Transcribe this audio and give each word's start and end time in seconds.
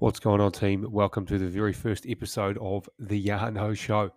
What's 0.00 0.20
going 0.20 0.40
on, 0.40 0.52
team? 0.52 0.86
Welcome 0.88 1.26
to 1.26 1.38
the 1.38 1.48
very 1.48 1.72
first 1.72 2.06
episode 2.08 2.56
of 2.58 2.88
the 3.00 3.20
Yarno 3.20 3.76
Show. 3.76 4.12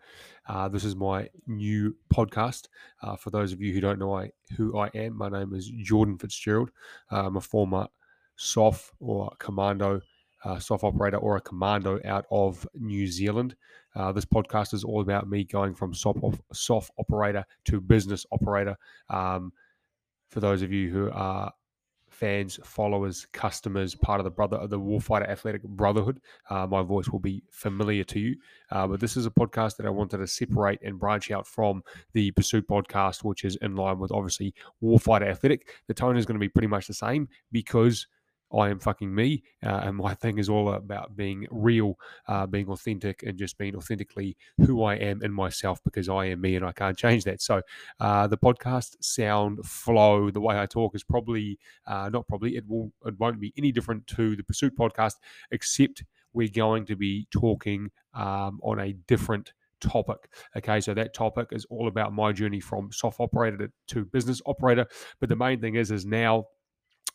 Uh, 0.47 0.69
this 0.69 0.83
is 0.83 0.95
my 0.95 1.27
new 1.47 1.95
podcast. 2.13 2.67
Uh, 3.01 3.15
for 3.15 3.31
those 3.31 3.51
of 3.51 3.61
you 3.61 3.73
who 3.73 3.81
don't 3.81 3.97
know 3.97 4.15
I, 4.15 4.29
who 4.55 4.77
I 4.77 4.91
am, 4.93 5.17
my 5.17 5.27
name 5.27 5.55
is 5.55 5.71
Jordan 5.81 6.19
Fitzgerald. 6.19 6.69
Uh, 7.11 7.25
I'm 7.25 7.37
a 7.37 7.41
former 7.41 7.87
SOF 8.35 8.93
or 8.99 9.33
commando, 9.39 10.01
uh, 10.45 10.59
SOF 10.59 10.83
operator 10.83 11.17
or 11.17 11.37
a 11.37 11.41
commando 11.41 11.99
out 12.05 12.27
of 12.29 12.67
New 12.75 13.07
Zealand. 13.07 13.55
Uh, 13.95 14.11
this 14.11 14.25
podcast 14.25 14.75
is 14.75 14.83
all 14.83 15.01
about 15.01 15.27
me 15.27 15.43
going 15.43 15.73
from 15.73 15.95
SOF, 15.95 16.15
SOF 16.53 16.91
operator 16.99 17.43
to 17.65 17.81
business 17.81 18.23
operator. 18.31 18.77
Um, 19.09 19.51
for 20.29 20.41
those 20.41 20.61
of 20.61 20.71
you 20.71 20.91
who 20.91 21.09
are 21.09 21.51
fans, 22.21 22.59
followers, 22.63 23.25
customers, 23.33 23.95
part 23.95 24.19
of 24.19 24.25
the 24.25 24.29
brother 24.29 24.55
of 24.57 24.69
the 24.69 24.79
Warfighter 24.79 25.27
Athletic 25.27 25.63
Brotherhood. 25.63 26.21
Uh, 26.51 26.67
my 26.67 26.83
voice 26.83 27.09
will 27.09 27.19
be 27.19 27.41
familiar 27.49 28.03
to 28.03 28.19
you, 28.19 28.35
uh, 28.69 28.85
but 28.85 28.99
this 28.99 29.17
is 29.17 29.25
a 29.25 29.31
podcast 29.31 29.77
that 29.77 29.87
I 29.87 29.89
wanted 29.89 30.19
to 30.19 30.27
separate 30.27 30.77
and 30.83 30.99
branch 30.99 31.31
out 31.31 31.47
from 31.47 31.81
the 32.13 32.29
Pursuit 32.29 32.67
podcast, 32.67 33.23
which 33.23 33.43
is 33.43 33.55
in 33.63 33.75
line 33.75 33.97
with 33.97 34.11
obviously 34.11 34.53
Warfighter 34.83 35.27
Athletic. 35.27 35.69
The 35.87 35.95
tone 35.95 36.15
is 36.15 36.27
going 36.27 36.35
to 36.35 36.39
be 36.39 36.47
pretty 36.47 36.67
much 36.67 36.85
the 36.85 36.93
same 36.93 37.27
because 37.51 38.05
I 38.55 38.69
am 38.69 38.79
fucking 38.79 39.13
me. 39.13 39.43
Uh, 39.63 39.81
and 39.83 39.97
my 39.97 40.13
thing 40.13 40.37
is 40.37 40.49
all 40.49 40.73
about 40.73 41.15
being 41.15 41.47
real, 41.51 41.97
uh, 42.27 42.45
being 42.45 42.67
authentic, 42.69 43.23
and 43.23 43.37
just 43.37 43.57
being 43.57 43.75
authentically 43.75 44.37
who 44.57 44.83
I 44.83 44.95
am 44.95 45.23
in 45.23 45.31
myself 45.31 45.81
because 45.83 46.09
I 46.09 46.25
am 46.25 46.41
me 46.41 46.55
and 46.55 46.65
I 46.65 46.71
can't 46.71 46.97
change 46.97 47.23
that. 47.25 47.41
So 47.41 47.61
uh, 47.99 48.27
the 48.27 48.37
podcast 48.37 48.97
sound, 49.01 49.65
flow, 49.65 50.31
the 50.31 50.41
way 50.41 50.59
I 50.59 50.65
talk 50.65 50.95
is 50.95 51.03
probably 51.03 51.59
uh, 51.85 52.09
not 52.09 52.27
probably 52.27 52.55
it 52.55 52.67
will 52.67 52.91
it 53.05 53.17
won't 53.19 53.39
be 53.39 53.53
any 53.57 53.71
different 53.71 54.07
to 54.07 54.35
the 54.35 54.43
Pursuit 54.43 54.75
podcast, 54.77 55.15
except 55.51 56.03
we're 56.33 56.47
going 56.47 56.85
to 56.85 56.95
be 56.95 57.27
talking 57.31 57.91
um, 58.13 58.59
on 58.63 58.79
a 58.79 58.93
different 59.07 59.53
topic. 59.81 60.29
Okay, 60.55 60.79
so 60.79 60.93
that 60.93 61.13
topic 61.13 61.49
is 61.51 61.65
all 61.69 61.87
about 61.87 62.13
my 62.13 62.31
journey 62.31 62.59
from 62.59 62.91
SOF 62.91 63.19
operator 63.19 63.71
to 63.87 64.05
business 64.05 64.41
operator. 64.45 64.85
But 65.19 65.29
the 65.29 65.35
main 65.35 65.59
thing 65.59 65.75
is, 65.75 65.91
is 65.91 66.05
now 66.05 66.45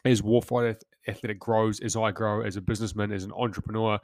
as 0.05 0.23
Warfighter 0.23 0.77
Athletic 1.09 1.39
grows, 1.39 1.81
as 1.81 1.97
I 1.97 2.11
grow 2.11 2.43
as 2.43 2.57
a 2.57 2.61
businessman, 2.61 3.13
as 3.13 3.25
an 3.25 3.33
entrepreneur, 3.33 3.99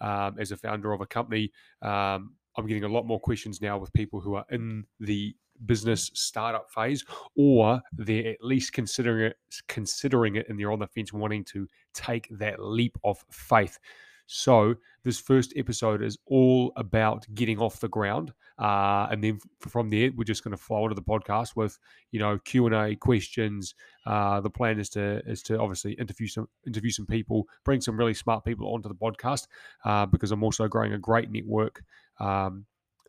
um, 0.00 0.36
as 0.38 0.52
a 0.52 0.56
founder 0.56 0.92
of 0.92 1.00
a 1.00 1.06
company, 1.06 1.52
um, 1.82 2.34
I'm 2.56 2.66
getting 2.66 2.84
a 2.84 2.88
lot 2.88 3.06
more 3.06 3.20
questions 3.20 3.60
now 3.60 3.78
with 3.78 3.92
people 3.92 4.20
who 4.20 4.34
are 4.34 4.44
in 4.50 4.84
the 5.00 5.34
business 5.66 6.10
startup 6.14 6.70
phase, 6.70 7.04
or 7.36 7.80
they're 7.92 8.30
at 8.30 8.42
least 8.42 8.72
considering 8.72 9.26
it, 9.26 9.36
considering 9.68 10.36
it, 10.36 10.48
and 10.48 10.58
they're 10.58 10.72
on 10.72 10.78
the 10.78 10.86
fence, 10.86 11.12
wanting 11.12 11.44
to 11.44 11.66
take 11.94 12.28
that 12.38 12.60
leap 12.60 12.96
of 13.04 13.22
faith. 13.30 13.78
So 14.26 14.74
this 15.04 15.20
first 15.20 15.52
episode 15.56 16.02
is 16.02 16.18
all 16.26 16.72
about 16.76 17.26
getting 17.34 17.58
off 17.58 17.78
the 17.78 17.88
ground, 17.88 18.32
uh, 18.58 19.06
and 19.10 19.22
then 19.22 19.38
from 19.60 19.88
there 19.88 20.10
we're 20.16 20.24
just 20.24 20.42
going 20.42 20.56
to 20.56 20.62
flow 20.62 20.84
into 20.84 20.94
the 20.96 21.02
podcast 21.02 21.54
with 21.54 21.78
you 22.10 22.18
know 22.18 22.38
Q 22.44 22.66
and 22.66 22.74
A 22.74 22.96
questions. 22.96 23.74
Uh, 24.04 24.40
the 24.40 24.50
plan 24.50 24.80
is 24.80 24.88
to 24.90 25.22
is 25.26 25.42
to 25.44 25.58
obviously 25.58 25.92
interview 25.92 26.26
some 26.26 26.48
interview 26.66 26.90
some 26.90 27.06
people, 27.06 27.44
bring 27.64 27.80
some 27.80 27.96
really 27.96 28.14
smart 28.14 28.44
people 28.44 28.72
onto 28.74 28.88
the 28.88 28.94
podcast 28.94 29.46
uh, 29.84 30.06
because 30.06 30.32
I'm 30.32 30.42
also 30.42 30.66
growing 30.66 30.92
a 30.92 30.98
great 30.98 31.30
network. 31.30 31.82
Um, 32.18 32.66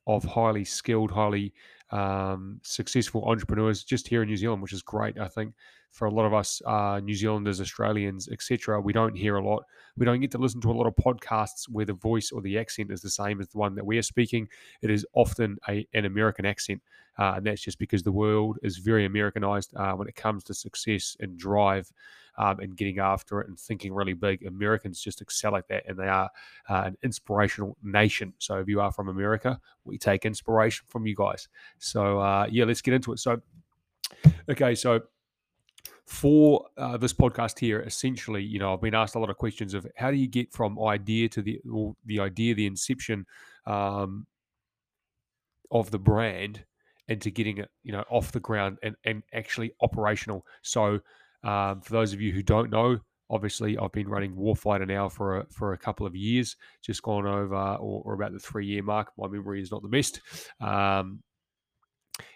of 0.07 0.23
highly 0.23 0.63
skilled, 0.63 1.11
highly 1.11 1.53
um, 1.91 2.61
successful 2.63 3.25
entrepreneurs 3.25 3.83
just 3.83 4.07
here 4.07 4.21
in 4.21 4.29
New 4.29 4.37
Zealand, 4.37 4.61
which 4.61 4.71
is 4.71 4.81
great. 4.81 5.19
I 5.19 5.27
think 5.27 5.53
for 5.91 6.05
a 6.05 6.11
lot 6.11 6.25
of 6.25 6.33
us 6.33 6.61
uh, 6.65 6.99
New 7.03 7.15
Zealanders, 7.15 7.59
Australians, 7.59 8.29
etc., 8.29 8.79
we 8.79 8.93
don't 8.93 9.15
hear 9.15 9.37
a 9.37 9.43
lot. 9.43 9.63
We 9.97 10.05
don't 10.05 10.19
get 10.19 10.31
to 10.31 10.37
listen 10.37 10.61
to 10.61 10.71
a 10.71 10.73
lot 10.73 10.87
of 10.87 10.95
podcasts 10.95 11.67
where 11.69 11.85
the 11.85 11.93
voice 11.93 12.31
or 12.31 12.41
the 12.41 12.57
accent 12.57 12.91
is 12.91 13.01
the 13.01 13.09
same 13.09 13.41
as 13.41 13.49
the 13.49 13.57
one 13.57 13.73
that 13.75 13.85
we 13.85 13.97
are 13.97 14.03
speaking. 14.03 14.47
It 14.81 14.91
is 14.91 15.05
often 15.13 15.57
a, 15.67 15.87
an 15.93 16.05
American 16.05 16.45
accent, 16.45 16.81
uh, 17.17 17.33
and 17.37 17.45
that's 17.45 17.61
just 17.61 17.79
because 17.79 18.03
the 18.03 18.11
world 18.11 18.59
is 18.61 18.77
very 18.77 19.05
Americanized 19.05 19.75
uh, 19.75 19.93
when 19.93 20.07
it 20.07 20.15
comes 20.15 20.43
to 20.45 20.53
success 20.53 21.17
and 21.19 21.37
drive 21.37 21.91
um, 22.37 22.59
and 22.59 22.77
getting 22.77 22.99
after 22.99 23.41
it 23.41 23.47
and 23.47 23.59
thinking 23.59 23.93
really 23.93 24.13
big. 24.13 24.45
Americans 24.45 25.01
just 25.01 25.21
excel 25.21 25.55
at 25.55 25.67
that, 25.69 25.83
and 25.87 25.97
they 25.97 26.07
are 26.07 26.29
uh, 26.69 26.83
an 26.85 26.97
inspirational 27.03 27.75
nation. 27.81 28.33
So 28.37 28.59
if 28.59 28.67
you 28.67 28.81
are 28.81 28.91
from 28.91 29.09
America, 29.09 29.59
we 29.83 29.97
take 29.97 30.25
inspiration 30.25 30.85
from 30.87 31.07
you 31.07 31.15
guys. 31.15 31.47
So 31.79 32.19
uh, 32.19 32.47
yeah, 32.49 32.65
let's 32.65 32.81
get 32.81 32.93
into 32.93 33.13
it. 33.13 33.19
So 33.19 33.41
okay, 34.49 34.75
so 34.75 35.01
for 36.07 36.65
uh, 36.77 36.95
this 36.95 37.11
podcast 37.11 37.59
here, 37.59 37.81
essentially, 37.81 38.41
you 38.41 38.59
know, 38.59 38.73
I've 38.73 38.81
been 38.81 38.95
asked 38.95 39.15
a 39.15 39.19
lot 39.19 39.29
of 39.29 39.37
questions 39.37 39.73
of 39.73 39.85
how 39.97 40.09
do 40.09 40.15
you 40.15 40.27
get 40.27 40.53
from 40.53 40.81
idea 40.81 41.27
to 41.29 41.41
the 41.41 41.59
the 42.05 42.21
idea, 42.21 42.55
the 42.55 42.65
inception 42.65 43.25
um, 43.65 44.25
of 45.69 45.91
the 45.91 45.99
brand, 45.99 46.63
into 47.09 47.29
getting 47.29 47.57
it, 47.57 47.69
you 47.83 47.91
know, 47.91 48.05
off 48.09 48.31
the 48.31 48.39
ground 48.39 48.77
and 48.83 48.95
and 49.03 49.21
actually 49.33 49.73
operational. 49.81 50.45
So 50.61 51.01
um, 51.43 51.81
for 51.81 51.91
those 51.91 52.13
of 52.13 52.21
you 52.21 52.31
who 52.31 52.41
don't 52.41 52.71
know, 52.71 52.99
obviously 53.29 53.77
I've 53.77 53.91
been 53.91 54.07
running 54.07 54.33
Warfighter 54.33 54.87
now 54.87 55.09
for 55.09 55.39
a, 55.39 55.45
for 55.49 55.73
a 55.73 55.77
couple 55.77 56.07
of 56.07 56.15
years, 56.15 56.55
just 56.81 57.03
gone 57.03 57.27
over 57.27 57.55
or, 57.55 58.01
or 58.05 58.13
about 58.13 58.31
the 58.31 58.39
three 58.39 58.65
year 58.65 58.81
mark. 58.81 59.11
My 59.17 59.27
memory 59.27 59.61
is 59.61 59.71
not 59.71 59.81
the 59.81 59.89
best, 59.89 60.21
um, 60.61 61.21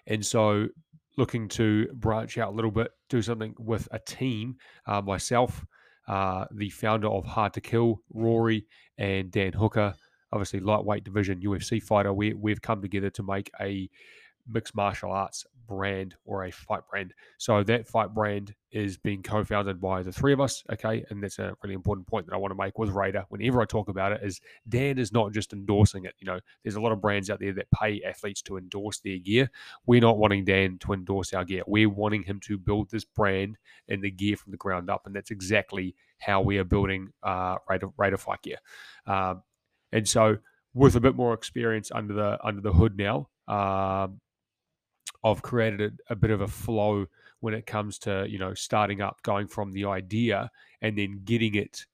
and 0.07 0.25
so 0.25 0.67
looking 1.17 1.47
to 1.49 1.87
branch 1.93 2.37
out 2.37 2.53
a 2.53 2.55
little 2.55 2.71
bit, 2.71 2.91
do 3.09 3.21
something 3.21 3.53
with 3.59 3.87
a 3.91 3.99
team. 3.99 4.55
Uh, 4.85 5.01
myself, 5.01 5.65
uh, 6.07 6.45
the 6.51 6.69
founder 6.69 7.07
of 7.07 7.25
Hard 7.25 7.53
to 7.53 7.61
Kill, 7.61 8.01
Rory 8.13 8.65
and 8.97 9.31
Dan 9.31 9.53
Hooker, 9.53 9.93
obviously 10.31 10.59
lightweight 10.59 11.03
division 11.03 11.41
UFC 11.41 11.81
fighter. 11.81 12.13
We, 12.13 12.33
we've 12.33 12.61
come 12.61 12.81
together 12.81 13.09
to 13.11 13.23
make 13.23 13.51
a 13.59 13.89
mixed 14.47 14.75
martial 14.75 15.11
arts 15.11 15.45
brand 15.71 16.15
or 16.25 16.43
a 16.43 16.51
fight 16.51 16.81
brand. 16.89 17.13
So 17.37 17.63
that 17.63 17.87
fight 17.87 18.13
brand 18.13 18.53
is 18.73 18.97
being 18.97 19.23
co-founded 19.23 19.79
by 19.79 20.03
the 20.03 20.11
three 20.11 20.33
of 20.33 20.41
us. 20.41 20.63
Okay, 20.71 21.05
and 21.09 21.23
that's 21.23 21.39
a 21.39 21.55
really 21.63 21.75
important 21.75 22.07
point 22.07 22.25
that 22.25 22.33
I 22.33 22.37
want 22.37 22.51
to 22.51 22.55
make 22.55 22.77
with 22.77 22.89
Raider. 22.89 23.25
Whenever 23.29 23.61
I 23.61 23.65
talk 23.65 23.87
about 23.87 24.11
it, 24.11 24.19
is 24.21 24.41
Dan 24.67 24.97
is 24.97 25.13
not 25.13 25.31
just 25.31 25.53
endorsing 25.53 26.03
it. 26.03 26.13
You 26.19 26.25
know, 26.25 26.39
there's 26.63 26.75
a 26.75 26.81
lot 26.81 26.91
of 26.91 26.99
brands 26.99 27.29
out 27.29 27.39
there 27.39 27.53
that 27.53 27.71
pay 27.71 28.01
athletes 28.03 28.41
to 28.43 28.57
endorse 28.57 28.99
their 28.99 29.17
gear. 29.17 29.49
We're 29.85 30.01
not 30.01 30.17
wanting 30.17 30.43
Dan 30.43 30.77
to 30.79 30.91
endorse 30.91 31.33
our 31.33 31.45
gear. 31.45 31.63
We're 31.65 31.89
wanting 31.89 32.23
him 32.23 32.41
to 32.41 32.57
build 32.57 32.91
this 32.91 33.05
brand 33.05 33.57
and 33.87 34.03
the 34.03 34.11
gear 34.11 34.35
from 34.35 34.51
the 34.51 34.57
ground 34.57 34.89
up, 34.89 35.05
and 35.05 35.15
that's 35.15 35.31
exactly 35.31 35.95
how 36.19 36.41
we 36.41 36.57
are 36.57 36.65
building 36.65 37.11
uh, 37.23 37.55
Raider 37.69 37.87
Raider 37.97 38.17
fight 38.17 38.41
gear. 38.41 38.57
Um, 39.07 39.43
and 39.93 40.07
so, 40.07 40.37
with 40.73 40.97
a 40.97 40.99
bit 40.99 41.15
more 41.15 41.33
experience 41.33 41.91
under 41.93 42.13
the 42.13 42.37
under 42.45 42.61
the 42.61 42.73
hood 42.73 42.97
now. 42.97 43.29
Um, 43.47 44.19
I've 45.23 45.41
created 45.41 45.81
a, 45.81 46.13
a, 46.13 46.15
bit 46.15 46.31
of 46.31 46.41
a 46.41 46.47
flow 46.47 47.05
when 47.41 47.53
it 47.53 47.65
comes 47.65 47.99
to 47.99 48.25
you 48.27 48.39
know 48.39 48.53
starting 48.53 49.01
up, 49.01 49.21
going 49.23 49.47
from 49.47 49.71
the 49.71 49.85
idea 49.85 50.49
and 50.81 50.97
then 50.97 51.21
getting 51.23 51.55
it, 51.55 51.85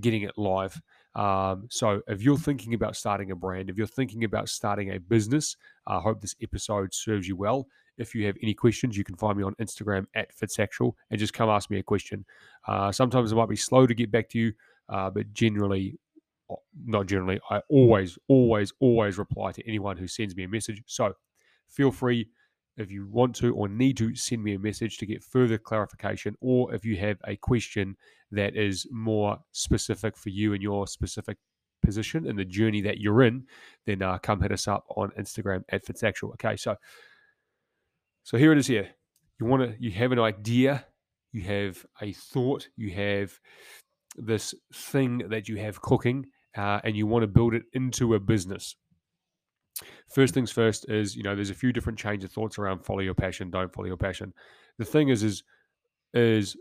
getting 0.00 0.22
it 0.22 0.36
live. 0.36 0.80
Um, 1.14 1.66
so 1.70 2.02
if 2.08 2.22
you're 2.22 2.36
thinking 2.36 2.74
about 2.74 2.94
starting 2.94 3.30
a 3.30 3.36
brand, 3.36 3.70
if 3.70 3.78
you're 3.78 3.86
thinking 3.86 4.24
about 4.24 4.50
starting 4.50 4.92
a 4.92 5.00
business, 5.00 5.56
I 5.86 5.98
hope 5.98 6.20
this 6.20 6.36
episode 6.42 6.92
serves 6.92 7.26
you 7.26 7.36
well. 7.36 7.66
If 7.96 8.14
you 8.14 8.26
have 8.26 8.36
any 8.42 8.52
questions, 8.52 8.98
you 8.98 9.04
can 9.04 9.16
find 9.16 9.38
me 9.38 9.42
on 9.42 9.54
Instagram 9.54 10.06
at 10.14 10.36
Fitzactual 10.36 10.92
and 11.10 11.18
just 11.18 11.32
come 11.32 11.48
ask 11.48 11.70
me 11.70 11.78
a 11.78 11.82
question. 11.82 12.26
Uh, 12.68 12.92
sometimes 12.92 13.32
it 13.32 13.36
might 13.36 13.48
be 13.48 13.56
slow 13.56 13.86
to 13.86 13.94
get 13.94 14.10
back 14.10 14.28
to 14.30 14.38
you, 14.38 14.52
uh, 14.90 15.08
but 15.08 15.32
generally, 15.32 15.98
not 16.84 17.06
generally, 17.06 17.40
I 17.50 17.62
always, 17.70 18.18
always, 18.28 18.74
always 18.78 19.16
reply 19.16 19.52
to 19.52 19.66
anyone 19.66 19.96
who 19.96 20.06
sends 20.06 20.36
me 20.36 20.44
a 20.44 20.48
message. 20.48 20.82
So 20.86 21.14
feel 21.70 21.90
free 21.90 22.28
if 22.76 22.90
you 22.90 23.06
want 23.06 23.34
to 23.36 23.54
or 23.54 23.68
need 23.68 23.96
to 23.96 24.14
send 24.14 24.42
me 24.42 24.54
a 24.54 24.58
message 24.58 24.98
to 24.98 25.06
get 25.06 25.24
further 25.24 25.58
clarification, 25.58 26.36
or 26.40 26.74
if 26.74 26.84
you 26.84 26.96
have 26.96 27.18
a 27.24 27.36
question 27.36 27.96
that 28.30 28.56
is 28.56 28.86
more 28.90 29.38
specific 29.52 30.16
for 30.16 30.28
you 30.28 30.52
and 30.52 30.62
your 30.62 30.86
specific 30.86 31.38
position 31.84 32.26
and 32.26 32.38
the 32.38 32.44
journey 32.44 32.80
that 32.82 32.98
you're 32.98 33.22
in, 33.22 33.44
then 33.86 34.02
uh, 34.02 34.18
come 34.18 34.40
hit 34.40 34.52
us 34.52 34.68
up 34.68 34.84
on 34.96 35.10
Instagram 35.18 35.62
at 35.70 35.84
Fitzactual. 35.84 36.32
Okay, 36.34 36.56
so 36.56 36.76
so 38.24 38.36
here 38.36 38.52
it 38.52 38.58
is. 38.58 38.66
Here, 38.66 38.90
you 39.38 39.46
want 39.46 39.62
to 39.62 39.76
you 39.78 39.90
have 39.92 40.12
an 40.12 40.18
idea, 40.18 40.84
you 41.32 41.42
have 41.42 41.86
a 42.02 42.12
thought, 42.12 42.68
you 42.76 42.90
have 42.92 43.38
this 44.16 44.54
thing 44.72 45.18
that 45.28 45.48
you 45.48 45.56
have 45.58 45.80
cooking, 45.80 46.26
uh, 46.56 46.80
and 46.82 46.96
you 46.96 47.06
want 47.06 47.22
to 47.22 47.28
build 47.28 47.54
it 47.54 47.64
into 47.72 48.14
a 48.14 48.20
business. 48.20 48.76
First 50.08 50.34
things 50.34 50.50
first 50.50 50.88
is, 50.88 51.16
you 51.16 51.22
know, 51.22 51.34
there's 51.34 51.50
a 51.50 51.54
few 51.54 51.72
different 51.72 51.98
chains 51.98 52.24
of 52.24 52.30
thoughts 52.30 52.58
around 52.58 52.84
follow 52.84 53.00
your 53.00 53.14
passion, 53.14 53.50
don't 53.50 53.72
follow 53.72 53.88
your 53.88 53.96
passion. 53.96 54.32
The 54.78 54.84
thing 54.84 55.08
is, 55.08 55.22
is, 55.22 55.42
is 56.14 56.56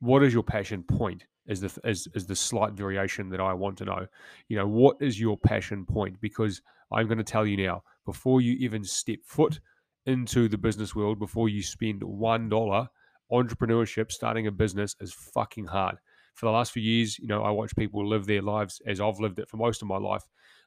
what 0.00 0.22
is 0.22 0.32
your 0.32 0.42
passion 0.42 0.82
point? 0.82 1.24
Is 1.46 1.60
the 1.60 1.76
is, 1.84 2.08
is 2.14 2.26
the 2.26 2.36
slight 2.36 2.74
variation 2.74 3.28
that 3.30 3.40
I 3.40 3.52
want 3.52 3.76
to 3.78 3.84
know. 3.84 4.06
You 4.48 4.58
know, 4.58 4.68
what 4.68 4.96
is 5.00 5.20
your 5.20 5.36
passion 5.36 5.84
point? 5.84 6.20
Because 6.20 6.62
I'm 6.92 7.06
going 7.06 7.18
to 7.18 7.24
tell 7.24 7.46
you 7.46 7.56
now, 7.56 7.82
before 8.04 8.40
you 8.40 8.52
even 8.60 8.84
step 8.84 9.18
foot 9.24 9.58
into 10.06 10.48
the 10.48 10.58
business 10.58 10.94
world, 10.94 11.18
before 11.18 11.48
you 11.48 11.62
spend 11.62 12.02
one 12.02 12.48
dollar, 12.48 12.88
entrepreneurship, 13.32 14.12
starting 14.12 14.46
a 14.46 14.52
business 14.52 14.94
is 15.00 15.12
fucking 15.12 15.66
hard 15.66 15.96
for 16.34 16.46
the 16.46 16.52
last 16.52 16.72
few 16.72 16.82
years, 16.82 17.18
you 17.18 17.26
know, 17.26 17.42
I 17.42 17.50
watch 17.50 17.76
people 17.76 18.06
live 18.08 18.26
their 18.26 18.42
lives 18.42 18.80
as 18.86 19.00
I've 19.00 19.20
lived 19.20 19.38
it 19.38 19.48
for 19.48 19.56
most 19.56 19.82
of 19.82 19.88
my 19.88 19.98
life. 19.98 20.22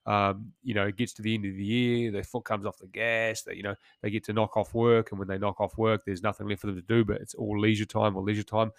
Um, 0.05 0.51
you 0.61 0.73
know, 0.73 0.85
it 0.85 0.97
gets 0.97 1.13
to 1.13 1.21
the 1.21 1.33
end 1.33 1.45
of 1.45 1.55
the 1.55 1.63
year, 1.63 2.11
their 2.11 2.23
foot 2.23 2.45
comes 2.45 2.65
off 2.65 2.77
the 2.77 2.87
gas, 2.87 3.41
they, 3.41 3.55
you 3.55 3.63
know, 3.63 3.75
they 4.01 4.09
get 4.11 4.23
to 4.25 4.33
knock 4.33 4.55
off 4.55 4.73
work. 4.73 5.11
And 5.11 5.19
when 5.19 5.27
they 5.27 5.37
knock 5.37 5.59
off 5.59 5.77
work, 5.77 6.03
there's 6.05 6.21
nothing 6.21 6.47
left 6.47 6.61
for 6.61 6.67
them 6.67 6.75
to 6.75 6.81
do, 6.81 7.03
but 7.03 7.21
it's 7.21 7.33
all 7.33 7.59
leisure 7.59 7.85
time 7.85 8.15
or 8.15 8.23
leisure 8.23 8.43
time. 8.43 8.71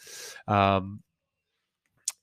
Um, 0.47 1.03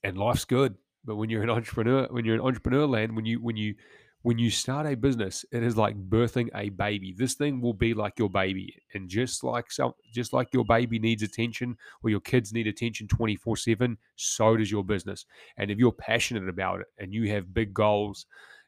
and 0.02 0.16
life's 0.16 0.44
good. 0.44 0.76
But 1.04 1.16
when 1.16 1.28
you're 1.28 1.42
an 1.42 1.50
entrepreneur, 1.50 2.06
when 2.10 2.24
you're 2.24 2.36
in 2.36 2.40
entrepreneur 2.40 2.86
land, 2.86 3.14
when 3.14 3.26
you, 3.26 3.42
when 3.42 3.56
you, 3.56 3.74
when 4.22 4.38
you 4.38 4.48
start 4.48 4.86
a 4.86 4.96
business, 4.96 5.44
it 5.52 5.62
is 5.62 5.76
like 5.76 5.94
birthing 6.08 6.48
a 6.54 6.70
baby. 6.70 7.12
This 7.12 7.34
thing 7.34 7.60
will 7.60 7.74
be 7.74 7.92
like 7.92 8.18
your 8.18 8.30
baby, 8.30 8.74
and 8.94 9.06
just 9.06 9.44
like 9.44 9.70
some, 9.70 9.92
just 10.14 10.32
like 10.32 10.48
your 10.54 10.64
baby 10.64 10.98
needs 10.98 11.22
attention, 11.22 11.76
or 12.02 12.08
your 12.08 12.20
kids 12.20 12.50
need 12.50 12.66
attention 12.66 13.06
twenty 13.06 13.36
four 13.36 13.54
seven, 13.54 13.98
so 14.16 14.56
does 14.56 14.70
your 14.70 14.82
business. 14.82 15.26
And 15.58 15.70
if 15.70 15.76
you're 15.76 15.92
passionate 15.92 16.48
about 16.48 16.80
it 16.80 16.86
and 16.98 17.12
you 17.12 17.28
have 17.32 17.52
big 17.52 17.74
goals, 17.74 18.24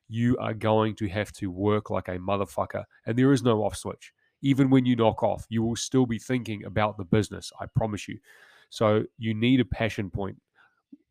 you 0.08 0.36
are 0.38 0.54
going 0.54 0.94
to 0.96 1.08
have 1.08 1.32
to 1.32 1.50
work 1.50 1.90
like 1.90 2.08
a 2.08 2.18
motherfucker. 2.18 2.84
And 3.06 3.18
there 3.18 3.32
is 3.32 3.42
no 3.42 3.64
off 3.64 3.76
switch. 3.76 4.12
Even 4.42 4.70
when 4.70 4.84
you 4.84 4.96
knock 4.96 5.22
off, 5.22 5.46
you 5.48 5.62
will 5.62 5.76
still 5.76 6.06
be 6.06 6.18
thinking 6.18 6.64
about 6.64 6.96
the 6.96 7.04
business. 7.04 7.50
I 7.60 7.66
promise 7.66 8.06
you. 8.06 8.18
So 8.70 9.04
you 9.18 9.34
need 9.34 9.60
a 9.60 9.64
passion 9.64 10.10
point. 10.10 10.36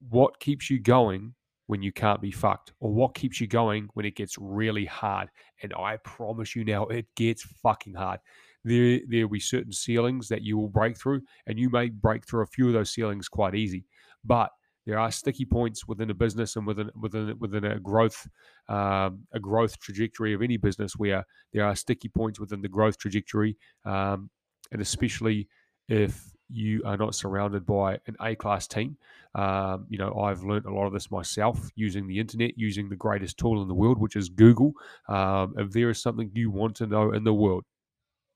What 0.09 0.39
keeps 0.39 0.69
you 0.69 0.79
going 0.79 1.33
when 1.67 1.81
you 1.81 1.91
can't 1.91 2.21
be 2.21 2.31
fucked 2.31 2.73
or 2.79 2.93
what 2.93 3.15
keeps 3.15 3.41
you 3.41 3.47
going 3.47 3.89
when 3.93 4.05
it 4.05 4.15
gets 4.15 4.37
really 4.37 4.85
hard. 4.85 5.29
And 5.63 5.73
I 5.73 5.97
promise 5.97 6.55
you 6.55 6.63
now, 6.63 6.85
it 6.85 7.07
gets 7.15 7.43
fucking 7.43 7.95
hard. 7.95 8.19
There, 8.63 8.99
there 9.07 9.27
will 9.27 9.33
be 9.33 9.39
certain 9.39 9.71
ceilings 9.71 10.27
that 10.29 10.41
you 10.41 10.57
will 10.57 10.69
break 10.69 10.97
through, 10.97 11.21
and 11.45 11.59
you 11.59 11.69
may 11.69 11.89
break 11.89 12.25
through 12.27 12.43
a 12.43 12.47
few 12.47 12.67
of 12.67 12.73
those 12.73 12.93
ceilings 12.93 13.27
quite 13.27 13.55
easy. 13.55 13.85
But 14.23 14.49
there 14.85 14.99
are 14.99 15.11
sticky 15.11 15.45
points 15.45 15.87
within 15.87 16.09
a 16.09 16.13
business 16.13 16.55
and 16.55 16.67
within 16.67 16.89
within 16.99 17.35
within 17.39 17.65
a 17.65 17.79
growth 17.79 18.27
um, 18.69 19.25
a 19.33 19.39
growth 19.39 19.79
trajectory 19.79 20.33
of 20.33 20.41
any 20.41 20.57
business 20.57 20.95
where 20.95 21.25
there 21.53 21.65
are 21.65 21.75
sticky 21.75 22.09
points 22.09 22.39
within 22.39 22.61
the 22.61 22.67
growth 22.67 22.97
trajectory, 22.97 23.57
um, 23.85 24.29
and 24.71 24.81
especially 24.81 25.47
if 25.87 26.31
you 26.49 26.81
are 26.85 26.97
not 26.97 27.15
surrounded 27.15 27.65
by 27.65 27.97
an 28.07 28.15
A 28.21 28.35
class 28.35 28.67
team. 28.67 28.97
Um, 29.33 29.87
you 29.89 29.97
know, 29.97 30.13
I've 30.13 30.43
learned 30.43 30.65
a 30.65 30.73
lot 30.73 30.85
of 30.85 30.93
this 30.93 31.11
myself 31.11 31.69
using 31.75 32.07
the 32.07 32.19
internet, 32.19 32.51
using 32.55 32.87
the 32.87 32.95
greatest 32.95 33.37
tool 33.37 33.61
in 33.61 33.67
the 33.67 33.73
world, 33.73 33.97
which 33.97 34.15
is 34.15 34.29
Google. 34.29 34.73
Um, 35.09 35.55
if 35.57 35.71
there 35.71 35.89
is 35.89 36.01
something 36.01 36.31
you 36.33 36.51
want 36.51 36.75
to 36.77 36.87
know 36.87 37.11
in 37.11 37.23
the 37.23 37.33
world, 37.33 37.65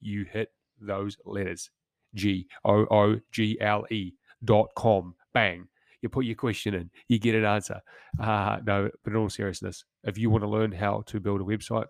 you 0.01 0.25
hit 0.25 0.51
those 0.81 1.17
letters 1.25 1.69
G 2.15 2.47
O 2.65 2.85
O 2.89 3.19
G 3.31 3.57
L 3.61 3.85
E 3.91 4.13
dot 4.43 4.69
com. 4.75 5.15
Bang. 5.33 5.67
You 6.01 6.09
put 6.09 6.25
your 6.25 6.35
question 6.35 6.73
in, 6.73 6.89
you 7.07 7.19
get 7.19 7.35
an 7.35 7.45
answer. 7.45 7.81
Uh, 8.19 8.57
no, 8.65 8.89
but 9.03 9.11
in 9.11 9.17
all 9.17 9.29
seriousness, 9.29 9.83
if 10.03 10.17
you 10.17 10.29
want 10.29 10.43
to 10.43 10.49
learn 10.49 10.71
how 10.71 11.03
to 11.07 11.19
build 11.19 11.41
a 11.41 11.43
website, 11.43 11.85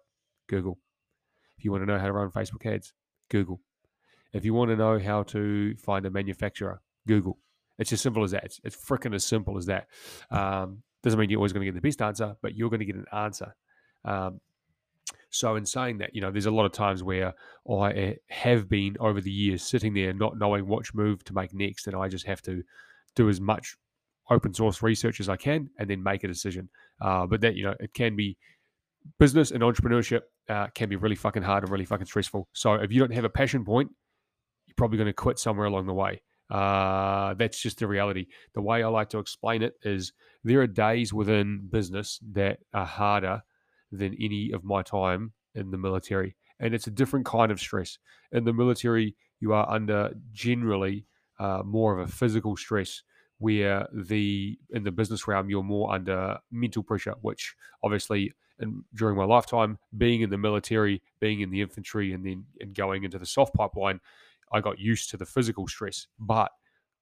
Google. 0.48 0.80
If 1.58 1.66
you 1.66 1.72
want 1.72 1.84
to 1.84 1.86
know 1.86 2.00
how 2.00 2.08
to 2.08 2.14
run 2.14 2.32
Facebook 2.32 2.66
ads, 2.66 2.94
Google. 3.30 3.62
If 4.34 4.46
you 4.46 4.54
want 4.54 4.72
to 4.72 4.76
know 4.76 5.00
how 5.00 5.24
to 5.24 5.76
find 5.78 6.06
a 6.06 6.10
manufacturer, 6.12 6.82
Google. 7.08 7.38
It's 7.78 7.94
as 7.94 8.02
simple 8.02 8.24
as 8.24 8.32
that. 8.32 8.44
It's, 8.44 8.60
it's 8.64 8.76
freaking 8.76 9.16
as 9.16 9.24
simple 9.24 9.58
as 9.58 9.66
that. 9.68 9.88
Um, 10.32 10.84
doesn't 11.02 11.20
mean 11.20 11.30
you're 11.30 11.40
always 11.40 11.54
going 11.54 11.66
to 11.66 11.72
get 11.72 11.82
the 11.82 11.88
best 11.88 12.02
answer, 12.02 12.36
but 12.42 12.56
you're 12.56 12.70
going 12.70 12.82
to 12.82 12.86
get 12.86 12.96
an 12.96 13.06
answer. 13.14 13.56
Um, 14.04 14.42
so, 15.30 15.56
in 15.56 15.66
saying 15.66 16.00
that, 16.00 16.14
you 16.14 16.22
know, 16.22 16.32
there's 16.32 16.46
a 16.46 16.52
lot 16.52 16.66
of 16.66 16.72
times 16.72 17.04
where 17.04 17.34
I 17.70 17.92
eh, 17.92 18.14
have 18.30 18.68
been 18.68 18.98
over 19.00 19.22
the 19.22 19.32
years 19.32 19.64
sitting 19.64 19.94
there 19.94 20.14
not 20.14 20.38
knowing 20.38 20.68
which 20.68 20.94
move 20.94 21.24
to 21.26 21.34
make 21.34 21.54
next, 21.54 21.88
and 21.88 21.96
I 21.96 22.08
just 22.08 22.26
have 22.26 22.42
to 22.44 22.64
do 23.16 23.30
as 23.30 23.40
much 23.40 23.78
open 24.30 24.54
source 24.54 24.82
research 24.82 25.20
as 25.20 25.30
I 25.30 25.36
can 25.36 25.70
and 25.80 25.90
then 25.90 26.04
make 26.04 26.24
a 26.24 26.28
decision. 26.28 26.70
Uh, 27.02 27.26
but 27.26 27.42
that, 27.42 27.56
you 27.56 27.64
know, 27.64 27.76
it 27.80 27.94
can 27.94 28.16
be 28.16 28.38
business 29.20 29.52
and 29.52 29.62
entrepreneurship 29.62 30.22
uh, 30.50 30.68
can 30.68 30.90
be 30.90 30.96
really 30.96 31.16
fucking 31.16 31.44
hard 31.44 31.64
and 31.64 31.72
really 31.72 31.86
fucking 31.86 32.06
stressful. 32.06 32.48
So, 32.54 32.74
if 32.74 32.92
you 32.92 33.00
don't 33.00 33.14
have 33.14 33.24
a 33.24 33.30
passion 33.30 33.64
point, 33.66 33.90
you're 34.68 34.76
probably 34.76 34.98
going 34.98 35.08
to 35.08 35.14
quit 35.14 35.40
somewhere 35.40 35.68
along 35.68 35.88
the 35.88 35.94
way. 35.94 36.22
Uh, 36.50 37.36
that's 37.36 37.62
just 37.62 37.80
the 37.80 37.88
reality. 37.88 38.26
The 38.56 38.62
way 38.62 38.82
I 38.82 38.88
like 38.88 39.10
to 39.10 39.20
explain 39.20 39.62
it 39.62 39.74
is 39.84 40.14
there 40.44 40.62
are 40.62 40.68
days 40.68 41.14
within 41.14 41.68
business 41.70 42.20
that 42.32 42.60
are 42.74 42.86
harder 42.86 43.44
than 43.92 44.16
any 44.20 44.52
of 44.52 44.64
my 44.64 44.82
time 44.82 45.34
in 45.56 45.72
the 45.72 45.78
military. 45.78 46.36
And 46.60 46.74
it's 46.74 46.88
a 46.88 46.92
different 46.92 47.26
kind 47.26 47.52
of 47.52 47.60
stress. 47.60 47.98
In 48.32 48.44
the 48.46 48.54
military, 48.54 49.16
you 49.40 49.54
are 49.54 49.70
under 49.70 50.14
generally 50.32 51.06
uh, 51.40 51.62
more 51.64 51.98
of 51.98 52.08
a 52.08 52.12
physical 52.12 52.58
stress, 52.58 53.04
where 53.40 53.88
the 53.94 54.58
in 54.70 54.84
the 54.84 54.92
business 54.92 55.28
realm 55.28 55.50
you're 55.50 55.64
more 55.64 55.92
under 55.94 56.38
mental 56.52 56.84
pressure, 56.84 57.16
which 57.22 57.56
obviously 57.84 58.34
and 58.60 58.84
during 58.94 59.18
my 59.18 59.24
lifetime, 59.24 59.78
being 59.98 60.22
in 60.22 60.30
the 60.30 60.38
military, 60.38 61.02
being 61.20 61.42
in 61.42 61.50
the 61.50 61.62
infantry, 61.62 62.14
and 62.14 62.26
then 62.26 62.46
and 62.60 62.76
going 62.76 63.04
into 63.04 63.18
the 63.18 63.26
SOF 63.26 63.52
pipeline, 63.54 64.00
I 64.52 64.62
got 64.62 64.80
used 64.80 65.10
to 65.12 65.18
the 65.18 65.26
physical 65.26 65.68
stress. 65.68 66.08
But 66.20 66.52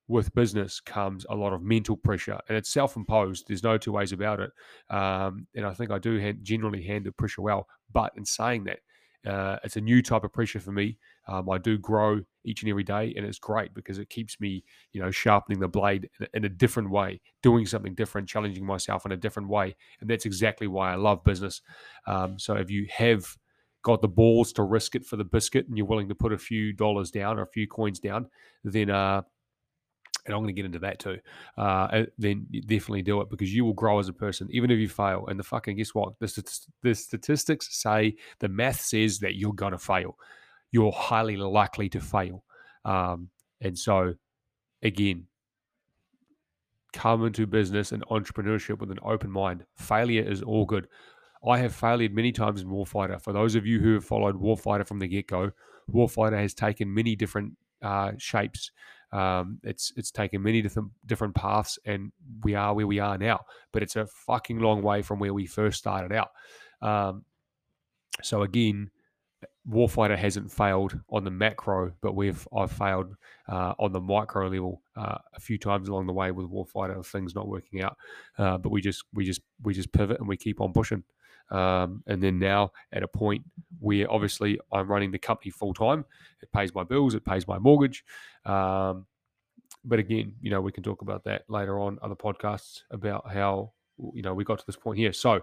with 0.08 0.34
business 0.36 0.80
comes 0.80 1.26
a 1.30 1.36
lot 1.36 1.54
of 1.54 1.62
mental 1.62 1.98
pressure, 1.98 2.40
and 2.48 2.58
it's 2.58 2.72
self-imposed. 2.72 3.46
There's 3.48 3.64
no 3.64 3.78
two 3.78 3.92
ways 3.92 4.14
about 4.14 4.40
it. 4.40 4.52
Um, 4.90 5.48
and 5.56 5.66
I 5.66 5.74
think 5.74 5.92
I 5.92 6.00
do 6.00 6.18
hand, 6.18 6.40
generally 6.44 6.84
handle 6.84 7.12
pressure 7.12 7.42
well. 7.42 7.68
But 7.92 8.14
in 8.16 8.24
saying 8.24 8.66
that, 8.66 8.80
uh, 9.30 9.58
it's 9.64 9.76
a 9.76 9.82
new 9.82 10.02
type 10.02 10.24
of 10.24 10.32
pressure 10.32 10.60
for 10.60 10.72
me. 10.72 10.98
Um, 11.28 11.50
I 11.50 11.58
do 11.58 11.78
grow 11.78 12.22
each 12.48 12.62
and 12.64 12.70
every 12.70 12.84
day, 12.84 13.14
and 13.16 13.26
it's 13.26 13.40
great 13.40 13.74
because 13.74 14.00
it 14.00 14.10
keeps 14.10 14.40
me, 14.40 14.64
you 14.94 15.02
know, 15.02 15.12
sharpening 15.12 15.60
the 15.60 15.68
blade 15.68 16.10
in, 16.34 16.46
a 16.46 16.50
different 16.50 16.90
way, 16.90 17.22
doing 17.44 17.66
something 17.66 17.94
different, 17.94 18.28
challenging 18.28 18.66
myself 18.66 19.06
in 19.06 19.12
a 19.12 19.18
different 19.18 19.50
way, 19.50 19.76
and 20.02 20.10
that's 20.10 20.26
exactly 20.26 20.68
why 20.68 20.92
I 20.92 20.96
love 20.96 21.24
business. 21.24 21.62
Um, 22.06 22.40
so 22.40 22.56
if 22.56 22.72
you 22.72 22.88
have 22.96 23.38
got 23.84 24.02
the 24.02 24.08
balls 24.08 24.52
to 24.54 24.64
risk 24.64 24.96
it 24.96 25.06
for 25.06 25.16
the 25.16 25.24
biscuit, 25.24 25.68
and 25.68 25.78
you're 25.78 25.88
willing 25.88 26.10
to 26.10 26.16
put 26.16 26.34
a 26.34 26.38
few 26.38 26.74
dollars 26.74 27.12
down 27.12 27.38
or 27.38 27.44
a 27.44 27.48
few 27.48 27.68
coins 27.68 28.00
down, 28.00 28.28
then 28.64 28.90
uh, 28.90 29.22
and 30.28 30.36
I'm 30.36 30.42
going 30.42 30.54
to 30.54 30.62
get 30.62 30.66
into 30.66 30.80
that 30.80 31.00
too, 31.00 31.20
uh, 31.58 32.04
then 32.18 32.48
definitely 32.68 33.02
do 33.02 33.22
it 33.22 33.30
because 33.30 33.54
you 33.54 33.64
will 33.66 33.74
grow 33.74 34.00
as 34.00 34.10
a 34.10 34.14
person, 34.14 34.48
even 34.52 34.70
if 34.70 34.78
you 34.78 34.90
fail. 34.90 35.26
And 35.28 35.40
the 35.40 35.44
fucking, 35.44 35.78
guess 35.78 35.96
what? 35.96 36.20
The, 36.20 36.62
the 36.84 36.94
statistics 36.94 37.82
say, 37.82 38.18
the 38.40 38.50
math 38.50 38.82
says 38.82 39.20
that 39.20 39.36
you're 39.36 39.54
going 39.54 39.72
to 39.72 39.78
fail. 39.78 40.18
You're 40.72 40.92
highly 40.92 41.38
likely 41.38 41.90
to 41.90 42.00
fail. 42.00 42.44
Um, 42.86 43.30
and 43.62 43.78
so, 43.78 44.16
again, 44.82 45.28
come 46.94 47.26
into 47.26 47.46
business 47.46 47.92
and 47.92 48.06
entrepreneurship 48.08 48.80
with 48.80 48.92
an 48.92 49.00
open 49.04 49.32
mind. 49.32 49.66
Failure 49.76 50.24
is 50.24 50.42
all 50.42 50.66
good. 50.66 50.88
I 51.48 51.60
have 51.60 51.76
failed 51.76 52.12
many 52.12 52.32
times 52.32 52.62
in 52.62 52.68
Warfighter. 52.68 53.22
For 53.22 53.32
those 53.32 53.56
of 53.56 53.66
you 53.66 53.80
who 53.80 53.94
have 53.94 54.06
followed 54.06 54.42
Warfighter 54.42 54.88
from 54.88 55.00
the 55.00 55.08
get 55.08 55.28
go, 55.28 55.52
Warfighter 55.92 56.40
has 56.40 56.54
taken 56.54 56.94
many 56.94 57.16
different 57.16 57.54
uh, 57.82 58.12
shapes. 58.18 58.72
Um, 59.12 59.60
it's 59.64 59.94
it's 59.96 60.12
taken 60.12 60.42
many 60.42 60.62
different 60.62 60.92
different 61.06 61.36
paths, 61.36 61.80
and 61.86 62.12
we 62.44 62.56
are 62.56 62.74
where 62.74 62.88
we 62.88 63.00
are 63.00 63.18
now. 63.18 63.42
But 63.72 63.84
it's 63.84 63.96
a 63.96 64.08
fucking 64.08 64.60
long 64.60 64.82
way 64.82 65.02
from 65.02 65.20
where 65.20 65.34
we 65.34 65.46
first 65.46 65.78
started 65.78 66.12
out. 66.12 66.32
Um, 66.82 67.24
so 68.22 68.42
again, 68.42 68.90
Warfighter 69.70 70.18
hasn't 70.18 70.52
failed 70.52 70.98
on 71.10 71.24
the 71.24 71.32
macro, 71.32 71.92
but 72.02 72.16
we've 72.16 72.48
I've 72.56 72.72
failed 72.72 73.16
uh, 73.50 73.74
on 73.78 73.92
the 73.92 74.00
micro 74.00 74.48
level 74.48 74.82
uh, 74.96 75.18
a 75.36 75.40
few 75.40 75.58
times 75.58 75.90
along 75.90 76.08
the 76.08 76.14
way 76.14 76.32
with 76.32 76.50
Warfighter, 76.50 77.06
things 77.06 77.36
not 77.36 77.48
working 77.48 77.82
out. 77.82 77.98
Uh, 78.38 78.58
but 78.58 78.72
we 78.72 78.82
just 78.82 79.04
we 79.14 79.26
just 79.26 79.42
we 79.62 79.74
just 79.74 79.92
pivot 79.92 80.20
and 80.20 80.28
we 80.28 80.38
keep 80.38 80.62
on 80.62 80.74
pushing. 80.74 81.04
Um, 81.50 82.04
and 82.08 82.22
then 82.22 82.40
now 82.40 82.72
at 82.92 83.04
a 83.04 83.08
point 83.08 83.44
where 83.80 84.10
obviously 84.12 84.60
I'm 84.72 84.88
running 84.88 85.12
the 85.12 85.20
company 85.20 85.52
full 85.52 85.74
time. 85.74 86.06
It 86.42 86.52
pays 86.52 86.74
my 86.74 86.84
bills, 86.84 87.14
it 87.14 87.26
pays 87.26 87.48
my 87.48 87.58
mortgage. 87.58 88.04
Um, 88.46 89.06
but 89.84 90.00
again, 90.00 90.34
you 90.42 90.50
know, 90.50 90.62
we 90.62 90.72
can 90.72 90.84
talk 90.84 91.02
about 91.02 91.24
that 91.26 91.44
later 91.48 91.80
on 91.80 92.00
other 92.02 92.16
podcasts 92.16 92.82
about 92.92 93.32
how 93.32 93.72
you 94.14 94.22
know 94.22 94.34
we 94.34 94.44
got 94.44 94.60
to 94.60 94.66
this 94.66 94.76
point 94.76 94.98
here. 94.98 95.14
So 95.14 95.42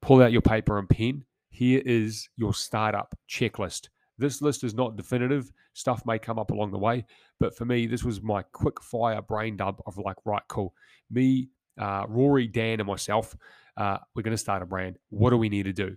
pull 0.00 0.22
out 0.22 0.32
your 0.32 0.42
paper 0.42 0.78
and 0.78 0.88
pen. 0.88 1.24
Here 1.52 1.82
is 1.84 2.28
your 2.36 2.54
startup 2.54 3.14
checklist. 3.28 3.88
This 4.16 4.40
list 4.40 4.64
is 4.64 4.74
not 4.74 4.96
definitive. 4.96 5.52
Stuff 5.74 6.04
may 6.06 6.18
come 6.18 6.38
up 6.38 6.50
along 6.50 6.70
the 6.70 6.78
way, 6.78 7.04
but 7.38 7.54
for 7.54 7.66
me, 7.66 7.86
this 7.86 8.04
was 8.04 8.22
my 8.22 8.42
quick 8.52 8.82
fire 8.82 9.20
brain 9.20 9.56
dump 9.56 9.80
of 9.86 9.98
like, 9.98 10.16
right, 10.24 10.42
cool. 10.48 10.74
Me, 11.10 11.50
uh, 11.78 12.06
Rory, 12.08 12.46
Dan, 12.46 12.80
and 12.80 12.86
myself 12.86 13.36
uh, 13.76 13.98
we're 14.14 14.22
going 14.22 14.32
to 14.32 14.38
start 14.38 14.62
a 14.62 14.66
brand. 14.66 14.96
What 15.10 15.30
do 15.30 15.36
we 15.36 15.50
need 15.50 15.64
to 15.64 15.72
do? 15.74 15.94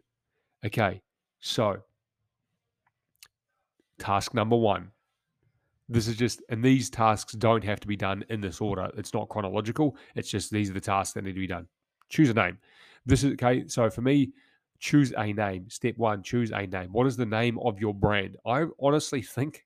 Okay, 0.65 1.01
so 1.39 1.77
task 3.97 4.33
number 4.33 4.57
one. 4.57 4.91
This 5.87 6.07
is 6.07 6.17
just, 6.17 6.41
and 6.49 6.63
these 6.63 6.89
tasks 6.89 7.33
don't 7.33 7.63
have 7.63 7.79
to 7.79 7.87
be 7.87 7.95
done 7.95 8.25
in 8.29 8.41
this 8.41 8.59
order. 8.59 8.89
It's 8.97 9.13
not 9.13 9.29
chronological. 9.29 9.95
It's 10.15 10.29
just 10.29 10.51
these 10.51 10.69
are 10.69 10.73
the 10.73 10.81
tasks 10.81 11.13
that 11.13 11.23
need 11.23 11.33
to 11.33 11.39
be 11.39 11.47
done. 11.47 11.67
Choose 12.09 12.29
a 12.29 12.33
name. 12.33 12.57
This 13.05 13.23
is 13.23 13.33
okay. 13.33 13.67
So 13.67 13.89
for 13.89 14.01
me, 14.01 14.33
choose 14.79 15.13
a 15.17 15.33
name. 15.33 15.69
Step 15.69 15.97
one, 15.97 16.23
choose 16.23 16.51
a 16.51 16.67
name. 16.67 16.89
What 16.91 17.07
is 17.07 17.17
the 17.17 17.25
name 17.25 17.59
of 17.59 17.79
your 17.79 17.93
brand? 17.93 18.37
I 18.45 18.65
honestly 18.79 19.21
think 19.21 19.65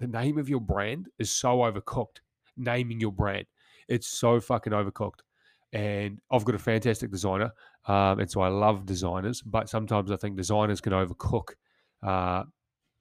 the 0.00 0.06
name 0.06 0.38
of 0.38 0.48
your 0.48 0.60
brand 0.60 1.08
is 1.18 1.30
so 1.30 1.58
overcooked. 1.58 2.18
Naming 2.56 3.00
your 3.00 3.12
brand, 3.12 3.46
it's 3.88 4.06
so 4.06 4.40
fucking 4.40 4.72
overcooked. 4.72 5.20
and 5.72 6.20
I've 6.30 6.44
got 6.44 6.54
a 6.54 6.58
fantastic 6.58 7.10
designer, 7.10 7.50
um, 7.88 8.20
and 8.20 8.30
so 8.30 8.40
I 8.40 8.48
love 8.48 8.86
designers. 8.86 9.42
But 9.42 9.68
sometimes 9.68 10.10
I 10.12 10.16
think 10.16 10.36
designers 10.36 10.80
can 10.80 10.92
overcook 10.92 11.54
uh, 12.02 12.44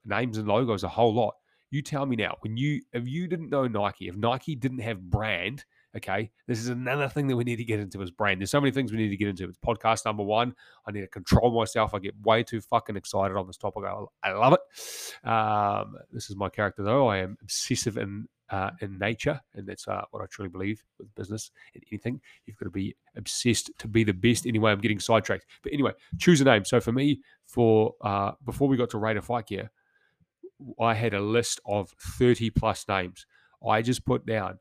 names 0.06 0.38
and 0.40 0.48
logos 0.48 0.84
a 0.84 0.90
whole 0.90 1.14
lot. 1.14 1.36
You 1.70 1.84
tell 1.84 2.06
me 2.08 2.16
now, 2.16 2.36
when 2.42 2.58
you 2.58 2.82
if 2.94 3.08
you 3.08 3.28
didn't 3.28 3.50
know 3.50 3.68
Nike, 3.68 4.08
if 4.08 4.16
Nike 4.16 4.56
didn't 4.56 4.80
have 4.80 5.02
brand, 5.02 5.66
okay, 5.96 6.32
this 6.48 6.60
is 6.60 6.70
another 6.70 7.08
thing 7.08 7.28
that 7.28 7.36
we 7.36 7.44
need 7.44 7.58
to 7.58 7.64
get 7.64 7.80
into 7.80 8.02
as 8.02 8.12
brain. 8.12 8.40
There's 8.40 8.52
so 8.52 8.60
many 8.60 8.72
things 8.72 8.92
we 8.92 8.98
need 8.98 9.10
to 9.10 9.18
get 9.18 9.28
into. 9.28 9.46
It's 9.46 9.58
podcast 9.58 10.06
number 10.06 10.24
one. 10.24 10.56
I 10.88 10.92
need 10.92 11.02
to 11.02 11.08
control 11.08 11.52
myself. 11.58 11.94
I 11.94 12.00
get 12.00 12.16
way 12.24 12.44
too 12.44 12.62
fucking 12.62 12.96
excited 12.96 13.38
on 13.38 13.48
this 13.48 13.58
topic. 13.58 13.84
I, 13.86 14.04
I 14.24 14.32
love 14.34 14.54
it. 14.54 15.28
Um, 15.28 15.96
this 16.12 16.30
is 16.30 16.36
my 16.36 16.50
character 16.50 16.84
though. 16.84 17.08
I 17.08 17.20
am 17.20 17.38
obsessive 17.42 17.98
in 17.98 18.28
uh, 18.50 18.70
in 18.82 19.00
nature, 19.00 19.40
and 19.56 19.66
that's 19.66 19.88
uh, 19.88 20.04
what 20.12 20.22
I 20.22 20.26
truly 20.28 20.50
believe 20.50 20.84
with 21.00 21.14
business 21.16 21.50
and 21.74 21.84
anything. 21.92 22.22
You've 22.46 22.58
got 22.58 22.66
to 22.66 22.72
be 22.72 22.96
obsessed 23.16 23.72
to 23.80 23.88
be 23.88 24.04
the 24.04 24.14
best. 24.14 24.46
Anyway, 24.46 24.72
I'm 24.72 24.80
getting 24.80 25.00
sidetracked, 25.00 25.46
but 25.64 25.74
anyway, 25.74 25.92
choose 26.20 26.40
a 26.42 26.44
name. 26.44 26.66
So 26.66 26.80
for 26.80 26.92
me, 26.92 27.22
for 27.46 27.96
uh, 28.02 28.34
before 28.46 28.68
we 28.68 28.78
got 28.78 28.92
to 28.92 29.00
Raider 29.00 29.22
Fight 29.22 29.48
Gear, 29.48 29.72
I 30.80 30.94
had 30.94 31.14
a 31.14 31.22
list 31.22 31.62
of 31.66 31.90
30 32.18 32.52
plus 32.52 32.88
names. 32.88 33.26
I 33.68 33.82
just 33.82 34.06
put 34.06 34.26
down 34.26 34.60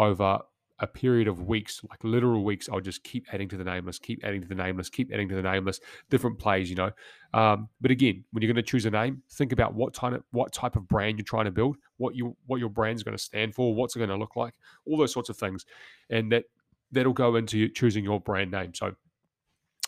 over 0.00 0.40
a 0.80 0.86
period 0.86 1.28
of 1.28 1.46
weeks, 1.46 1.82
like 1.90 2.02
literal 2.02 2.42
weeks, 2.42 2.68
I'll 2.72 2.80
just 2.80 3.04
keep 3.04 3.26
adding 3.32 3.48
to 3.50 3.56
the 3.58 3.64
name 3.64 3.84
list, 3.84 4.02
keep 4.02 4.24
adding 4.24 4.40
to 4.40 4.48
the 4.48 4.54
name 4.54 4.78
list, 4.78 4.92
keep 4.92 5.12
adding 5.12 5.28
to 5.28 5.34
the 5.34 5.42
name 5.42 5.66
list, 5.66 5.82
different 6.08 6.38
plays, 6.38 6.70
you 6.70 6.76
know. 6.76 6.90
Um, 7.34 7.68
but 7.82 7.90
again, 7.90 8.24
when 8.32 8.42
you're 8.42 8.52
going 8.52 8.64
to 8.64 8.68
choose 8.68 8.86
a 8.86 8.90
name, 8.90 9.22
think 9.30 9.52
about 9.52 9.74
what 9.74 9.92
type 9.92 10.14
of 10.14 10.22
what 10.30 10.52
type 10.52 10.76
of 10.76 10.88
brand 10.88 11.18
you're 11.18 11.24
trying 11.24 11.44
to 11.44 11.50
build, 11.50 11.76
what 11.98 12.16
you 12.16 12.34
what 12.46 12.60
your 12.60 12.70
brand's 12.70 13.02
going 13.02 13.16
to 13.16 13.22
stand 13.22 13.54
for, 13.54 13.74
what's 13.74 13.94
it 13.94 13.98
going 13.98 14.08
to 14.08 14.16
look 14.16 14.36
like, 14.36 14.54
all 14.86 14.96
those 14.96 15.12
sorts 15.12 15.28
of 15.28 15.36
things, 15.36 15.66
and 16.08 16.32
that 16.32 16.44
that'll 16.90 17.12
go 17.12 17.36
into 17.36 17.68
choosing 17.68 18.02
your 18.02 18.18
brand 18.18 18.50
name. 18.50 18.72
So 18.74 18.94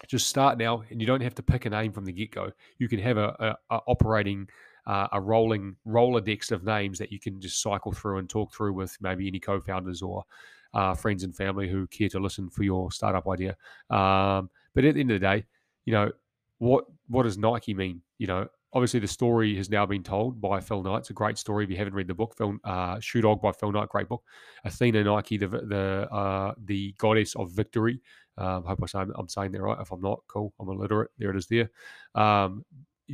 just 0.08 0.26
start 0.26 0.58
now, 0.58 0.82
and 0.90 1.00
you 1.00 1.06
don't 1.06 1.22
have 1.22 1.34
to 1.36 1.42
pick 1.42 1.64
a 1.64 1.70
name 1.70 1.92
from 1.92 2.04
the 2.04 2.12
get 2.12 2.32
go. 2.32 2.50
You 2.78 2.88
can 2.88 2.98
have 2.98 3.16
a, 3.16 3.56
a, 3.70 3.76
a 3.76 3.80
operating 3.86 4.48
uh, 4.86 5.08
a 5.12 5.20
rolling 5.20 5.76
Rolodex 5.86 6.50
of 6.50 6.64
names 6.64 6.98
that 6.98 7.12
you 7.12 7.20
can 7.20 7.40
just 7.40 7.62
cycle 7.62 7.92
through 7.92 8.18
and 8.18 8.28
talk 8.28 8.52
through 8.52 8.72
with 8.72 8.96
maybe 9.00 9.28
any 9.28 9.38
co-founders 9.38 10.02
or 10.02 10.24
uh, 10.74 10.94
friends 10.94 11.22
and 11.22 11.34
family 11.34 11.68
who 11.68 11.86
care 11.86 12.08
to 12.08 12.18
listen 12.18 12.48
for 12.50 12.62
your 12.62 12.90
startup 12.90 13.28
idea. 13.28 13.56
Um, 13.90 14.50
but 14.74 14.84
at 14.84 14.94
the 14.94 15.00
end 15.00 15.10
of 15.10 15.20
the 15.20 15.26
day, 15.26 15.44
you 15.84 15.92
know, 15.92 16.10
what 16.58 16.84
what 17.08 17.24
does 17.24 17.38
Nike 17.38 17.74
mean? 17.74 18.02
You 18.18 18.26
know, 18.28 18.46
obviously 18.72 19.00
the 19.00 19.08
story 19.08 19.56
has 19.56 19.68
now 19.68 19.84
been 19.84 20.02
told 20.02 20.40
by 20.40 20.60
Phil 20.60 20.82
Knight. 20.82 20.98
It's 20.98 21.10
a 21.10 21.14
great 21.14 21.36
story 21.36 21.64
if 21.64 21.70
you 21.70 21.76
haven't 21.76 21.94
read 21.94 22.06
the 22.06 22.14
book. 22.14 22.34
Phil 22.36 22.56
uh, 22.64 22.98
Shoe 23.00 23.20
Dog 23.20 23.42
by 23.42 23.52
Phil 23.52 23.72
Knight, 23.72 23.88
great 23.88 24.08
book. 24.08 24.22
Athena 24.64 25.04
Nike, 25.04 25.36
the 25.36 25.48
the 25.48 26.08
uh, 26.12 26.54
the 26.64 26.94
goddess 26.98 27.34
of 27.36 27.50
victory. 27.52 28.00
Um, 28.38 28.64
hope 28.64 28.80
I 28.94 29.06
I'm 29.16 29.28
saying 29.28 29.52
that 29.52 29.62
right. 29.62 29.78
If 29.80 29.92
I'm 29.92 30.00
not, 30.00 30.20
cool. 30.26 30.54
I'm 30.58 30.68
illiterate. 30.68 31.10
There 31.18 31.30
it 31.30 31.36
is. 31.36 31.46
There. 31.46 31.70
Um, 32.14 32.64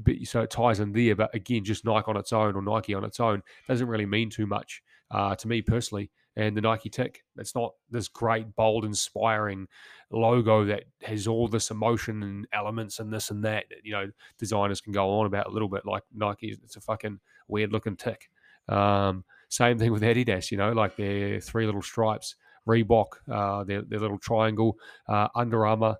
but 0.03 0.15
so 0.25 0.43
it 0.43 0.51
ties 0.51 0.81
in 0.81 0.93
there. 0.93 1.17
But 1.17 1.35
again, 1.35 1.65
just 1.65 1.85
Nike 1.85 2.05
on 2.07 2.17
its 2.17 2.33
own 2.33 2.57
or 2.57 2.63
Nike 2.63 2.95
on 2.95 3.05
its 3.05 3.21
own 3.21 3.43
doesn't 3.67 3.89
really 3.89 4.07
mean 4.07 4.31
too 4.31 4.47
much 4.47 4.83
uh, 5.11 5.35
to 5.37 5.49
me 5.49 5.63
personally 5.63 6.11
and 6.39 6.57
the 6.57 6.61
Nike 6.61 6.89
tick. 6.89 7.25
It's 7.37 7.55
not 7.55 7.75
this 7.91 8.07
great, 8.07 8.55
bold, 8.55 8.85
inspiring 8.85 9.67
logo 10.11 10.65
that 10.67 10.85
has 11.03 11.27
all 11.27 11.49
this 11.49 11.71
emotion 11.71 12.23
and 12.23 12.47
elements 12.53 13.01
and 13.01 13.13
this 13.13 13.31
and 13.31 13.45
that. 13.45 13.65
You 13.83 13.93
know, 13.93 14.11
designers 14.39 14.81
can 14.81 14.93
go 14.93 15.11
on 15.19 15.27
about 15.27 15.49
a 15.49 15.51
little 15.51 15.69
bit 15.69 15.85
like 15.85 16.05
Nike. 16.15 16.57
It's 16.63 16.77
a 16.77 16.81
fucking 16.81 17.19
weird 17.49 17.73
looking 17.73 17.97
tick. 17.97 18.31
Um, 18.69 19.25
same 19.49 19.79
thing 19.79 19.91
with 19.91 20.03
Adidas. 20.03 20.53
You 20.53 20.59
know, 20.59 20.73
like 20.73 20.97
their 20.97 21.41
three 21.41 21.67
little 21.67 21.83
stripes. 21.83 22.37
Reebok, 22.69 23.07
uh, 23.33 23.65
their, 23.65 23.83
their 23.83 23.99
little 23.99 24.19
triangle. 24.19 24.79
Uh, 25.09 25.29
Under 25.35 25.67
Armour, 25.67 25.97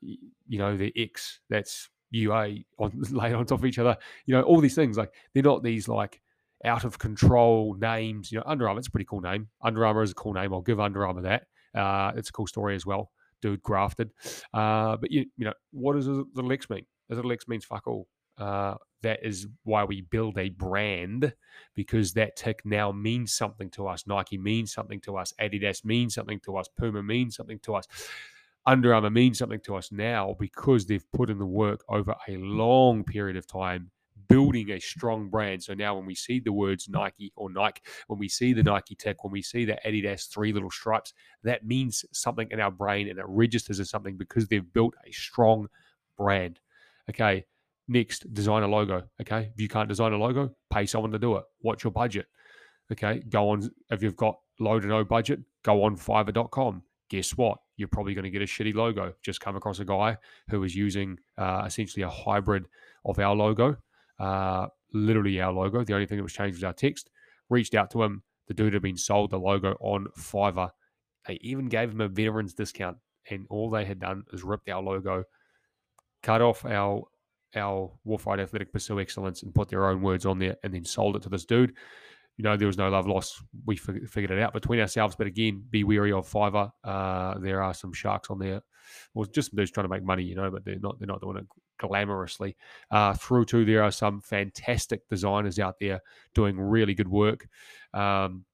you 0.00 0.58
know, 0.58 0.76
the 0.76 0.92
X. 0.96 1.40
That's 1.48 1.88
UA 2.10 2.48
on 2.78 2.92
laid 3.10 3.34
on 3.34 3.46
top 3.46 3.60
of 3.60 3.66
each 3.66 3.78
other. 3.78 3.96
You 4.26 4.34
know, 4.34 4.42
all 4.42 4.60
these 4.60 4.74
things 4.74 4.96
like 4.96 5.12
they're 5.34 5.42
not 5.42 5.62
these 5.62 5.88
like 5.88 6.20
out 6.64 6.84
of 6.84 6.98
control 6.98 7.74
names. 7.74 8.30
You 8.30 8.38
know, 8.38 8.44
Under 8.46 8.68
Armour, 8.68 8.78
it's 8.78 8.88
a 8.88 8.90
pretty 8.90 9.06
cool 9.06 9.20
name. 9.20 9.48
Under 9.62 9.86
Armour 9.86 10.02
is 10.02 10.12
a 10.12 10.14
cool 10.14 10.32
name. 10.32 10.52
I'll 10.52 10.60
give 10.60 10.80
Under 10.80 11.06
Armour 11.06 11.22
that. 11.22 11.46
Uh, 11.74 12.12
it's 12.16 12.28
a 12.28 12.32
cool 12.32 12.46
story 12.46 12.74
as 12.74 12.84
well. 12.84 13.10
Dude 13.42 13.62
grafted. 13.62 14.10
Uh, 14.52 14.96
but 14.96 15.10
you, 15.10 15.26
you 15.36 15.46
know, 15.46 15.54
what 15.72 15.94
does 15.94 16.06
the 16.06 16.24
little 16.34 16.52
X 16.52 16.68
mean? 16.68 16.84
The 17.08 17.16
little 17.16 17.32
X 17.32 17.48
means 17.48 17.64
fuck 17.64 17.86
all. 17.86 18.06
Uh, 18.36 18.74
that 19.02 19.20
is 19.22 19.46
why 19.64 19.84
we 19.84 20.02
build 20.02 20.38
a 20.38 20.50
brand 20.50 21.32
because 21.74 22.12
that 22.14 22.36
tick 22.36 22.60
now 22.64 22.92
means 22.92 23.32
something 23.32 23.70
to 23.70 23.86
us. 23.86 24.06
Nike 24.06 24.38
means 24.38 24.72
something 24.72 25.00
to 25.02 25.16
us. 25.16 25.32
Adidas 25.40 25.84
means 25.84 26.14
something 26.14 26.40
to 26.40 26.56
us. 26.56 26.68
Puma 26.68 27.02
means 27.02 27.36
something 27.36 27.58
to 27.60 27.74
us. 27.74 27.86
Under 28.66 28.94
Armour 28.94 29.10
means 29.10 29.38
something 29.38 29.60
to 29.60 29.76
us 29.76 29.90
now 29.90 30.36
because 30.38 30.86
they've 30.86 31.10
put 31.12 31.30
in 31.30 31.38
the 31.38 31.46
work 31.46 31.82
over 31.88 32.14
a 32.28 32.36
long 32.36 33.04
period 33.04 33.36
of 33.36 33.46
time 33.46 33.90
building 34.30 34.70
a 34.70 34.78
strong 34.78 35.28
brand. 35.28 35.62
So 35.62 35.74
now 35.74 35.96
when 35.96 36.06
we 36.06 36.14
see 36.14 36.38
the 36.38 36.52
words 36.52 36.88
Nike 36.88 37.32
or 37.36 37.50
Nike, 37.50 37.82
when 38.06 38.18
we 38.18 38.28
see 38.28 38.52
the 38.52 38.62
Nike 38.62 38.94
tech, 38.94 39.24
when 39.24 39.32
we 39.32 39.42
see 39.42 39.64
the 39.64 39.78
Adidas 39.84 40.28
three 40.28 40.52
little 40.52 40.70
stripes, 40.70 41.12
that 41.42 41.66
means 41.66 42.04
something 42.12 42.48
in 42.50 42.60
our 42.60 42.70
brain 42.70 43.08
and 43.08 43.18
it 43.18 43.24
registers 43.26 43.80
as 43.80 43.90
something 43.90 44.16
because 44.16 44.46
they've 44.46 44.72
built 44.72 44.94
a 45.06 45.10
strong 45.10 45.66
brand. 46.16 46.60
Okay. 47.10 47.44
Next, 47.88 48.32
design 48.32 48.62
a 48.62 48.68
logo. 48.68 49.02
Okay. 49.20 49.50
If 49.52 49.60
you 49.60 49.68
can't 49.68 49.88
design 49.88 50.12
a 50.12 50.16
logo, 50.16 50.54
pay 50.70 50.86
someone 50.86 51.10
to 51.10 51.18
do 51.18 51.36
it. 51.36 51.44
What's 51.60 51.82
your 51.82 51.90
budget? 51.90 52.26
Okay. 52.92 53.22
Go 53.28 53.50
on. 53.50 53.68
If 53.90 54.00
you've 54.00 54.16
got 54.16 54.38
low 54.60 54.78
to 54.78 54.86
no 54.86 55.04
budget, 55.04 55.40
go 55.64 55.82
on 55.82 55.96
fiverr.com. 55.96 56.82
Guess 57.08 57.36
what? 57.36 57.58
You're 57.80 57.88
probably 57.88 58.14
going 58.14 58.24
to 58.24 58.30
get 58.30 58.42
a 58.42 58.44
shitty 58.44 58.74
logo. 58.74 59.14
Just 59.22 59.40
come 59.40 59.56
across 59.56 59.80
a 59.80 59.84
guy 59.84 60.18
who 60.48 60.62
is 60.62 60.76
using 60.76 61.18
uh, 61.36 61.64
essentially 61.66 62.02
a 62.02 62.08
hybrid 62.08 62.66
of 63.04 63.18
our 63.18 63.34
logo 63.34 63.76
uh, 64.20 64.66
literally 64.92 65.40
our 65.40 65.52
logo. 65.52 65.82
The 65.82 65.94
only 65.94 66.06
thing 66.06 66.18
that 66.18 66.22
was 66.22 66.32
changed 66.32 66.56
was 66.56 66.64
our 66.64 66.72
text. 66.72 67.10
Reached 67.48 67.74
out 67.74 67.90
to 67.92 68.02
him. 68.02 68.22
The 68.46 68.54
dude 68.54 68.74
had 68.74 68.82
been 68.82 68.96
sold 68.96 69.30
the 69.30 69.38
logo 69.38 69.76
on 69.80 70.06
Fiverr. 70.18 70.70
They 71.26 71.38
even 71.40 71.68
gave 71.68 71.90
him 71.90 72.00
a 72.00 72.08
veterans 72.08 72.54
discount, 72.54 72.98
and 73.30 73.46
all 73.48 73.70
they 73.70 73.84
had 73.84 74.00
done 74.00 74.24
is 74.32 74.42
ripped 74.42 74.68
our 74.68 74.82
logo, 74.82 75.24
cut 76.22 76.42
off 76.42 76.64
our 76.64 77.04
our 77.56 77.90
Warfight 78.06 78.40
Athletic 78.40 78.72
Pursue 78.72 79.00
Excellence, 79.00 79.42
and 79.42 79.54
put 79.54 79.68
their 79.68 79.88
own 79.88 80.02
words 80.02 80.26
on 80.26 80.38
there, 80.38 80.56
and 80.62 80.72
then 80.72 80.84
sold 80.84 81.16
it 81.16 81.22
to 81.22 81.28
this 81.28 81.44
dude 81.44 81.74
you 82.40 82.44
know, 82.44 82.56
there 82.56 82.66
was 82.66 82.78
no 82.78 82.88
love 82.88 83.06
lost. 83.06 83.42
We 83.66 83.76
figured 83.76 84.30
it 84.30 84.38
out 84.38 84.54
between 84.54 84.80
ourselves. 84.80 85.14
But 85.14 85.26
again, 85.26 85.62
be 85.68 85.84
wary 85.84 86.10
of 86.10 86.26
Fiverr. 86.26 86.72
Uh, 86.82 87.38
there 87.38 87.62
are 87.62 87.74
some 87.74 87.92
sharks 87.92 88.30
on 88.30 88.38
there. 88.38 88.62
Well, 89.12 89.26
just 89.26 89.54
those 89.54 89.70
trying 89.70 89.84
to 89.84 89.90
make 89.90 90.02
money, 90.02 90.22
you 90.22 90.36
know, 90.36 90.50
but 90.50 90.64
they're 90.64 90.78
not 90.78 90.98
they're 90.98 91.06
not 91.06 91.20
doing 91.20 91.36
it 91.36 91.46
glamorously. 91.78 92.54
Uh, 92.90 93.12
through 93.12 93.44
to 93.44 93.66
there 93.66 93.82
are 93.82 93.90
some 93.90 94.22
fantastic 94.22 95.06
designers 95.10 95.58
out 95.58 95.74
there 95.80 96.00
doing 96.34 96.58
really 96.58 96.94
good 96.94 97.08
work. 97.08 97.46
Um, 97.92 98.46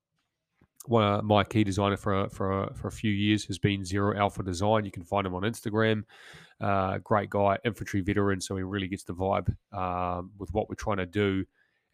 one 0.87 1.05
of 1.05 1.25
my 1.25 1.45
key 1.45 1.62
designer 1.62 1.97
for 1.97 2.28
for 2.31 2.73
for 2.75 2.88
a 2.88 2.93
few 2.93 3.12
years 3.12 3.45
has 3.45 3.61
been 3.61 3.85
Zero 3.85 4.19
Alpha 4.19 4.43
Design. 4.43 4.85
You 4.85 4.90
can 4.90 5.05
find 5.05 5.25
him 5.28 5.35
on 5.37 5.43
Instagram. 5.43 6.02
Uh, 6.61 6.99
great 7.05 7.31
guy, 7.31 7.57
infantry 7.64 8.00
veteran, 8.00 8.40
so 8.40 8.57
he 8.57 8.64
really 8.64 8.88
gets 8.88 9.05
the 9.05 9.14
vibe 9.14 9.55
um, 9.73 10.33
with 10.38 10.52
what 10.52 10.69
we're 10.69 10.75
trying 10.75 10.97
to 10.97 11.07
do 11.07 11.45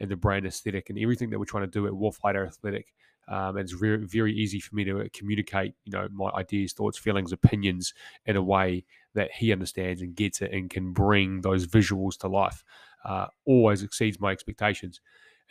and 0.03 0.11
the 0.11 0.17
brand 0.17 0.45
aesthetic 0.45 0.91
and 0.91 0.99
everything 0.99 1.31
that 1.31 1.39
we're 1.39 1.45
trying 1.47 1.63
to 1.63 1.71
do 1.71 1.87
at 1.87 1.93
Warfighter 1.93 2.47
Athletic. 2.47 2.93
Um, 3.29 3.57
and 3.57 3.61
it's 3.61 3.73
very, 3.73 4.05
very 4.05 4.35
easy 4.35 4.59
for 4.59 4.75
me 4.75 4.83
to 4.85 5.09
communicate, 5.15 5.75
you 5.85 5.93
know, 5.93 6.09
my 6.13 6.29
ideas, 6.31 6.73
thoughts, 6.73 6.99
feelings, 6.99 7.33
opinions 7.33 7.95
in 8.27 8.35
a 8.35 8.43
way 8.43 8.85
that 9.15 9.31
he 9.33 9.53
understands 9.53 10.03
and 10.03 10.17
gets 10.17 10.43
it 10.43 10.53
and 10.53 10.69
can 10.69 10.93
bring 10.93 11.41
those 11.41 11.69
visuals 11.69 12.19
to 12.19 12.29
life. 12.29 12.65
Uh, 13.05 13.27
always 13.47 13.85
exceeds 13.85 14.19
my 14.19 14.33
expectations. 14.33 15.01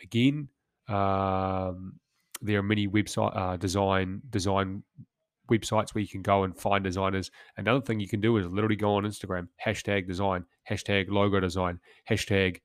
Again, 0.02 0.48
um, 0.88 1.94
there 2.42 2.58
are 2.58 2.62
many 2.62 2.86
website 2.86 3.34
uh, 3.34 3.56
design 3.56 4.20
design 4.28 4.82
websites 5.50 5.94
where 5.94 6.02
you 6.02 6.08
can 6.08 6.22
go 6.22 6.44
and 6.44 6.56
find 6.56 6.84
designers. 6.84 7.30
Another 7.56 7.80
thing 7.80 8.00
you 8.00 8.08
can 8.08 8.20
do 8.20 8.36
is 8.36 8.46
literally 8.46 8.76
go 8.76 8.94
on 8.96 9.04
Instagram, 9.04 9.48
hashtag 9.64 10.06
design, 10.06 10.44
hashtag 10.68 11.08
logo 11.08 11.40
design, 11.40 11.80
hashtag 12.08 12.60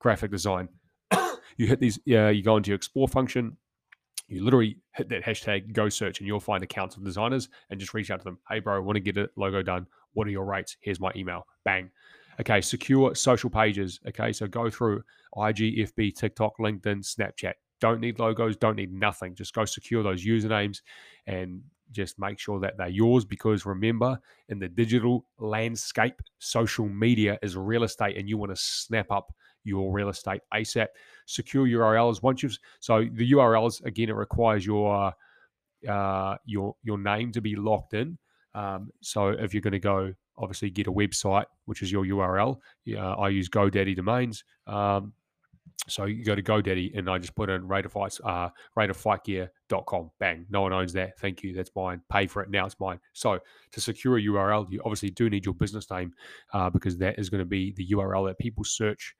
graphic 0.00 0.30
design, 0.30 0.68
you 1.56 1.66
hit 1.66 1.80
these, 1.80 1.98
uh, 2.10 2.28
you 2.28 2.42
go 2.42 2.56
into 2.56 2.70
your 2.70 2.76
explore 2.76 3.08
function, 3.08 3.56
you 4.28 4.44
literally 4.44 4.78
hit 4.94 5.08
that 5.08 5.24
hashtag 5.24 5.72
go 5.72 5.88
search 5.88 6.20
and 6.20 6.26
you'll 6.26 6.40
find 6.40 6.62
accounts 6.62 6.96
of 6.96 7.04
designers 7.04 7.48
and 7.70 7.80
just 7.80 7.94
reach 7.94 8.10
out 8.10 8.20
to 8.20 8.24
them. 8.24 8.38
Hey, 8.48 8.60
bro, 8.60 8.76
I 8.76 8.78
want 8.78 8.96
to 8.96 9.00
get 9.00 9.16
a 9.16 9.28
logo 9.36 9.62
done. 9.62 9.86
What 10.12 10.26
are 10.26 10.30
your 10.30 10.44
rates? 10.44 10.76
Here's 10.80 11.00
my 11.00 11.10
email. 11.16 11.46
Bang. 11.64 11.90
Okay, 12.40 12.60
secure 12.60 13.14
social 13.14 13.50
pages. 13.50 14.00
Okay, 14.08 14.32
so 14.32 14.46
go 14.46 14.70
through 14.70 14.98
IG, 15.36 15.90
FB, 15.90 16.14
TikTok, 16.14 16.54
LinkedIn, 16.58 17.04
Snapchat. 17.04 17.54
Don't 17.80 18.00
need 18.00 18.18
logos, 18.18 18.56
don't 18.56 18.76
need 18.76 18.92
nothing. 18.92 19.34
Just 19.34 19.52
go 19.52 19.64
secure 19.64 20.02
those 20.02 20.24
usernames 20.24 20.78
and 21.26 21.62
just 21.90 22.18
make 22.18 22.38
sure 22.38 22.60
that 22.60 22.76
they're 22.76 22.88
yours 22.88 23.24
because 23.24 23.66
remember, 23.66 24.18
in 24.48 24.58
the 24.58 24.68
digital 24.68 25.26
landscape, 25.38 26.22
social 26.38 26.88
media 26.88 27.38
is 27.42 27.56
real 27.56 27.82
estate 27.82 28.16
and 28.16 28.28
you 28.28 28.38
want 28.38 28.52
to 28.54 28.56
snap 28.56 29.10
up 29.10 29.34
your 29.64 29.92
real 29.92 30.08
estate 30.08 30.42
ASAP. 30.52 30.88
Secure 31.26 31.66
URLs 31.66 32.22
once 32.22 32.42
you've 32.42 32.58
so 32.80 33.06
the 33.12 33.32
URLs 33.32 33.84
again 33.84 34.08
it 34.08 34.14
requires 34.14 34.64
your 34.66 35.12
uh, 35.88 36.36
your 36.44 36.74
your 36.82 36.98
name 36.98 37.32
to 37.32 37.40
be 37.40 37.56
locked 37.56 37.94
in. 37.94 38.18
Um, 38.54 38.90
so 39.00 39.28
if 39.28 39.54
you're 39.54 39.60
going 39.60 39.72
to 39.72 39.78
go, 39.78 40.12
obviously 40.36 40.70
get 40.70 40.86
a 40.86 40.92
website, 40.92 41.46
which 41.66 41.82
is 41.82 41.92
your 41.92 42.04
URL. 42.04 42.58
Uh, 42.92 42.98
I 42.98 43.28
use 43.28 43.48
GoDaddy 43.48 43.94
domains. 43.94 44.44
Um, 44.66 45.12
so 45.88 46.04
you 46.04 46.24
go 46.24 46.34
to 46.34 46.42
GoDaddy 46.42 46.96
and 46.96 47.08
I 47.08 47.18
just 47.18 47.34
put 47.34 47.48
in 47.48 47.66
Raider 47.66 47.88
Fight, 47.88 48.16
uh, 48.24 48.50
raiderfightgear.com. 48.76 50.10
Bang. 50.18 50.46
No 50.50 50.62
one 50.62 50.72
owns 50.72 50.92
that. 50.92 51.18
Thank 51.18 51.42
you. 51.42 51.54
That's 51.54 51.70
mine. 51.74 52.02
Pay 52.10 52.26
for 52.26 52.42
it. 52.42 52.50
Now 52.50 52.66
it's 52.66 52.78
mine. 52.78 53.00
So 53.12 53.38
to 53.72 53.80
secure 53.80 54.18
a 54.18 54.22
URL, 54.22 54.70
you 54.70 54.80
obviously 54.84 55.10
do 55.10 55.30
need 55.30 55.44
your 55.44 55.54
business 55.54 55.90
name 55.90 56.12
uh, 56.52 56.70
because 56.70 56.98
that 56.98 57.18
is 57.18 57.30
going 57.30 57.40
to 57.40 57.46
be 57.46 57.72
the 57.72 57.88
URL 57.88 58.28
that 58.28 58.38
people 58.38 58.64
search 58.64 59.14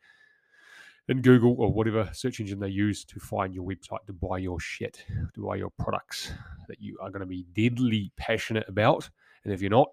in 1.10 1.20
Google 1.20 1.56
or 1.58 1.72
whatever 1.72 2.08
search 2.12 2.38
engine 2.38 2.60
they 2.60 2.68
use 2.68 3.04
to 3.04 3.18
find 3.18 3.52
your 3.52 3.64
website 3.64 4.06
to 4.06 4.12
buy 4.12 4.38
your 4.38 4.60
shit, 4.60 5.04
to 5.34 5.44
buy 5.44 5.56
your 5.56 5.70
products 5.70 6.32
that 6.68 6.80
you 6.80 6.96
are 7.02 7.10
going 7.10 7.20
to 7.20 7.26
be 7.26 7.44
deadly 7.52 8.12
passionate 8.16 8.68
about. 8.68 9.10
And 9.44 9.52
if 9.52 9.60
you're 9.60 9.70
not, 9.70 9.90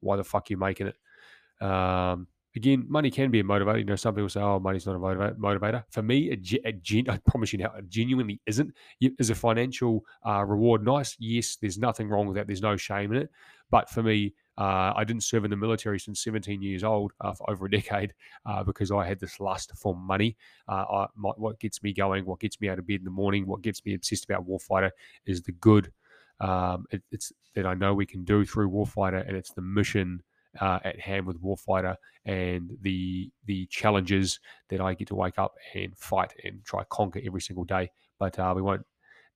why 0.00 0.16
the 0.16 0.24
fuck 0.24 0.42
are 0.42 0.52
you 0.52 0.58
making 0.58 0.88
it? 0.88 1.64
Um, 1.64 2.28
again, 2.54 2.84
money 2.86 3.10
can 3.10 3.30
be 3.30 3.40
a 3.40 3.44
motivator. 3.44 3.78
You 3.78 3.84
know, 3.84 3.96
some 3.96 4.14
people 4.14 4.28
say, 4.28 4.40
"Oh, 4.40 4.60
money's 4.60 4.86
not 4.86 4.96
a 4.96 4.98
motivator." 4.98 5.84
For 5.90 6.02
me, 6.02 6.30
a, 6.30 6.68
a 6.68 6.72
gen- 6.72 7.08
I 7.08 7.16
promise 7.18 7.52
you 7.52 7.58
now, 7.60 7.72
it 7.76 7.88
genuinely 7.88 8.40
isn't. 8.46 8.72
Is 9.00 9.30
a 9.30 9.34
financial 9.34 10.04
uh, 10.26 10.44
reward 10.44 10.84
nice? 10.84 11.16
Yes, 11.18 11.56
there's 11.56 11.78
nothing 11.78 12.08
wrong 12.08 12.26
with 12.26 12.36
that. 12.36 12.46
There's 12.46 12.62
no 12.62 12.76
shame 12.76 13.12
in 13.12 13.22
it. 13.22 13.30
But 13.70 13.88
for 13.88 14.02
me, 14.02 14.34
uh, 14.58 14.92
I 14.96 15.04
didn't 15.04 15.22
serve 15.22 15.44
in 15.44 15.50
the 15.50 15.56
military 15.56 16.00
since 16.00 16.22
17 16.24 16.60
years 16.60 16.84
old, 16.84 17.12
uh, 17.20 17.32
for 17.32 17.48
over 17.50 17.66
a 17.66 17.70
decade, 17.70 18.12
uh, 18.44 18.64
because 18.64 18.90
I 18.90 19.06
had 19.06 19.20
this 19.20 19.40
lust 19.40 19.72
for 19.76 19.94
money. 19.94 20.36
Uh, 20.68 20.84
I, 20.90 21.06
my, 21.16 21.30
what 21.36 21.60
gets 21.60 21.82
me 21.82 21.92
going, 21.92 22.26
what 22.26 22.40
gets 22.40 22.60
me 22.60 22.68
out 22.68 22.78
of 22.78 22.86
bed 22.86 22.98
in 22.98 23.04
the 23.04 23.10
morning, 23.10 23.46
what 23.46 23.62
gets 23.62 23.84
me 23.84 23.94
obsessed 23.94 24.24
about 24.24 24.48
warfighter 24.48 24.90
is 25.26 25.42
the 25.42 25.52
good 25.52 25.92
um, 26.40 26.86
it, 26.90 27.02
it's 27.10 27.32
that 27.54 27.66
I 27.66 27.74
know 27.74 27.94
we 27.94 28.06
can 28.06 28.24
do 28.24 28.44
through 28.44 28.70
warfighter, 28.70 29.26
and 29.26 29.36
it's 29.36 29.52
the 29.52 29.62
mission 29.62 30.22
uh, 30.60 30.78
at 30.84 30.98
hand 30.98 31.26
with 31.26 31.42
Warfighter 31.42 31.96
and 32.24 32.76
the 32.80 33.30
the 33.46 33.66
challenges 33.66 34.40
that 34.68 34.80
I 34.80 34.94
get 34.94 35.08
to 35.08 35.14
wake 35.14 35.38
up 35.38 35.54
and 35.74 35.96
fight 35.96 36.32
and 36.44 36.64
try 36.64 36.84
conquer 36.84 37.20
every 37.24 37.40
single 37.40 37.64
day. 37.64 37.90
But 38.18 38.38
uh, 38.38 38.52
we 38.54 38.62
won't 38.62 38.84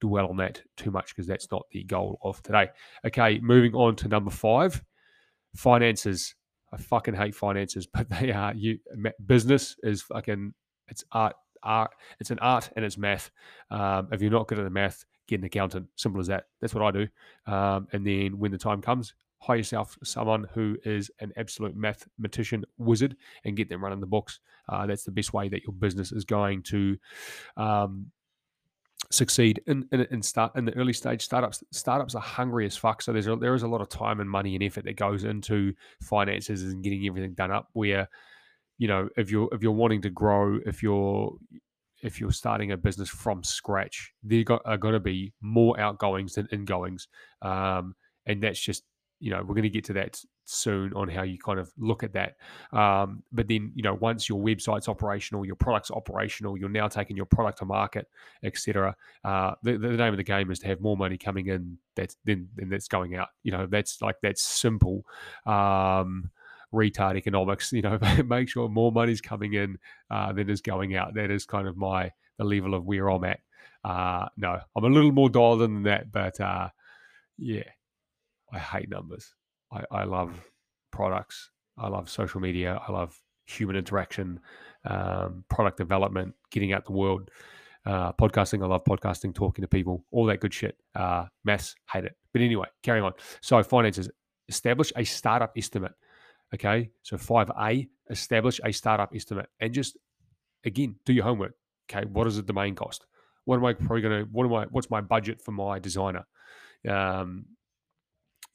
dwell 0.01 0.29
on 0.29 0.37
that 0.39 0.61
too 0.77 0.91
much 0.91 1.15
because 1.15 1.27
that's 1.27 1.51
not 1.51 1.65
the 1.71 1.85
goal 1.85 2.19
of 2.23 2.43
today. 2.43 2.71
Okay, 3.05 3.39
moving 3.41 3.75
on 3.75 3.97
to 3.97 4.09
number 4.09 4.31
five, 4.31 4.83
finances. 5.55 6.35
I 6.73 6.79
fucking 6.79 7.15
hate 7.15 7.35
finances, 7.35 7.87
but 7.93 8.09
they 8.09 8.33
are 8.33 8.55
you. 8.55 8.79
Business 9.27 9.77
is 9.83 10.03
fucking 10.03 10.55
it's 10.89 11.05
art. 11.13 11.37
Art. 11.65 11.93
It's 12.19 12.33
an 12.33 12.41
art 12.41 12.71
and 12.75 12.85
it's 12.85 12.99
math. 12.99 13.31
Um, 13.71 14.09
if 14.11 14.21
you're 14.21 14.33
not 14.33 14.49
good 14.49 14.59
at 14.59 14.65
the 14.65 14.71
math, 14.71 15.05
get 15.29 15.39
an 15.39 15.47
accountant. 15.47 15.87
Simple 15.95 16.21
as 16.21 16.27
that. 16.27 16.47
That's 16.61 16.75
what 16.75 16.83
I 16.83 16.91
do. 16.91 17.53
Um, 17.53 17.87
and 17.93 18.05
then 18.05 18.39
when 18.39 18.51
the 18.51 18.59
time 18.59 18.83
comes, 18.83 19.15
hire 19.39 19.57
yourself 19.57 19.97
someone 20.03 20.47
who 20.55 20.77
is 20.85 21.11
an 21.21 21.33
absolute 21.37 21.77
mathematician 21.77 22.65
wizard 22.79 23.17
and 23.45 23.57
get 23.57 23.69
them 23.69 23.83
running 23.83 24.01
the 24.01 24.07
books. 24.07 24.41
Uh, 24.69 24.87
that's 24.87 25.05
the 25.05 25.11
best 25.11 25.33
way 25.33 25.49
that 25.49 25.63
your 25.63 25.73
business 25.73 26.13
is 26.13 26.25
going 26.25 26.63
to 26.63 26.97
um, 27.57 28.07
succeed 29.13 29.63
in, 29.67 29.87
in, 29.93 30.07
in 30.11 30.23
start 30.23 30.53
in 30.57 30.65
the 30.65 30.75
early 30.77 30.93
stage 30.93 31.23
startups. 31.23 31.63
Startups 31.71 32.15
are 32.15 32.23
hungry 32.23 32.67
as 32.67 32.77
fuck, 32.77 33.03
so 33.03 33.13
there's 33.13 33.27
a, 33.27 33.37
there 33.37 33.55
is 33.55 33.63
a 33.63 33.69
lot 33.69 33.81
of 33.81 33.89
time 33.89 34.21
and 34.21 34.29
money 34.29 34.55
and 34.55 34.63
effort 34.63 34.85
that 34.85 34.97
goes 34.97 35.25
into 35.25 35.73
finances 36.01 36.63
and 36.63 36.83
getting 36.83 37.07
everything 37.07 37.35
done 37.35 37.51
up. 37.51 37.69
Where 37.73 38.09
you 38.79 38.89
know 38.89 39.09
if 39.17 39.31
you're 39.31 39.49
if 39.53 39.63
you're 39.63 39.73
wanting 39.73 40.03
to 40.03 40.11
grow, 40.11 40.59
if 40.67 40.83
you're 40.83 41.35
if 42.03 42.21
you're 42.21 42.33
starting 42.33 42.73
a 42.73 42.77
business 42.77 43.09
from 43.09 43.45
scratch, 43.45 44.13
there 44.23 44.45
are 44.65 44.77
going 44.77 44.95
to 44.95 45.01
be 45.01 45.33
more 45.41 45.79
outgoings 45.79 46.35
than 46.35 46.49
ingoings, 46.51 47.09
um, 47.43 47.95
and 48.27 48.43
that's 48.43 48.61
just 48.61 48.85
you 49.23 49.31
know, 49.31 49.39
we're 49.39 49.55
going 49.55 49.63
to 49.63 49.71
get 49.71 49.85
to 49.85 49.93
that 49.93 50.21
soon 50.45 50.93
on 50.95 51.09
how 51.09 51.23
you 51.23 51.39
kind 51.39 51.61
of 51.61 51.73
look 51.79 52.03
at 52.03 52.13
that. 52.13 52.35
Um, 52.73 53.23
but 53.31 53.47
then, 53.47 53.71
you 53.77 53.83
know, 53.85 53.95
once 53.95 54.29
your 54.29 54.41
website's 54.41 54.89
operational, 54.89 55.47
your 55.47 55.55
product's 55.55 55.93
operational, 55.93 56.59
you're 56.59 56.69
now 56.69 56.89
taking 56.89 57.17
your 57.17 57.27
product 57.27 57.59
to 57.59 57.65
market, 57.65 58.09
etc. 58.43 58.97
Uh, 59.25 59.53
the, 59.63 59.79
the, 59.79 59.91
name 59.91 60.13
of 60.13 60.17
the 60.17 60.25
game 60.25 60.51
is 60.51 60.59
to 60.59 60.67
have 60.67 60.81
more 60.81 60.97
money 60.97 61.17
coming 61.17 61.47
in 61.47 61.79
that's 61.95 62.17
than, 62.25 62.49
than 62.57 62.69
that's 62.69 62.89
going 62.89 63.15
out. 63.15 63.29
You 63.45 63.53
know, 63.53 63.67
that's 63.67 64.03
like 64.03 64.17
that's 64.23 64.43
simple. 64.43 65.07
Um, 65.47 66.29
retard 66.75 67.17
economics. 67.17 67.73
You 67.73 67.83
know, 67.83 67.99
make 68.27 68.49
sure 68.49 68.69
more 68.69 68.91
money's 68.91 69.21
coming 69.21 69.55
in 69.55 69.79
uh, 70.11 70.33
than 70.33 70.51
is 70.51 70.61
going 70.61 70.97
out. 70.97 71.15
That 71.15 71.31
is 71.31 71.47
kind 71.47 71.69
of 71.69 71.77
my 71.77 72.11
the 72.39 72.45
level 72.45 72.75
of 72.75 72.85
where 72.85 73.09
I'm 73.09 73.23
at. 73.23 73.39
Uh, 73.85 74.27
no, 74.37 74.59
I'm 74.75 74.85
a 74.85 74.89
little 74.89 75.13
more 75.13 75.31
dialed 75.31 75.63
in 75.63 75.75
than 75.75 75.83
that, 75.85 76.11
but 76.11 76.41
uh, 76.41 76.71
yeah, 77.39 77.65
I 78.53 78.59
hate 78.59 78.89
numbers. 78.89 79.35
I, 79.73 79.85
I 79.91 80.05
love 80.05 80.41
products. 80.91 81.51
I 81.79 81.89
love 81.89 82.11
social 82.11 82.41
media. 82.41 82.81
I 82.87 82.93
love 82.93 83.19
human 83.47 83.77
interaction, 83.77 84.41
um, 84.85 85.45
product 85.49 85.79
development, 85.79 86.35
getting 86.51 86.73
out 86.73 86.85
the 86.85 86.93
world, 86.93 87.31
uh, 87.87 88.13
podcasting. 88.13 88.63
I 88.63 88.67
love 88.67 88.85
podcasting, 88.85 89.35
talking 89.35 89.63
to 89.63 89.69
people, 89.69 90.05
all 90.11 90.27
that 90.27 90.41
good 90.41 90.55
shit. 90.55 90.77
Uh, 90.95 91.27
hate 91.47 92.05
it. 92.05 92.17
But 92.33 92.43
anyway, 92.43 92.69
carrying 92.83 93.05
on. 93.05 93.13
So 93.41 93.63
finances, 93.63 94.09
establish 94.49 94.93
a 94.97 95.05
startup 95.05 95.53
estimate. 95.57 95.93
Okay, 96.55 96.91
so 97.03 97.17
five 97.17 97.51
A, 97.59 97.89
establish 98.11 98.61
a 98.63 98.73
startup 98.73 99.13
estimate, 99.15 99.49
and 99.59 99.73
just 99.73 99.97
again 100.65 100.97
do 101.07 101.15
your 101.15 101.25
homework. 101.25 101.55
Okay, 101.91 102.07
what 102.07 102.27
is 102.27 102.37
the 102.37 102.43
domain 102.43 102.75
cost? 102.75 103.07
What 103.47 103.57
am 103.57 103.65
I 103.65 103.73
probably 103.73 104.03
going 104.03 104.25
to? 104.25 104.31
What 104.31 104.45
am 104.45 104.55
I? 104.55 104.67
What's 104.67 104.91
my 104.91 105.01
budget 105.01 105.41
for 105.41 105.53
my 105.53 105.79
designer? 105.79 106.27
Um, 106.87 107.47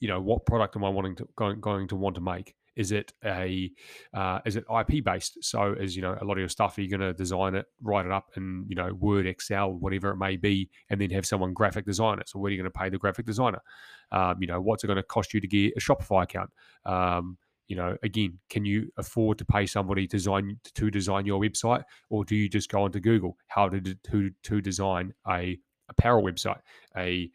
you 0.00 0.08
know, 0.08 0.20
what 0.20 0.46
product 0.46 0.76
am 0.76 0.84
I 0.84 0.88
wanting 0.88 1.16
to 1.16 1.28
going, 1.36 1.60
going 1.60 1.88
to 1.88 1.96
want 1.96 2.14
to 2.16 2.20
make? 2.20 2.54
Is 2.76 2.92
it 2.92 3.12
a 3.24 3.70
uh, 4.14 4.38
is 4.46 4.54
it 4.54 4.64
IP 4.70 5.04
based? 5.04 5.38
So 5.42 5.74
as 5.80 5.96
you 5.96 6.02
know, 6.02 6.16
a 6.20 6.24
lot 6.24 6.34
of 6.34 6.38
your 6.38 6.48
stuff, 6.48 6.78
are 6.78 6.82
you 6.82 6.88
going 6.88 7.00
to 7.00 7.12
design 7.12 7.56
it, 7.56 7.66
write 7.82 8.06
it 8.06 8.12
up 8.12 8.30
in 8.36 8.64
you 8.68 8.76
know 8.76 8.94
Word, 8.94 9.26
Excel, 9.26 9.72
whatever 9.72 10.10
it 10.10 10.16
may 10.16 10.36
be, 10.36 10.70
and 10.88 11.00
then 11.00 11.10
have 11.10 11.26
someone 11.26 11.52
graphic 11.52 11.84
design 11.84 12.20
it. 12.20 12.28
So 12.28 12.38
where 12.38 12.48
are 12.48 12.52
you 12.52 12.56
going 12.56 12.70
to 12.70 12.78
pay 12.78 12.88
the 12.88 12.98
graphic 12.98 13.26
designer? 13.26 13.60
Um, 14.12 14.36
you 14.40 14.46
know, 14.46 14.60
what's 14.60 14.84
it 14.84 14.86
going 14.86 14.96
to 14.96 15.02
cost 15.02 15.34
you 15.34 15.40
to 15.40 15.48
get 15.48 15.72
a 15.76 15.80
Shopify 15.80 16.22
account? 16.22 16.50
Um, 16.86 17.36
you 17.66 17.74
know, 17.74 17.96
again, 18.04 18.38
can 18.48 18.64
you 18.64 18.90
afford 18.96 19.38
to 19.38 19.44
pay 19.44 19.66
somebody 19.66 20.06
to 20.06 20.16
design 20.16 20.60
to 20.74 20.88
design 20.88 21.26
your 21.26 21.40
website, 21.40 21.82
or 22.10 22.24
do 22.24 22.36
you 22.36 22.48
just 22.48 22.70
go 22.70 22.82
onto 22.82 23.00
Google 23.00 23.36
how 23.48 23.68
to 23.68 23.80
to 23.80 24.30
to 24.44 24.60
design 24.60 25.12
a 25.28 25.58
apparel 25.88 26.22
website, 26.22 26.60
a 26.96 27.30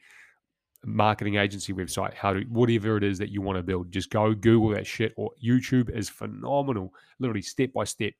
marketing 0.85 1.35
agency 1.35 1.73
website, 1.73 2.13
how 2.13 2.33
to 2.33 2.41
whatever 2.43 2.97
it 2.97 3.03
is 3.03 3.17
that 3.17 3.29
you 3.29 3.41
want 3.41 3.57
to 3.57 3.63
build, 3.63 3.91
just 3.91 4.09
go 4.09 4.33
Google 4.33 4.69
that 4.69 4.87
shit. 4.87 5.13
Or 5.15 5.31
YouTube 5.43 5.89
is 5.89 6.09
phenomenal, 6.09 6.93
literally 7.19 7.41
step 7.41 7.73
by 7.73 7.83
step. 7.85 8.13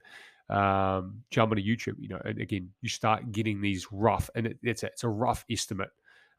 Um, 0.49 1.23
jump 1.31 1.53
into 1.53 1.63
YouTube, 1.63 1.95
you 1.99 2.09
know, 2.09 2.21
and 2.25 2.39
again, 2.39 2.69
you 2.81 2.89
start 2.89 3.31
getting 3.31 3.61
these 3.61 3.87
rough, 3.91 4.29
and 4.35 4.47
it, 4.47 4.57
it's 4.61 4.83
a, 4.83 4.87
it's 4.87 5.03
a 5.03 5.09
rough 5.09 5.45
estimate. 5.49 5.89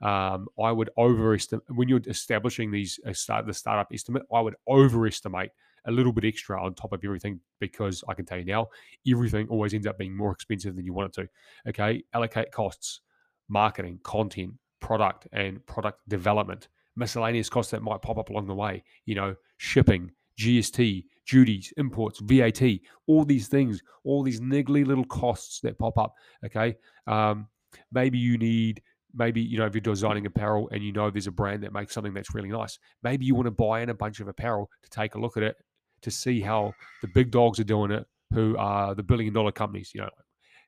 Um, 0.02 0.48
I 0.62 0.72
would 0.72 0.90
overestimate 0.98 1.64
when 1.68 1.88
you're 1.88 2.02
establishing 2.06 2.70
these 2.70 3.00
uh, 3.06 3.12
start 3.12 3.46
the 3.46 3.54
startup 3.54 3.88
estimate. 3.92 4.22
I 4.32 4.40
would 4.40 4.56
overestimate 4.68 5.50
a 5.86 5.90
little 5.90 6.12
bit 6.12 6.24
extra 6.24 6.62
on 6.62 6.74
top 6.74 6.92
of 6.92 7.00
everything 7.04 7.40
because 7.60 8.04
I 8.08 8.14
can 8.14 8.24
tell 8.24 8.38
you 8.38 8.44
now, 8.44 8.68
everything 9.10 9.48
always 9.48 9.74
ends 9.74 9.86
up 9.86 9.98
being 9.98 10.16
more 10.16 10.32
expensive 10.32 10.76
than 10.76 10.84
you 10.84 10.92
want 10.92 11.16
it 11.16 11.22
to. 11.22 11.28
Okay, 11.70 12.04
allocate 12.12 12.52
costs, 12.52 13.00
marketing, 13.48 14.00
content, 14.02 14.54
product 14.80 15.26
and 15.32 15.64
product 15.66 16.00
development, 16.08 16.68
miscellaneous 16.96 17.48
costs 17.48 17.70
that 17.72 17.82
might 17.82 18.02
pop 18.02 18.18
up 18.18 18.30
along 18.30 18.46
the 18.46 18.54
way, 18.54 18.82
you 19.06 19.14
know, 19.14 19.34
shipping, 19.56 20.10
GST, 20.38 21.04
duties, 21.28 21.72
imports, 21.76 22.20
VAT, 22.20 22.62
all 23.06 23.24
these 23.24 23.48
things, 23.48 23.82
all 24.04 24.22
these 24.22 24.40
niggly 24.40 24.86
little 24.86 25.04
costs 25.04 25.60
that 25.60 25.78
pop 25.78 25.98
up. 25.98 26.14
Okay. 26.44 26.76
Um, 27.06 27.48
maybe 27.92 28.18
you 28.18 28.36
need, 28.38 28.82
maybe, 29.14 29.40
you 29.40 29.58
know, 29.58 29.66
if 29.66 29.74
you're 29.74 29.80
designing 29.80 30.26
apparel 30.26 30.68
and 30.72 30.82
you 30.82 30.92
know 30.92 31.10
there's 31.10 31.26
a 31.26 31.32
brand 31.32 31.62
that 31.62 31.72
makes 31.72 31.94
something 31.94 32.14
that's 32.14 32.34
really 32.34 32.50
nice, 32.50 32.78
maybe 33.02 33.24
you 33.24 33.34
want 33.34 33.46
to 33.46 33.52
buy 33.52 33.80
in 33.80 33.88
a 33.88 33.94
bunch 33.94 34.20
of 34.20 34.28
apparel 34.28 34.70
to 34.82 34.90
take 34.90 35.14
a 35.14 35.18
look 35.18 35.36
at 35.36 35.42
it 35.42 35.56
to 36.02 36.10
see 36.10 36.40
how 36.40 36.74
the 37.00 37.08
big 37.08 37.30
dogs 37.30 37.58
are 37.58 37.64
doing 37.64 37.90
it, 37.90 38.04
who 38.32 38.56
are 38.58 38.94
the 38.94 39.02
billion 39.02 39.32
dollar 39.32 39.52
companies, 39.52 39.92
you 39.94 40.00
know, 40.00 40.10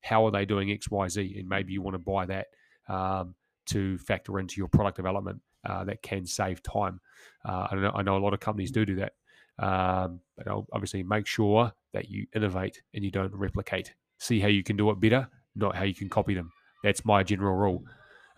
how 0.02 0.24
are 0.24 0.30
they 0.30 0.46
doing 0.46 0.70
X, 0.70 0.90
Y, 0.90 1.08
Z? 1.08 1.36
And 1.38 1.48
maybe 1.48 1.72
you 1.72 1.82
want 1.82 1.94
to 1.94 1.98
buy 1.98 2.26
that. 2.26 2.46
Um, 2.88 3.34
to 3.66 3.98
factor 3.98 4.38
into 4.38 4.56
your 4.58 4.68
product 4.68 4.96
development 4.96 5.40
uh, 5.64 5.84
that 5.84 6.02
can 6.02 6.26
save 6.26 6.62
time. 6.62 7.00
Uh, 7.44 7.66
I, 7.70 7.74
know, 7.76 7.92
I 7.94 8.02
know 8.02 8.16
a 8.16 8.18
lot 8.18 8.34
of 8.34 8.40
companies 8.40 8.70
do 8.70 8.84
do 8.84 8.96
that, 8.96 9.12
um, 9.58 10.20
but 10.36 10.46
obviously 10.72 11.02
make 11.02 11.26
sure 11.26 11.72
that 11.92 12.08
you 12.08 12.26
innovate 12.34 12.82
and 12.94 13.04
you 13.04 13.10
don't 13.10 13.34
replicate. 13.34 13.94
See 14.18 14.40
how 14.40 14.48
you 14.48 14.62
can 14.62 14.76
do 14.76 14.90
it 14.90 15.00
better, 15.00 15.28
not 15.54 15.76
how 15.76 15.84
you 15.84 15.94
can 15.94 16.08
copy 16.08 16.34
them. 16.34 16.50
That's 16.82 17.04
my 17.04 17.22
general 17.22 17.56
rule. 17.56 17.84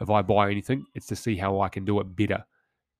If 0.00 0.10
I 0.10 0.22
buy 0.22 0.50
anything, 0.50 0.84
it's 0.94 1.06
to 1.06 1.16
see 1.16 1.36
how 1.36 1.60
I 1.60 1.68
can 1.68 1.84
do 1.84 2.00
it 2.00 2.16
better, 2.16 2.44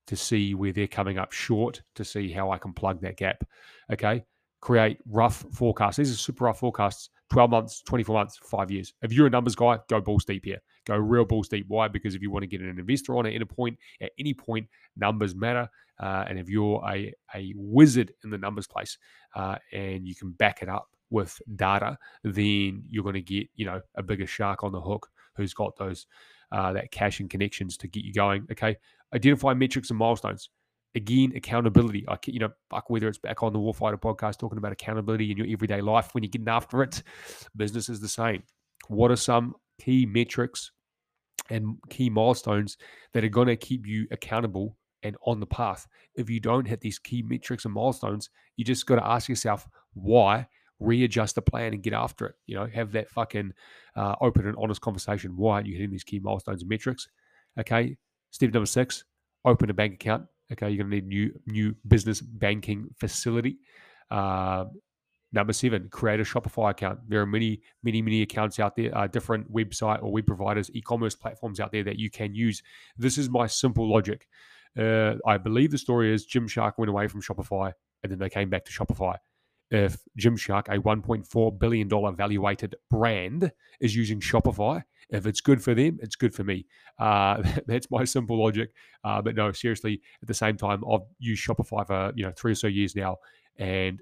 to 0.09 0.17
see 0.17 0.55
where 0.55 0.73
they're 0.73 0.89
coming 0.89 1.19
up 1.19 1.33
short, 1.33 1.83
to 1.95 2.05
see 2.05 2.31
how 2.33 2.51
I 2.51 2.59
can 2.59 2.73
plug 2.73 3.01
that 3.03 3.17
gap. 3.17 3.45
Okay. 3.93 4.25
Create 4.61 4.99
rough 5.09 5.45
forecasts. 5.53 5.97
These 5.97 6.13
are 6.13 6.17
super 6.17 6.45
rough 6.45 6.59
forecasts 6.61 7.11
12 7.31 7.51
months, 7.51 7.83
24 7.83 8.17
months, 8.17 8.39
five 8.43 8.71
years. 8.71 8.95
If 9.03 9.13
you're 9.13 9.27
a 9.27 9.31
numbers 9.31 9.55
guy, 9.55 9.79
go 9.89 10.01
balls 10.01 10.25
deep 10.25 10.45
here. 10.45 10.61
Go 10.87 10.97
real 10.97 11.25
balls 11.25 11.49
deep. 11.49 11.67
Why? 11.69 11.89
Because 11.89 12.15
if 12.15 12.23
you 12.23 12.31
want 12.31 12.43
to 12.45 12.47
get 12.47 12.61
an 12.61 12.79
investor 12.79 13.17
on 13.17 13.27
at 13.27 13.35
any 13.35 13.45
point, 13.45 13.79
at 14.01 14.13
any 14.19 14.33
point, 14.33 14.67
numbers 14.97 15.35
matter. 15.35 15.69
Uh, 16.01 16.25
and 16.29 16.39
if 16.39 16.49
you're 16.49 16.83
a, 16.89 17.13
a 17.35 17.53
wizard 17.57 18.13
in 18.25 18.31
the 18.31 18.39
numbers 18.39 18.67
place 18.67 18.97
uh, 19.35 19.57
and 19.73 20.07
you 20.07 20.15
can 20.15 20.31
back 20.31 20.63
it 20.63 20.69
up 20.69 20.89
with 21.11 21.39
data, 21.57 21.99
then 22.25 22.83
you're 22.89 23.03
going 23.03 23.15
to 23.15 23.21
get, 23.21 23.49
you 23.57 23.67
know, 23.67 23.81
a 23.97 24.03
bigger 24.03 24.27
shark 24.27 24.65
on 24.65 24.73
the 24.73 24.81
hook 24.81 25.09
who's 25.37 25.53
got 25.53 25.77
those 25.77 26.07
uh, 26.51 26.73
that 26.73 26.91
cash 26.91 27.21
and 27.21 27.29
connections 27.29 27.77
to 27.77 27.89
get 27.89 28.05
you 28.05 28.13
going. 28.13 28.47
Okay. 28.51 28.77
Identify 29.15 29.55
metrics 29.55 29.91
and 29.91 29.99
milestones 29.99 30.49
again, 30.99 31.33
accountability. 31.35 32.05
I, 32.09 32.19
you 32.27 32.41
know, 32.41 32.51
fuck 32.69 32.91
whether 32.91 33.09
it's 33.09 33.19
back 33.19 33.43
on 33.43 33.53
the 33.53 33.59
Warfighter 33.59 34.01
podcast 34.01 34.39
talking 34.39 34.59
about 34.59 34.73
accountability 34.73 35.31
in 35.31 35.39
your 35.39 35.47
everyday 35.49 35.81
life 35.81 36.13
when 36.13 36.23
you're 36.23 36.31
getting 36.31 36.49
after 36.49 36.83
it. 36.83 37.03
Business 37.57 37.89
is 37.89 38.01
the 38.01 38.09
same. 38.09 38.43
What 38.89 39.11
are 39.11 39.17
some 39.17 39.55
key 39.81 40.05
metrics 40.05 40.73
and 41.51 41.77
key 41.89 42.11
milestones 42.11 42.77
that 43.15 43.25
are 43.25 43.29
going 43.29 43.47
to 43.47 43.57
keep 43.57 43.87
you 43.87 44.07
accountable 44.11 44.77
and 45.03 45.17
on 45.25 45.41
the 45.41 45.47
path? 45.47 45.87
If 46.15 46.29
you 46.29 46.41
don't 46.41 46.67
hit 46.67 46.81
these 46.81 46.99
key 46.99 47.23
metrics 47.23 47.65
and 47.65 47.73
milestones, 47.73 48.29
you 48.57 48.65
just 48.65 48.87
got 48.87 48.97
to 48.97 49.07
ask 49.07 49.29
yourself 49.29 49.67
why. 49.95 50.49
Readjust 50.81 51.35
the 51.35 51.43
plan 51.43 51.73
and 51.73 51.83
get 51.83 51.93
after 51.93 52.27
it. 52.27 52.37
You 52.47 52.55
know, 52.55 52.67
have 52.67 52.93
that 52.93 53.11
fucking 53.11 53.53
uh, 53.97 54.15
open 54.21 54.47
and 54.47 54.57
honest 54.57 54.81
conversation. 54.81 55.37
Why 55.37 55.55
aren't 55.55 55.67
you 55.67 55.75
hitting 55.75 55.91
these 55.91 56.05
key 56.05 56.21
milestones 56.21 56.63
and 56.63 56.69
metrics? 56.69 57.09
Okay. 57.59 57.97
Step 58.31 58.53
number 58.53 58.67
six: 58.67 59.03
open 59.45 59.71
a 59.71 59.75
bank 59.75 59.95
account 59.95 60.27
Okay, 60.53 60.71
you're 60.71 60.85
going 60.85 60.91
to 60.91 60.97
need 60.97 61.07
new 61.07 61.41
new 61.47 61.75
business 61.87 62.21
banking 62.21 62.89
facility. 62.99 63.59
Uh, 64.11 64.65
number 65.33 65.53
seven, 65.53 65.89
create 65.91 66.21
a 66.21 66.23
Shopify 66.23 66.71
account. 66.71 67.01
There 67.07 67.21
are 67.21 67.27
many, 67.27 67.61
many, 67.83 68.01
many 68.01 68.23
accounts 68.23 68.59
out 68.59 68.75
there, 68.77 68.97
uh, 68.97 69.07
different 69.07 69.53
website 69.53 70.03
or 70.03 70.11
web 70.11 70.27
providers, 70.27 70.71
e-commerce 70.73 71.15
platforms 71.15 71.61
out 71.61 71.73
there 71.73 71.85
that 71.85 71.99
you 71.99 72.11
can 72.11 72.35
use. 72.35 72.63
This 72.97 73.19
is 73.19 73.29
my 73.29 73.47
simple 73.47 73.89
logic. 73.91 74.27
Uh, 74.79 75.15
I 75.27 75.39
believe 75.39 75.71
the 75.71 75.79
story 75.79 76.13
is 76.13 76.27
Gymshark 76.27 76.73
went 76.79 76.89
away 76.89 77.09
from 77.09 77.21
Shopify 77.21 77.73
and 78.03 78.13
then 78.13 78.19
they 78.19 78.31
came 78.31 78.49
back 78.49 78.65
to 78.67 78.73
Shopify 78.73 79.17
if 79.71 79.99
Gymshark, 80.19 80.69
a 80.69 80.81
$1.4 80.81 81.59
billion 81.59 81.89
valuated 82.17 82.77
brand, 82.91 83.53
is 83.81 83.95
using 83.95 84.21
Shopify, 84.21 84.83
if 85.11 85.27
it's 85.27 85.41
good 85.41 85.63
for 85.63 85.75
them, 85.75 85.99
it's 86.03 86.17
good 86.17 86.35
for 86.35 86.45
me. 86.45 86.67
Uh, 86.99 87.43
that's 87.67 87.91
my 87.91 88.05
simple 88.05 88.43
logic. 88.43 88.71
Uh, 89.05 89.23
but 89.23 89.35
no, 89.35 89.53
seriously, 89.53 90.01
at 90.23 90.29
the 90.29 90.35
same 90.35 90.57
time, 90.57 90.85
I've 90.91 91.07
used 91.19 91.47
Shopify 91.47 91.87
for 91.87 92.13
you 92.15 92.25
know 92.25 92.33
three 92.37 92.53
or 92.53 92.57
so 92.57 92.67
years 92.67 92.95
now, 92.95 93.17
and 93.57 94.01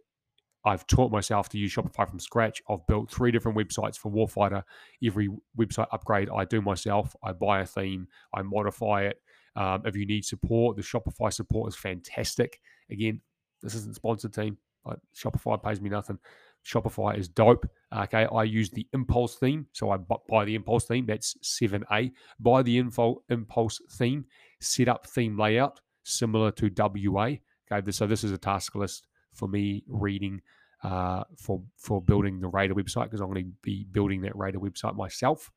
I've 0.65 0.87
taught 0.87 1.13
myself 1.13 1.49
to 1.51 1.59
use 1.59 1.73
Shopify 1.73 2.09
from 2.09 2.19
scratch. 2.19 2.61
I've 2.69 2.87
built 2.89 3.11
three 3.11 3.31
different 3.31 3.57
websites 3.57 3.97
for 3.97 4.11
Warfighter. 4.11 4.65
Every 5.05 5.29
website 5.57 5.87
upgrade 5.93 6.29
I 6.35 6.45
do 6.45 6.61
myself. 6.61 7.15
I 7.23 7.33
buy 7.33 7.61
a 7.61 7.67
theme, 7.67 8.09
I 8.35 8.43
modify 8.43 9.05
it. 9.05 9.23
Um, 9.55 9.83
if 9.87 9.97
you 9.97 10.07
need 10.07 10.25
support, 10.25 10.77
the 10.77 10.83
Shopify 10.83 11.33
support 11.33 11.69
is 11.69 11.77
fantastic. 11.77 12.61
Again, 12.91 13.21
this 13.63 13.75
isn't 13.75 13.95
sponsored 13.95 14.35
team. 14.35 14.59
Like 14.87 14.99
Shopify 15.15 15.63
pays 15.63 15.81
me 15.81 15.91
nothing. 15.91 16.19
Shopify 16.65 17.17
is 17.17 17.29
dope. 17.29 17.69
Okay, 17.95 18.27
I 18.27 18.43
use 18.43 18.71
the 18.71 18.87
Impulse 18.93 19.37
theme, 19.37 19.67
so 19.73 19.91
I 19.91 19.99
buy 19.99 20.45
the 20.45 20.55
Impulse 20.55 20.85
theme. 20.87 21.07
That's 21.07 21.37
seven 21.43 21.85
A. 21.93 22.13
Buy 22.41 22.63
the 22.63 22.79
info 22.79 23.23
Impulse 23.29 23.81
theme. 23.93 24.25
Set 24.61 24.89
up 24.89 25.07
theme 25.07 25.39
layout 25.39 25.81
similar 26.03 26.51
to 26.53 26.71
WA. 26.77 27.37
Okay, 27.71 27.91
so 27.91 28.07
this 28.07 28.25
is 28.25 28.33
a 28.33 28.39
task 28.39 28.75
list 28.75 29.07
for 29.33 29.49
me 29.49 29.85
reading 29.89 30.41
uh, 30.83 31.25
for 31.37 31.63
for 31.77 32.01
building 32.03 32.41
the 32.41 32.49
Raider 32.49 32.75
website 32.75 33.05
because 33.05 33.21
I'm 33.21 33.33
going 33.33 33.45
to 33.45 33.53
be 33.63 33.85
building 33.91 34.21
that 34.23 34.37
Raider 34.37 34.59
website 34.59 34.97
myself. 34.97 35.51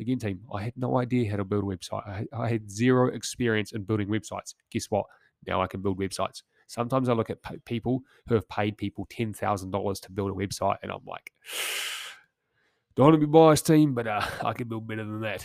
Again, 0.00 0.18
team, 0.18 0.40
I 0.52 0.62
had 0.62 0.72
no 0.76 0.98
idea 0.98 1.30
how 1.30 1.36
to 1.36 1.44
build 1.44 1.64
a 1.64 1.76
website. 1.76 2.06
I, 2.08 2.26
I 2.36 2.48
had 2.48 2.70
zero 2.70 3.08
experience 3.08 3.72
in 3.72 3.82
building 3.82 4.08
websites. 4.08 4.54
Guess 4.70 4.86
what? 4.90 5.06
Now 5.46 5.62
I 5.62 5.66
can 5.66 5.82
build 5.82 5.98
websites. 5.98 6.42
Sometimes 6.66 7.08
I 7.08 7.12
look 7.12 7.30
at 7.30 7.38
people 7.64 8.02
who 8.26 8.34
have 8.34 8.48
paid 8.48 8.76
people 8.76 9.06
ten 9.10 9.32
thousand 9.32 9.70
dollars 9.70 10.00
to 10.00 10.12
build 10.12 10.30
a 10.30 10.34
website, 10.34 10.76
and 10.82 10.90
I'm 10.90 11.04
like, 11.06 11.32
don't 12.96 13.06
want 13.06 13.14
to 13.20 13.26
be 13.26 13.30
biased, 13.30 13.66
team, 13.66 13.94
but 13.94 14.06
uh, 14.06 14.26
I 14.44 14.52
can 14.52 14.68
build 14.68 14.86
better 14.86 15.04
than 15.04 15.20
that, 15.20 15.44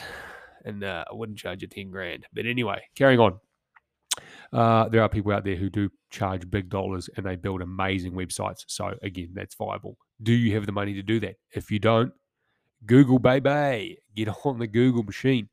and 0.66 0.84
uh, 0.84 1.06
I 1.10 1.14
wouldn't 1.14 1.38
charge 1.38 1.62
you 1.62 1.68
ten 1.68 1.92
grand. 1.92 2.26
But 2.34 2.46
anyway, 2.46 2.82
carrying 2.96 3.20
on. 3.20 3.40
Uh, 4.52 4.88
there 4.90 5.02
are 5.02 5.10
people 5.10 5.32
out 5.32 5.44
there 5.44 5.56
who 5.56 5.70
do 5.70 5.90
charge 6.10 6.50
big 6.50 6.70
dollars 6.70 7.10
and 7.18 7.26
they 7.26 7.36
build 7.36 7.62
amazing 7.62 8.14
websites. 8.14 8.64
So 8.68 8.96
again, 9.02 9.32
that's 9.34 9.56
viable. 9.56 9.98
Do 10.24 10.32
you 10.32 10.56
have 10.56 10.66
the 10.66 10.72
money 10.72 10.94
to 10.94 11.04
do 11.04 11.20
that? 11.20 11.36
If 11.52 11.70
you 11.70 11.80
don't, 11.80 12.14
Google 12.86 13.20
baby, 13.20 14.00
get 14.16 14.30
on 14.30 14.60
the 14.60 14.68
Google 14.68 15.04
machine. 15.04 15.50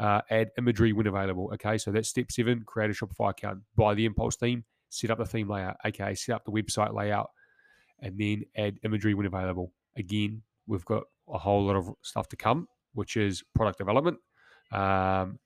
Uh, 0.00 0.20
add 0.30 0.50
imagery 0.58 0.92
when 0.92 1.06
available. 1.06 1.50
Okay, 1.54 1.78
so 1.78 1.92
that's 1.92 2.08
step 2.08 2.32
seven. 2.32 2.64
Create 2.66 2.90
a 2.90 2.94
Shopify 2.94 3.30
account. 3.30 3.60
Buy 3.76 3.94
the 3.94 4.04
Impulse 4.04 4.36
theme 4.36 4.64
set 4.92 5.10
up 5.10 5.18
the 5.18 5.24
theme 5.24 5.48
layout, 5.48 5.76
aka 5.84 6.14
set 6.14 6.34
up 6.34 6.44
the 6.44 6.52
website 6.52 6.94
layout, 6.94 7.30
and 8.00 8.18
then 8.18 8.44
add 8.56 8.78
imagery 8.84 9.14
when 9.14 9.26
available. 9.26 9.72
Again, 9.96 10.42
we've 10.66 10.84
got 10.84 11.04
a 11.28 11.38
whole 11.38 11.64
lot 11.64 11.76
of 11.76 11.90
stuff 12.02 12.28
to 12.28 12.36
come, 12.36 12.68
which 12.94 13.16
is 13.16 13.42
product 13.54 13.78
development 13.78 14.18
um, 14.70 15.38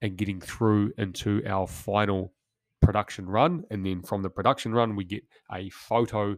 and 0.00 0.16
getting 0.16 0.40
through 0.40 0.92
into 0.96 1.42
our 1.46 1.66
final 1.66 2.32
production 2.80 3.26
run. 3.28 3.64
And 3.70 3.84
then 3.84 4.02
from 4.02 4.22
the 4.22 4.30
production 4.30 4.72
run, 4.72 4.96
we 4.96 5.04
get 5.04 5.24
a 5.52 5.68
photo, 5.70 6.36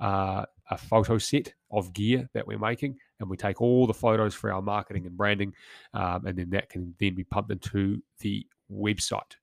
uh, 0.00 0.46
a 0.70 0.78
photo 0.78 1.18
set 1.18 1.52
of 1.70 1.92
gear 1.92 2.30
that 2.32 2.46
we're 2.46 2.58
making, 2.58 2.96
and 3.20 3.28
we 3.28 3.36
take 3.36 3.60
all 3.60 3.86
the 3.86 3.94
photos 3.94 4.34
for 4.34 4.50
our 4.50 4.62
marketing 4.62 5.06
and 5.06 5.16
branding, 5.16 5.52
um, 5.92 6.26
and 6.26 6.38
then 6.38 6.50
that 6.50 6.70
can 6.70 6.94
then 6.98 7.14
be 7.14 7.24
pumped 7.24 7.52
into 7.52 8.02
the 8.20 8.46
website. 8.72 9.36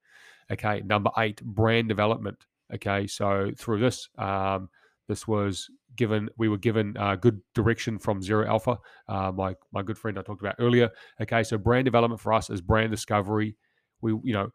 Okay, 0.51 0.81
number 0.85 1.11
eight, 1.17 1.41
brand 1.43 1.89
development. 1.89 2.45
Okay, 2.73 3.07
so 3.07 3.51
through 3.57 3.79
this, 3.79 4.09
um, 4.17 4.69
this 5.07 5.27
was 5.27 5.69
given. 5.95 6.29
We 6.37 6.49
were 6.49 6.57
given 6.57 6.95
uh, 6.97 7.15
good 7.15 7.41
direction 7.53 7.99
from 7.99 8.21
Zero 8.21 8.47
Alpha, 8.47 8.77
uh, 9.07 9.31
my 9.31 9.55
my 9.71 9.81
good 9.81 9.97
friend 9.97 10.17
I 10.17 10.21
talked 10.21 10.41
about 10.41 10.55
earlier. 10.59 10.89
Okay, 11.21 11.43
so 11.43 11.57
brand 11.57 11.85
development 11.85 12.21
for 12.21 12.33
us 12.33 12.49
is 12.49 12.61
brand 12.61 12.91
discovery. 12.91 13.55
We, 14.01 14.11
you 14.23 14.33
know, 14.33 14.51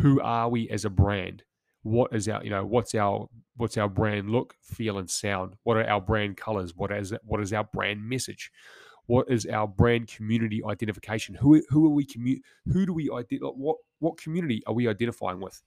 who 0.00 0.20
are 0.20 0.48
we 0.48 0.68
as 0.70 0.84
a 0.84 0.90
brand? 0.90 1.42
What 1.82 2.14
is 2.14 2.28
our, 2.28 2.42
you 2.42 2.50
know, 2.50 2.64
what's 2.64 2.94
our 2.94 3.28
what's 3.56 3.76
our 3.76 3.88
brand 3.88 4.30
look, 4.30 4.54
feel, 4.62 4.98
and 4.98 5.08
sound? 5.10 5.54
What 5.64 5.76
are 5.76 5.88
our 5.88 6.00
brand 6.00 6.36
colors? 6.36 6.74
What 6.74 6.90
is 6.92 7.12
what 7.24 7.40
is 7.40 7.52
our 7.52 7.64
brand 7.64 8.08
message? 8.08 8.50
What 9.06 9.30
is 9.30 9.46
our 9.46 9.68
brand 9.68 10.08
community 10.08 10.62
identification? 10.64 11.34
Who 11.34 11.62
who 11.68 11.86
are 11.86 11.90
we 11.90 12.06
commu- 12.06 12.40
Who 12.72 12.86
do 12.86 12.92
we 12.92 13.10
identify? 13.10 13.48
What 13.48 13.76
what 13.98 14.16
community 14.16 14.62
are 14.66 14.74
we 14.74 14.88
identifying 14.88 15.40
with? 15.40 15.62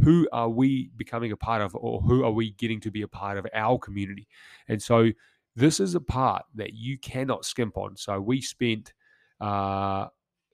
Who 0.00 0.28
are 0.32 0.48
we 0.48 0.90
becoming 0.96 1.32
a 1.32 1.36
part 1.36 1.62
of, 1.62 1.74
or 1.76 2.00
who 2.00 2.24
are 2.24 2.30
we 2.32 2.52
getting 2.52 2.80
to 2.80 2.90
be 2.90 3.02
a 3.02 3.08
part 3.08 3.38
of 3.38 3.46
our 3.54 3.78
community? 3.78 4.26
And 4.68 4.82
so 4.82 5.10
this 5.54 5.80
is 5.80 5.94
a 5.94 6.00
part 6.00 6.44
that 6.54 6.72
you 6.72 6.98
cannot 6.98 7.44
skimp 7.44 7.76
on. 7.76 7.96
So 7.96 8.20
we 8.20 8.40
spent 8.40 8.94
uh, 9.40 10.06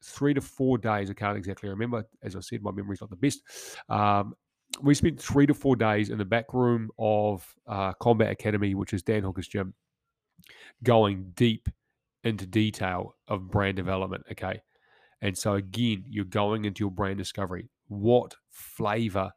three 0.03 0.35
to 0.35 0.41
four 0.41 0.79
days. 0.79 1.11
I 1.11 1.15
can't 1.15 1.39
exactly 1.39 1.69
remember. 1.69 2.05
As 2.23 2.37
I 2.37 2.41
said, 2.41 2.63
my 2.63 2.73
memory's 2.73 3.01
not 3.01 3.11
the 3.11 3.17
best. 3.17 3.43
Um, 3.89 4.35
we 4.83 4.95
spent 4.95 5.21
three 5.21 5.47
to 5.47 5.55
four 5.55 5.77
days 5.77 6.11
in 6.11 6.19
the 6.19 6.25
back 6.25 6.53
room 6.53 6.91
of 6.99 7.47
uh, 7.67 7.93
Combat 7.95 8.31
Academy, 8.31 8.75
which 8.75 8.93
is 8.93 9.03
Dan 9.03 9.23
Hooker's 9.23 9.49
gym, 9.49 9.75
going 10.83 11.33
deep 11.35 11.69
into 12.25 12.47
detail 12.47 13.15
of 13.27 13.51
brand 13.51 13.77
development. 13.77 14.25
Okay. 14.33 14.61
And 15.21 15.37
so 15.37 15.55
again, 15.55 16.05
you're 16.09 16.25
going 16.25 16.65
into 16.65 16.81
your 16.85 16.91
brand 16.91 17.19
discovery. 17.19 17.69
What 17.89 18.35
flavor 18.51 19.33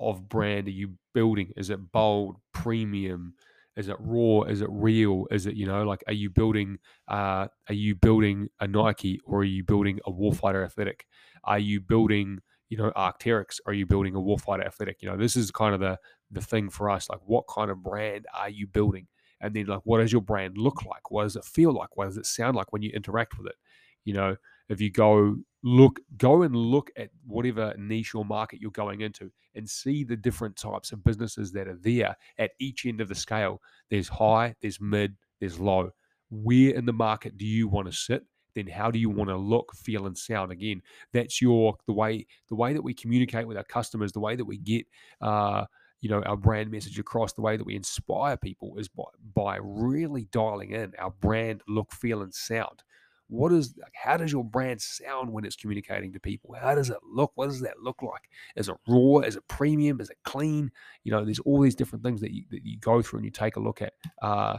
of 0.00 0.28
brand 0.28 0.66
are 0.66 0.72
you 0.72 0.94
building? 1.12 1.52
Is 1.56 1.70
it 1.70 1.92
bold, 1.92 2.36
premium? 2.52 3.34
Is 3.76 3.88
it 3.88 3.96
raw? 3.98 4.42
Is 4.42 4.60
it 4.60 4.68
real? 4.70 5.26
Is 5.30 5.46
it, 5.46 5.54
you 5.54 5.66
know, 5.66 5.84
like 5.84 6.02
are 6.06 6.12
you 6.12 6.30
building 6.30 6.78
uh 7.08 7.48
are 7.68 7.74
you 7.74 7.94
building 7.94 8.48
a 8.60 8.68
Nike 8.68 9.20
or 9.24 9.40
are 9.40 9.44
you 9.44 9.64
building 9.64 10.00
a 10.06 10.12
Warfighter 10.12 10.64
athletic? 10.64 11.06
Are 11.44 11.58
you 11.58 11.80
building, 11.80 12.38
you 12.68 12.76
know, 12.78 12.92
Arc'teryx? 12.96 13.58
Are 13.66 13.72
you 13.72 13.86
building 13.86 14.14
a 14.14 14.20
Warfighter 14.20 14.64
athletic? 14.64 15.02
You 15.02 15.10
know, 15.10 15.16
this 15.16 15.36
is 15.36 15.50
kind 15.50 15.74
of 15.74 15.80
the 15.80 15.98
the 16.30 16.40
thing 16.40 16.70
for 16.70 16.88
us. 16.90 17.08
Like 17.10 17.20
what 17.24 17.44
kind 17.52 17.70
of 17.70 17.82
brand 17.82 18.26
are 18.34 18.50
you 18.50 18.66
building? 18.66 19.08
And 19.40 19.54
then 19.54 19.66
like 19.66 19.82
what 19.84 19.98
does 19.98 20.12
your 20.12 20.22
brand 20.22 20.58
look 20.58 20.84
like? 20.84 21.10
What 21.10 21.24
does 21.24 21.36
it 21.36 21.44
feel 21.44 21.72
like? 21.72 21.96
What 21.96 22.06
does 22.06 22.16
it 22.16 22.26
sound 22.26 22.56
like 22.56 22.72
when 22.72 22.82
you 22.82 22.90
interact 22.90 23.38
with 23.38 23.46
it? 23.48 23.56
You 24.04 24.14
know 24.14 24.36
if 24.68 24.80
you 24.80 24.90
go 24.90 25.36
look 25.62 26.00
go 26.16 26.42
and 26.42 26.54
look 26.54 26.90
at 26.96 27.10
whatever 27.26 27.74
niche 27.78 28.14
or 28.14 28.24
market 28.24 28.60
you're 28.60 28.70
going 28.70 29.00
into 29.00 29.30
and 29.54 29.68
see 29.68 30.04
the 30.04 30.16
different 30.16 30.56
types 30.56 30.92
of 30.92 31.02
businesses 31.04 31.52
that 31.52 31.68
are 31.68 31.78
there 31.80 32.14
at 32.38 32.50
each 32.58 32.84
end 32.84 33.00
of 33.00 33.08
the 33.08 33.14
scale 33.14 33.60
there's 33.90 34.08
high 34.08 34.54
there's 34.60 34.80
mid 34.80 35.14
there's 35.40 35.58
low. 35.58 35.90
Where 36.30 36.74
in 36.74 36.86
the 36.86 36.92
market 36.92 37.36
do 37.36 37.44
you 37.44 37.68
want 37.68 37.86
to 37.86 37.92
sit? 37.92 38.24
Then 38.54 38.66
how 38.66 38.90
do 38.90 38.98
you 38.98 39.10
want 39.10 39.30
to 39.30 39.36
look 39.36 39.74
feel 39.74 40.06
and 40.06 40.16
sound? 40.16 40.52
Again 40.52 40.82
that's 41.12 41.40
your 41.40 41.76
the 41.86 41.92
way 41.92 42.26
the 42.48 42.54
way 42.54 42.72
that 42.72 42.82
we 42.82 42.94
communicate 42.94 43.46
with 43.46 43.56
our 43.56 43.64
customers 43.64 44.12
the 44.12 44.20
way 44.20 44.36
that 44.36 44.44
we 44.44 44.58
get 44.58 44.86
uh 45.20 45.64
you 46.04 46.10
know 46.10 46.22
our 46.24 46.36
brand 46.36 46.70
message 46.70 46.98
across 46.98 47.32
the 47.32 47.40
way 47.40 47.56
that 47.56 47.64
we 47.64 47.74
inspire 47.74 48.36
people 48.36 48.76
is 48.76 48.88
by, 48.88 49.04
by 49.34 49.58
really 49.62 50.28
dialing 50.30 50.72
in 50.72 50.92
our 50.98 51.10
brand 51.10 51.62
look 51.66 51.90
feel 51.92 52.20
and 52.20 52.34
sound. 52.34 52.82
What 53.28 53.54
is 53.54 53.74
how 53.94 54.18
does 54.18 54.30
your 54.30 54.44
brand 54.44 54.82
sound 54.82 55.32
when 55.32 55.46
it's 55.46 55.56
communicating 55.56 56.12
to 56.12 56.20
people? 56.20 56.54
How 56.60 56.74
does 56.74 56.90
it 56.90 56.98
look? 57.02 57.32
What 57.36 57.48
does 57.48 57.62
that 57.62 57.80
look 57.80 58.02
like? 58.02 58.28
Is 58.54 58.68
it 58.68 58.76
raw? 58.86 59.20
Is 59.20 59.36
it 59.36 59.48
premium? 59.48 59.98
Is 59.98 60.10
it 60.10 60.18
clean? 60.24 60.70
You 61.04 61.12
know 61.12 61.24
there's 61.24 61.38
all 61.38 61.62
these 61.62 61.74
different 61.74 62.04
things 62.04 62.20
that 62.20 62.32
you, 62.32 62.44
that 62.50 62.66
you 62.66 62.78
go 62.80 63.00
through 63.00 63.20
and 63.20 63.24
you 63.24 63.30
take 63.30 63.56
a 63.56 63.60
look 63.60 63.80
at. 63.80 63.94
Uh, 64.20 64.58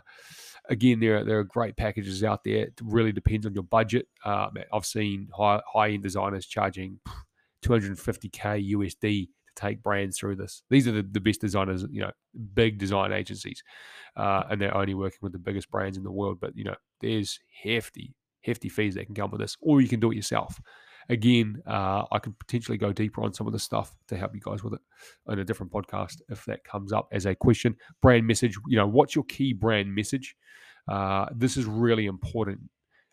again 0.68 1.00
there, 1.00 1.24
there 1.24 1.38
are 1.38 1.44
great 1.44 1.78
packages 1.78 2.24
out 2.24 2.44
there. 2.44 2.64
It 2.64 2.82
really 2.82 3.12
depends 3.12 3.46
on 3.46 3.54
your 3.54 3.64
budget. 3.64 4.08
Uh, 4.24 4.50
i've 4.74 4.86
seen 4.86 5.30
high, 5.32 5.62
high-end 5.72 6.02
designers 6.02 6.48
charging 6.48 7.00
250k 7.64 8.74
usd 8.74 9.28
take 9.56 9.82
brands 9.82 10.18
through 10.18 10.36
this 10.36 10.64
these 10.70 10.88
are 10.88 10.92
the, 10.92 11.04
the 11.12 11.20
best 11.20 11.42
designers 11.42 11.86
you 11.92 12.02
know 12.02 12.12
big 12.54 12.78
design 12.78 13.12
agencies 13.12 13.64
uh, 14.18 14.44
and 14.50 14.62
they're 14.62 14.76
only 14.76 14.94
working 14.94 15.20
with 15.22 15.32
the 15.32 15.40
biggest 15.40 15.70
brands 15.72 15.98
in 15.98 16.04
the 16.04 16.12
world 16.12 16.38
but 16.40 16.56
you 16.56 16.64
know 16.64 16.76
there's 17.02 17.40
hefty 17.64 18.16
hefty 18.46 18.70
fees 18.70 18.96
that 18.96 19.06
can 19.06 19.16
come 19.16 19.32
with 19.32 19.42
this, 19.42 19.58
or 19.62 19.82
you 19.82 19.88
can 19.88 20.00
do 20.00 20.12
it 20.12 20.16
yourself. 20.16 20.62
Again, 21.10 21.62
uh, 21.68 22.04
I 22.12 22.20
could 22.20 22.38
potentially 22.40 22.78
go 22.78 22.92
deeper 22.92 23.22
on 23.22 23.34
some 23.34 23.48
of 23.48 23.54
the 23.54 23.60
stuff 23.60 23.96
to 24.08 24.18
help 24.18 24.34
you 24.34 24.42
guys 24.42 24.64
with 24.64 24.74
it 24.74 24.80
on 25.28 25.40
a 25.40 25.44
different 25.44 25.72
podcast 25.72 26.22
if 26.30 26.46
that 26.46 26.64
comes 26.64 26.92
up 26.92 27.08
as 27.12 27.26
a 27.26 27.36
question. 27.36 27.76
Brand 28.02 28.26
message, 28.26 28.58
you 28.68 28.78
know, 28.78 28.88
what's 28.88 29.14
your 29.14 29.26
key 29.26 29.54
brand 29.54 29.94
message? 29.94 30.36
Uh, 30.88 31.28
this 31.36 31.58
is 31.58 31.66
really 31.66 32.06
important. 32.06 32.60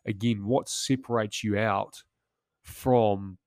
Again, 0.06 0.46
what 0.46 0.68
separates 0.68 1.44
you 1.44 1.58
out 1.58 2.02
from 2.62 3.38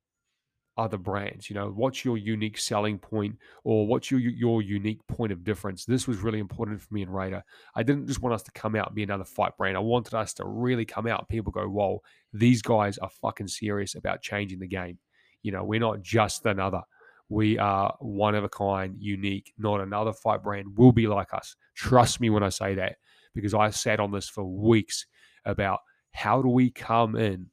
other 0.78 0.98
brands 0.98 1.50
you 1.50 1.54
know 1.54 1.70
what's 1.70 2.04
your 2.04 2.18
unique 2.18 2.58
selling 2.58 2.98
point 2.98 3.36
or 3.64 3.88
what's 3.88 4.12
your 4.12 4.20
your 4.20 4.62
unique 4.62 5.06
point 5.08 5.32
of 5.32 5.44
difference? 5.44 5.86
This 5.86 6.08
was 6.08 6.18
really 6.20 6.40
important 6.40 6.82
for 6.82 6.94
me 6.94 7.02
and 7.02 7.14
Raider 7.14 7.44
I 7.76 7.84
didn't 7.84 8.08
just 8.08 8.22
want 8.22 8.36
us 8.36 8.44
to 8.44 8.52
come 8.52 8.76
out 8.76 8.88
and 8.88 8.96
be 8.96 9.04
another 9.04 9.24
fight 9.24 9.56
brand. 9.58 9.78
I 9.78 9.82
wanted 9.82 10.14
us 10.14 10.34
to 10.36 10.46
really 10.46 10.86
come 10.86 11.08
out 11.08 11.30
people 11.30 11.52
go 11.52 11.68
whoa 11.68 12.02
these 12.34 12.62
guys 12.62 12.98
are 12.98 13.10
fucking 13.10 13.48
serious 13.48 13.96
about 13.96 14.22
changing 14.22 14.60
the 14.60 14.68
game. 14.68 15.00
You 15.44 15.52
know 15.54 15.64
we're 15.64 15.80
not 15.80 16.02
just 16.02 16.46
another. 16.46 16.82
We 17.30 17.58
are 17.58 17.96
one 18.00 18.36
of 18.36 18.44
a 18.44 18.50
kind 18.50 18.96
unique 19.00 19.54
not 19.58 19.82
another 19.82 20.14
fight 20.14 20.44
brand 20.44 20.78
will 20.78 20.92
be 20.92 21.08
like 21.08 21.34
us. 21.34 21.56
Trust 21.76 22.20
me 22.20 22.30
when 22.30 22.44
I 22.44 22.50
say 22.50 22.76
that 22.76 22.98
because 23.34 23.54
I 23.54 23.70
sat 23.70 24.00
on 24.00 24.12
this 24.12 24.28
for 24.28 24.44
weeks 24.44 25.06
about 25.46 25.80
how 26.12 26.42
do 26.42 26.50
we 26.50 26.70
come 26.70 27.16
in 27.16 27.48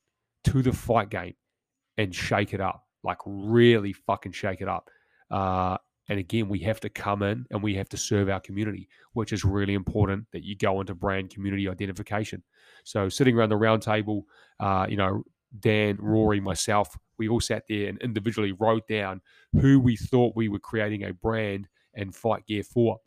to 0.45 0.63
the 0.63 0.73
fight 0.73 1.11
game 1.11 1.35
and 1.97 2.15
shake 2.15 2.55
it 2.55 2.61
up 2.61 2.85
like 3.05 3.19
really 3.27 3.93
fucking 3.93 4.33
shake 4.33 4.61
it 4.61 4.69
up. 4.69 4.91
Uh, 5.31 5.77
and 6.09 6.19
again, 6.19 6.49
we 6.49 6.59
have 6.61 6.81
to 6.81 6.89
come 6.89 7.23
in 7.23 7.47
and 7.51 7.63
we 7.63 7.75
have 7.77 7.89
to 7.91 7.97
serve 7.97 8.29
our 8.29 8.41
community, 8.41 8.89
which 9.13 9.33
is 9.33 9.45
really 9.45 9.75
important 9.75 10.27
that 10.33 10.45
you 10.45 10.57
go 10.57 10.81
into 10.81 10.95
brand 10.95 11.31
community 11.31 11.69
identification. 11.69 12.43
So 12.85 13.09
sitting 13.09 13.37
around 13.37 13.51
the 13.51 13.57
round 13.57 13.83
table, 13.83 14.27
uh, 14.61 14.87
you 14.89 14.97
know, 14.97 15.23
Dan, 15.61 15.97
Rory, 16.01 16.41
myself, 16.41 16.97
we 17.19 17.29
all 17.29 17.41
sat 17.41 17.65
there 17.69 17.89
and 17.89 18.01
individually 18.03 18.53
wrote 18.53 18.87
down 18.89 19.21
who 19.61 19.79
we 19.79 19.97
thought 19.97 20.35
we 20.35 20.49
were 20.49 20.59
creating 20.59 21.05
a 21.05 21.13
brand 21.13 21.69
and 21.95 22.15
fight 22.15 22.47
gear 22.47 22.63
for 22.65 22.99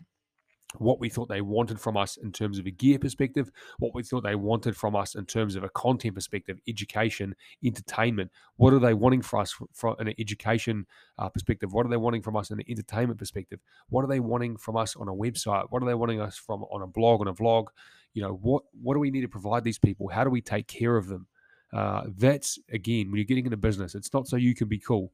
what 0.80 1.00
we 1.00 1.10
thought 1.10 1.30
they 1.30 1.42
wanted 1.42 1.80
from 1.80 1.98
us 1.98 2.18
in 2.18 2.32
terms 2.32 2.60
of 2.60 2.66
a 2.66 2.72
gear 2.72 3.00
perspective, 3.00 3.50
what 3.80 3.94
we 3.94 4.04
thought 4.04 4.24
they 4.24 4.36
wanted 4.36 4.76
from 4.76 4.96
us 4.96 5.16
in 5.16 5.26
terms 5.26 5.56
of 5.56 5.64
a 5.64 5.70
content 5.70 6.16
perspective, 6.16 6.60
education, 6.68 7.36
entertainment. 7.64 8.32
What 8.58 8.74
are 8.74 8.80
they 8.80 8.94
wanting 8.94 9.22
for 9.22 9.40
us 9.40 9.56
from 9.74 9.96
an 10.00 10.14
education 10.20 10.86
uh, 11.18 11.30
perspective? 11.30 11.74
What 11.74 11.86
are 11.86 11.90
they 11.90 11.98
wanting 11.98 12.22
from 12.22 12.36
us 12.36 12.52
in 12.52 12.60
an 12.60 12.66
entertainment 12.70 13.20
perspective? 13.20 13.60
What 13.90 14.04
are 14.04 14.08
they 14.08 14.20
wanting 14.20 14.58
from 14.58 14.78
us 14.78 14.96
on 14.96 15.08
a 15.08 15.14
website? 15.14 15.66
What 15.70 15.84
are 15.84 15.86
they 15.86 15.94
wanting 15.94 16.22
us 16.22 16.38
from 16.38 16.64
on 16.64 16.82
a 16.82 16.88
blog, 16.88 17.22
on 17.22 17.28
a 17.28 17.34
vlog? 17.34 17.68
You 18.14 18.22
know, 18.22 18.34
what 18.42 18.64
what 18.82 18.94
do 18.94 19.00
we 19.00 19.12
need 19.12 19.22
to 19.22 19.28
provide 19.28 19.64
these 19.64 19.80
people? 19.80 20.08
How 20.08 20.24
do 20.24 20.30
we 20.30 20.42
take 20.42 20.68
care 20.68 20.96
of 20.96 21.08
them? 21.08 21.28
Uh, 21.74 22.04
that's 22.18 22.58
again, 22.72 23.08
when 23.08 23.18
you're 23.18 23.26
getting 23.26 23.46
into 23.46 23.58
business, 23.58 23.96
it's 23.96 24.14
not 24.14 24.28
so 24.28 24.38
you 24.38 24.56
can 24.56 24.68
be 24.68 24.80
cool. 24.80 25.12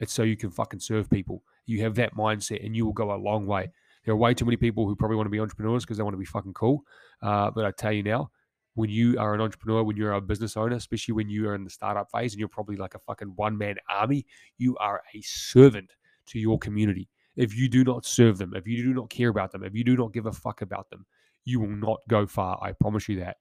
It's 0.00 0.12
so 0.12 0.24
you 0.24 0.36
can 0.36 0.50
fucking 0.50 0.80
serve 0.80 1.08
people. 1.08 1.44
You 1.64 1.82
have 1.82 1.94
that 1.94 2.16
mindset, 2.16 2.64
and 2.66 2.74
you 2.74 2.84
will 2.84 2.92
go 2.92 3.14
a 3.14 3.16
long 3.16 3.46
way 3.46 3.70
there 4.04 4.12
are 4.12 4.16
way 4.16 4.34
too 4.34 4.44
many 4.44 4.56
people 4.56 4.86
who 4.86 4.96
probably 4.96 5.16
want 5.16 5.26
to 5.26 5.30
be 5.30 5.40
entrepreneurs 5.40 5.84
because 5.84 5.96
they 5.96 6.02
want 6.02 6.14
to 6.14 6.18
be 6.18 6.24
fucking 6.24 6.54
cool. 6.54 6.84
Uh, 7.22 7.50
but 7.50 7.64
I 7.64 7.70
tell 7.70 7.92
you 7.92 8.02
now, 8.02 8.30
when 8.74 8.90
you 8.90 9.18
are 9.18 9.34
an 9.34 9.40
entrepreneur, 9.40 9.82
when 9.82 9.96
you're 9.96 10.12
a 10.12 10.20
business 10.20 10.56
owner, 10.56 10.76
especially 10.76 11.12
when 11.12 11.28
you 11.28 11.48
are 11.48 11.54
in 11.54 11.64
the 11.64 11.70
startup 11.70 12.10
phase 12.10 12.32
and 12.32 12.40
you're 12.40 12.48
probably 12.48 12.76
like 12.76 12.94
a 12.94 12.98
fucking 12.98 13.32
one 13.36 13.56
man 13.56 13.76
army, 13.88 14.26
you 14.58 14.76
are 14.78 15.02
a 15.14 15.20
servant 15.20 15.92
to 16.26 16.38
your 16.38 16.58
community. 16.58 17.08
If 17.36 17.54
you 17.56 17.68
do 17.68 17.84
not 17.84 18.04
serve 18.04 18.38
them, 18.38 18.52
if 18.54 18.66
you 18.66 18.82
do 18.82 18.94
not 18.94 19.10
care 19.10 19.28
about 19.28 19.52
them, 19.52 19.64
if 19.64 19.74
you 19.74 19.84
do 19.84 19.96
not 19.96 20.12
give 20.12 20.26
a 20.26 20.32
fuck 20.32 20.62
about 20.62 20.90
them, 20.90 21.06
you 21.44 21.60
will 21.60 21.68
not 21.68 22.00
go 22.08 22.26
far. 22.26 22.58
I 22.62 22.72
promise 22.72 23.08
you 23.08 23.20
that. 23.20 23.36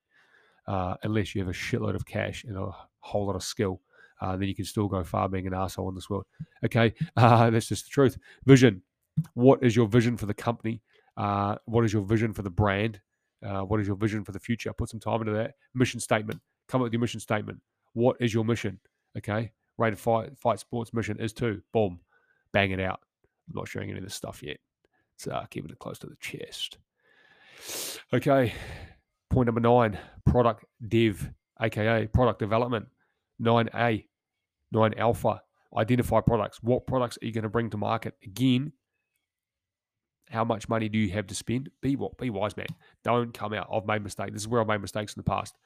Uh, 0.67 0.95
unless 1.04 1.34
you 1.34 1.41
have 1.41 1.50
a 1.50 1.58
shitload 1.58 1.95
of 1.95 2.06
cash 2.06 2.43
and 2.43 2.58
a 2.58 2.69
whole 3.00 3.26
lot 3.26 3.36
of 3.36 3.43
skill, 3.43 3.82
uh, 4.21 4.38
then 4.38 4.47
you 4.47 4.56
can 4.56 4.65
still 4.65 4.88
go 4.88 5.04
far 5.04 5.28
being 5.28 5.47
an 5.47 5.54
asshole 5.54 5.89
in 5.89 5.95
this 5.95 6.10
world. 6.10 6.26
Okay, 6.63 6.93
uh, 7.17 7.50
that's 7.50 7.67
just 7.67 7.86
the 7.86 7.89
truth. 7.89 8.17
Vision. 8.45 8.82
What 9.34 9.63
is 9.63 9.76
your 9.76 9.88
vision 9.88 10.17
for 10.17 10.26
the 10.26 10.34
company? 10.34 10.82
Uh, 11.17 11.56
what 11.65 11.86
is 11.86 11.93
your 11.93 12.04
vision 12.04 12.34
for 12.34 12.41
the 12.41 12.50
brand? 12.50 13.00
Uh, 13.45 13.62
what 13.62 13.80
is 13.80 13.88
your 13.88 13.95
vision 13.95 14.24
for 14.24 14.32
the 14.32 14.39
future? 14.39 14.71
Put 14.74 14.89
some 14.89 15.00
time 15.00 15.21
into 15.21 15.34
that. 15.34 15.56
Mission 15.74 16.00
statement. 16.00 16.39
Come 16.67 16.82
up 16.82 16.84
with 16.84 16.93
your 16.93 17.02
mission 17.02 17.19
statement. 17.19 17.60
What 17.93 18.17
is 18.19 18.34
your 18.34 18.45
mission? 18.45 18.80
Okay. 19.17 19.52
Raider 19.78 19.95
Fight, 19.95 20.38
Fight 20.38 20.60
Sports 20.60 20.93
mission 20.93 21.19
is 21.19 21.34
to 21.34 21.62
boom, 21.74 22.00
bang 22.54 22.71
it 22.71 22.80
out. 22.80 23.00
I'm 23.50 23.56
not 23.56 23.67
sharing 23.67 23.89
any 23.89 23.97
of 23.97 24.04
this 24.04 24.13
stuff 24.13 24.43
yet. 24.43 24.58
So 25.17 25.32
uh, 25.32 25.45
keeping 25.45 25.71
it 25.71 25.80
close 25.80 26.00
to 26.00 26.08
the 26.08 26.15
chest. 26.19 26.78
Okay. 28.13 28.54
Point 29.30 29.47
number 29.47 29.62
nine 29.62 29.97
product 30.26 30.65
dev, 30.88 31.32
aka 31.60 32.08
product 32.08 32.39
development. 32.39 32.88
9A, 33.41 34.06
9 34.71 34.93
alpha. 34.97 35.41
Identify 35.76 36.21
products. 36.21 36.62
What 36.62 36.86
products 36.86 37.17
are 37.21 37.26
you 37.26 37.32
going 37.32 37.43
to 37.43 37.50
bring 37.50 37.69
to 37.69 37.78
market? 37.78 38.13
Again, 38.24 38.74
how 40.32 40.46
much 40.46 40.70
money 40.70 40.88
do 40.88 40.98
you 40.98 41.10
have 41.12 41.28
to 41.28 41.36
spend? 41.36 41.70
Be 41.82 41.96
what? 41.96 42.17
Be 42.17 42.30
wise, 42.30 42.56
man. 42.56 42.67
Don't 43.04 43.34
come 43.34 43.54
out. 43.54 43.67
I've 43.72 43.86
made 43.86 44.04
mistakes. 44.04 44.32
This 44.32 44.44
is 44.44 44.48
where 44.48 44.62
I've 44.62 44.67
made 44.67 44.82
mistakes 44.82 45.13
in 45.13 45.20
the 45.20 45.30
past. 45.30 45.58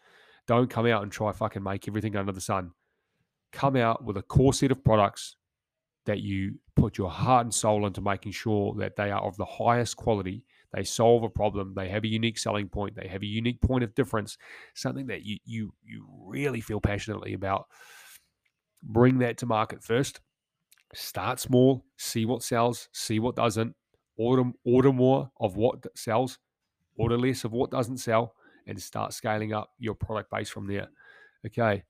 Don't 0.47 0.69
come 0.69 0.87
out 0.87 1.03
and 1.03 1.11
try 1.11 1.31
fucking 1.31 1.63
make 1.63 1.87
everything 1.87 2.15
under 2.15 2.31
the 2.31 2.41
sun. 2.41 2.71
Come 3.51 3.75
out 3.75 4.03
with 4.03 4.17
a 4.17 4.23
core 4.23 4.53
set 4.53 4.71
of 4.71 4.83
products 4.83 5.37
that 6.05 6.19
you 6.19 6.59
put 6.75 6.97
your 6.97 7.09
heart 7.09 7.45
and 7.45 7.53
soul 7.53 7.85
into 7.85 8.01
making 8.01 8.31
sure 8.31 8.73
that 8.77 8.95
they 8.95 9.11
are 9.11 9.21
of 9.21 9.37
the 9.37 9.45
highest 9.45 9.97
quality. 9.97 10.45
They 10.73 10.83
solve 10.83 11.23
a 11.23 11.29
problem. 11.29 11.73
They 11.75 11.89
have 11.89 12.03
a 12.03 12.07
unique 12.07 12.37
selling 12.37 12.67
point. 12.67 12.95
They 12.95 13.07
have 13.07 13.21
a 13.21 13.27
unique 13.27 13.61
point 13.61 13.83
of 13.83 13.95
difference. 13.95 14.37
Something 14.73 15.07
that 15.07 15.23
you 15.23 15.37
you 15.45 15.73
you 15.83 16.05
really 16.25 16.61
feel 16.61 16.81
passionately 16.81 17.33
about. 17.33 17.65
Bring 18.83 19.19
that 19.19 19.37
to 19.39 19.45
market 19.45 19.83
first. 19.83 20.19
Start 20.93 21.39
small. 21.39 21.85
See 21.97 22.25
what 22.25 22.43
sells. 22.43 22.89
See 22.91 23.19
what 23.19 23.35
doesn't 23.35 23.75
order 24.17 24.51
order 24.63 24.93
more 24.93 25.29
of 25.39 25.55
what 25.55 25.85
sells, 25.97 26.39
order 26.97 27.17
less 27.17 27.43
of 27.43 27.51
what 27.51 27.71
doesn't 27.71 27.97
sell, 27.97 28.33
and 28.67 28.81
start 28.81 29.13
scaling 29.13 29.53
up 29.53 29.71
your 29.79 29.95
product 29.95 30.31
base 30.31 30.49
from 30.49 30.67
there. 30.67 30.87
Okay. 31.45 31.83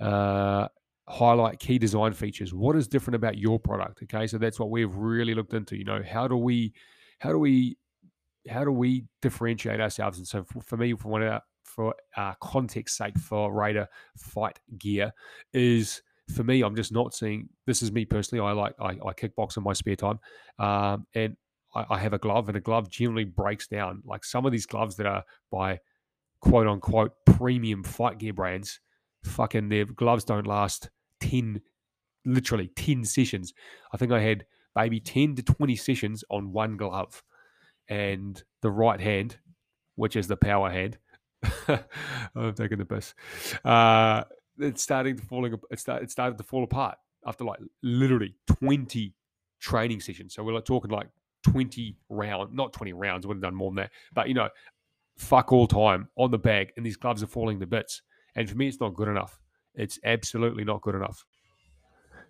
Uh, 0.00 0.68
highlight 1.08 1.58
key 1.58 1.78
design 1.78 2.12
features. 2.12 2.52
What 2.52 2.76
is 2.76 2.86
different 2.86 3.16
about 3.16 3.38
your 3.38 3.58
product? 3.58 4.02
Okay, 4.02 4.26
so 4.26 4.38
that's 4.38 4.60
what 4.60 4.70
we've 4.70 4.94
really 4.94 5.34
looked 5.34 5.54
into. 5.54 5.76
You 5.76 5.84
know, 5.84 6.02
how 6.08 6.28
do 6.28 6.36
we, 6.36 6.74
how 7.18 7.30
do 7.30 7.38
we, 7.38 7.78
how 8.48 8.64
do 8.64 8.70
we 8.70 9.04
differentiate 9.22 9.80
ourselves? 9.80 10.18
And 10.18 10.26
so 10.26 10.44
for, 10.44 10.60
for 10.60 10.76
me, 10.76 10.94
for 10.94 11.08
one 11.08 11.22
of 11.22 11.32
our, 11.32 11.42
for 11.64 11.94
uh, 12.16 12.34
context 12.40 12.96
sake, 12.96 13.18
for 13.18 13.52
Raider 13.52 13.88
Fight 14.16 14.58
Gear, 14.78 15.12
is 15.52 16.02
for 16.34 16.44
me, 16.44 16.62
I'm 16.62 16.76
just 16.76 16.92
not 16.92 17.14
seeing. 17.14 17.48
This 17.66 17.82
is 17.82 17.90
me 17.90 18.04
personally. 18.04 18.44
I 18.44 18.52
like 18.52 18.74
I, 18.78 18.90
I 18.90 19.12
kickbox 19.14 19.56
in 19.56 19.62
my 19.62 19.72
spare 19.72 19.96
time, 19.96 20.18
um, 20.58 21.06
and 21.14 21.36
I, 21.78 21.94
I 21.94 21.98
have 21.98 22.12
a 22.12 22.18
glove, 22.18 22.48
and 22.48 22.56
a 22.56 22.60
glove 22.60 22.90
generally 22.90 23.24
breaks 23.24 23.66
down. 23.66 24.02
Like 24.04 24.24
some 24.24 24.46
of 24.46 24.52
these 24.52 24.66
gloves 24.66 24.96
that 24.96 25.06
are 25.06 25.24
by 25.50 25.80
quote 26.40 26.66
unquote 26.66 27.12
premium 27.24 27.82
fight 27.82 28.18
gear 28.18 28.32
brands, 28.32 28.80
fucking 29.24 29.68
their 29.68 29.84
gloves 29.84 30.24
don't 30.24 30.46
last 30.46 30.90
10, 31.20 31.60
literally 32.24 32.68
10 32.68 33.04
sessions. 33.04 33.52
I 33.92 33.96
think 33.96 34.12
I 34.12 34.20
had 34.20 34.44
maybe 34.76 35.00
10 35.00 35.36
to 35.36 35.42
20 35.42 35.76
sessions 35.76 36.24
on 36.30 36.52
one 36.52 36.76
glove. 36.76 37.22
And 37.88 38.42
the 38.60 38.70
right 38.70 39.00
hand, 39.00 39.38
which 39.94 40.14
is 40.14 40.28
the 40.28 40.36
power 40.36 40.70
hand, 40.70 40.98
I'm 42.34 42.54
taking 42.54 42.78
the 42.78 42.84
piss. 42.84 43.14
Uh, 43.64 44.24
it's 44.58 44.82
starting 44.82 45.16
to 45.16 45.22
falling. 45.22 45.54
It 45.70 45.78
started, 45.78 46.04
it 46.04 46.10
started 46.10 46.36
to 46.38 46.44
fall 46.44 46.64
apart 46.64 46.98
after 47.26 47.44
like 47.44 47.60
literally 47.82 48.34
20 48.46 49.14
training 49.60 50.00
sessions. 50.00 50.34
So 50.34 50.42
we're 50.42 50.52
like 50.52 50.64
talking 50.64 50.90
like 50.90 51.08
20 51.50 51.96
round, 52.08 52.54
not 52.54 52.72
20 52.72 52.92
rounds, 52.92 53.26
would 53.26 53.36
have 53.36 53.42
done 53.42 53.54
more 53.54 53.70
than 53.70 53.76
that. 53.76 53.90
But, 54.14 54.28
you 54.28 54.34
know, 54.34 54.48
fuck 55.16 55.52
all 55.52 55.66
time 55.66 56.08
on 56.16 56.30
the 56.30 56.38
bag 56.38 56.72
and 56.76 56.86
these 56.86 56.96
gloves 56.96 57.22
are 57.22 57.26
falling 57.28 57.60
to 57.60 57.66
bits. 57.66 58.02
And 58.34 58.48
for 58.48 58.56
me, 58.56 58.68
it's 58.68 58.80
not 58.80 58.94
good 58.94 59.08
enough. 59.08 59.40
It's 59.74 59.98
absolutely 60.04 60.64
not 60.64 60.82
good 60.82 60.94
enough. 60.94 61.24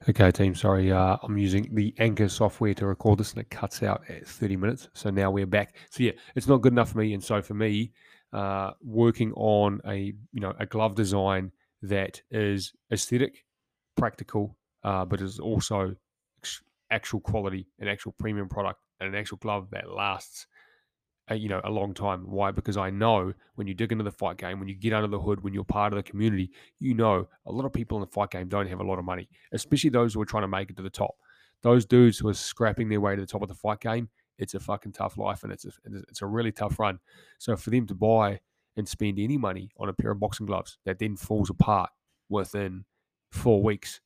Okay, 0.08 0.30
team. 0.30 0.54
Sorry, 0.54 0.92
uh, 0.92 1.16
I'm 1.22 1.36
using 1.36 1.74
the 1.74 1.92
Anchor 1.98 2.28
software 2.28 2.72
to 2.74 2.86
record 2.86 3.18
this, 3.18 3.32
and 3.32 3.40
it 3.40 3.50
cuts 3.50 3.82
out 3.82 4.02
at 4.08 4.26
30 4.26 4.56
minutes. 4.56 4.88
So 4.94 5.10
now 5.10 5.30
we're 5.30 5.46
back. 5.46 5.74
So 5.90 6.04
yeah, 6.04 6.12
it's 6.36 6.46
not 6.46 6.58
good 6.60 6.72
enough 6.72 6.92
for 6.92 6.98
me. 6.98 7.14
And 7.14 7.24
so 7.24 7.42
for 7.42 7.54
me, 7.54 7.92
uh, 8.32 8.72
working 8.82 9.32
on 9.32 9.80
a 9.86 10.14
you 10.32 10.40
know 10.40 10.54
a 10.60 10.66
glove 10.66 10.94
design 10.94 11.50
that 11.82 12.22
is 12.30 12.72
aesthetic, 12.92 13.44
practical, 13.96 14.56
uh, 14.84 15.04
but 15.04 15.20
is 15.20 15.40
also 15.40 15.96
actual 16.90 17.20
quality, 17.20 17.66
and 17.80 17.88
actual 17.88 18.12
premium 18.18 18.48
product, 18.48 18.80
and 19.00 19.08
an 19.08 19.14
actual 19.14 19.38
glove 19.38 19.68
that 19.70 19.90
lasts 19.90 20.46
a, 21.28 21.36
you 21.36 21.48
know 21.48 21.60
a 21.64 21.70
long 21.70 21.94
time. 21.94 22.30
Why? 22.30 22.50
Because 22.50 22.76
I 22.76 22.90
know 22.90 23.32
when 23.54 23.66
you 23.66 23.74
dig 23.74 23.92
into 23.92 24.04
the 24.04 24.10
fight 24.10 24.38
game, 24.38 24.58
when 24.58 24.68
you 24.68 24.74
get 24.74 24.92
under 24.92 25.08
the 25.08 25.20
hood, 25.20 25.42
when 25.42 25.54
you're 25.54 25.64
part 25.64 25.92
of 25.92 25.96
the 25.96 26.02
community, 26.02 26.50
you 26.78 26.94
know 26.94 27.28
a 27.46 27.52
lot 27.52 27.64
of 27.64 27.72
people 27.72 27.98
in 27.98 28.00
the 28.00 28.06
fight 28.06 28.30
game 28.30 28.48
don't 28.48 28.68
have 28.68 28.80
a 28.80 28.84
lot 28.84 28.98
of 28.98 29.04
money, 29.04 29.28
especially 29.52 29.90
those 29.90 30.14
who 30.14 30.20
are 30.20 30.26
trying 30.26 30.42
to 30.42 30.48
make 30.48 30.70
it 30.70 30.76
to 30.76 30.82
the 30.82 30.90
top. 30.90 31.14
Those 31.62 31.84
dudes 31.84 32.18
who 32.18 32.28
are 32.28 32.34
scrapping 32.34 32.88
their 32.88 33.00
way 33.00 33.14
to 33.14 33.20
the 33.20 33.26
top 33.26 33.42
of 33.42 33.48
the 33.48 33.54
fight 33.54 33.80
game, 33.80 34.08
it's 34.38 34.54
a 34.54 34.60
fucking 34.60 34.92
tough 34.92 35.18
life 35.18 35.42
and 35.42 35.52
it's 35.52 35.64
a, 35.64 35.72
it's 36.08 36.22
a 36.22 36.26
really 36.26 36.52
tough 36.52 36.78
run. 36.78 37.00
So 37.38 37.56
for 37.56 37.70
them 37.70 37.86
to 37.88 37.94
buy 37.94 38.40
and 38.76 38.88
spend 38.88 39.18
any 39.18 39.36
money 39.36 39.70
on 39.76 39.88
a 39.88 39.92
pair 39.92 40.12
of 40.12 40.20
boxing 40.20 40.46
gloves 40.46 40.78
that 40.84 41.00
then 41.00 41.16
falls 41.16 41.50
apart 41.50 41.90
within 42.28 42.84
four 43.32 43.62
weeks 43.62 44.00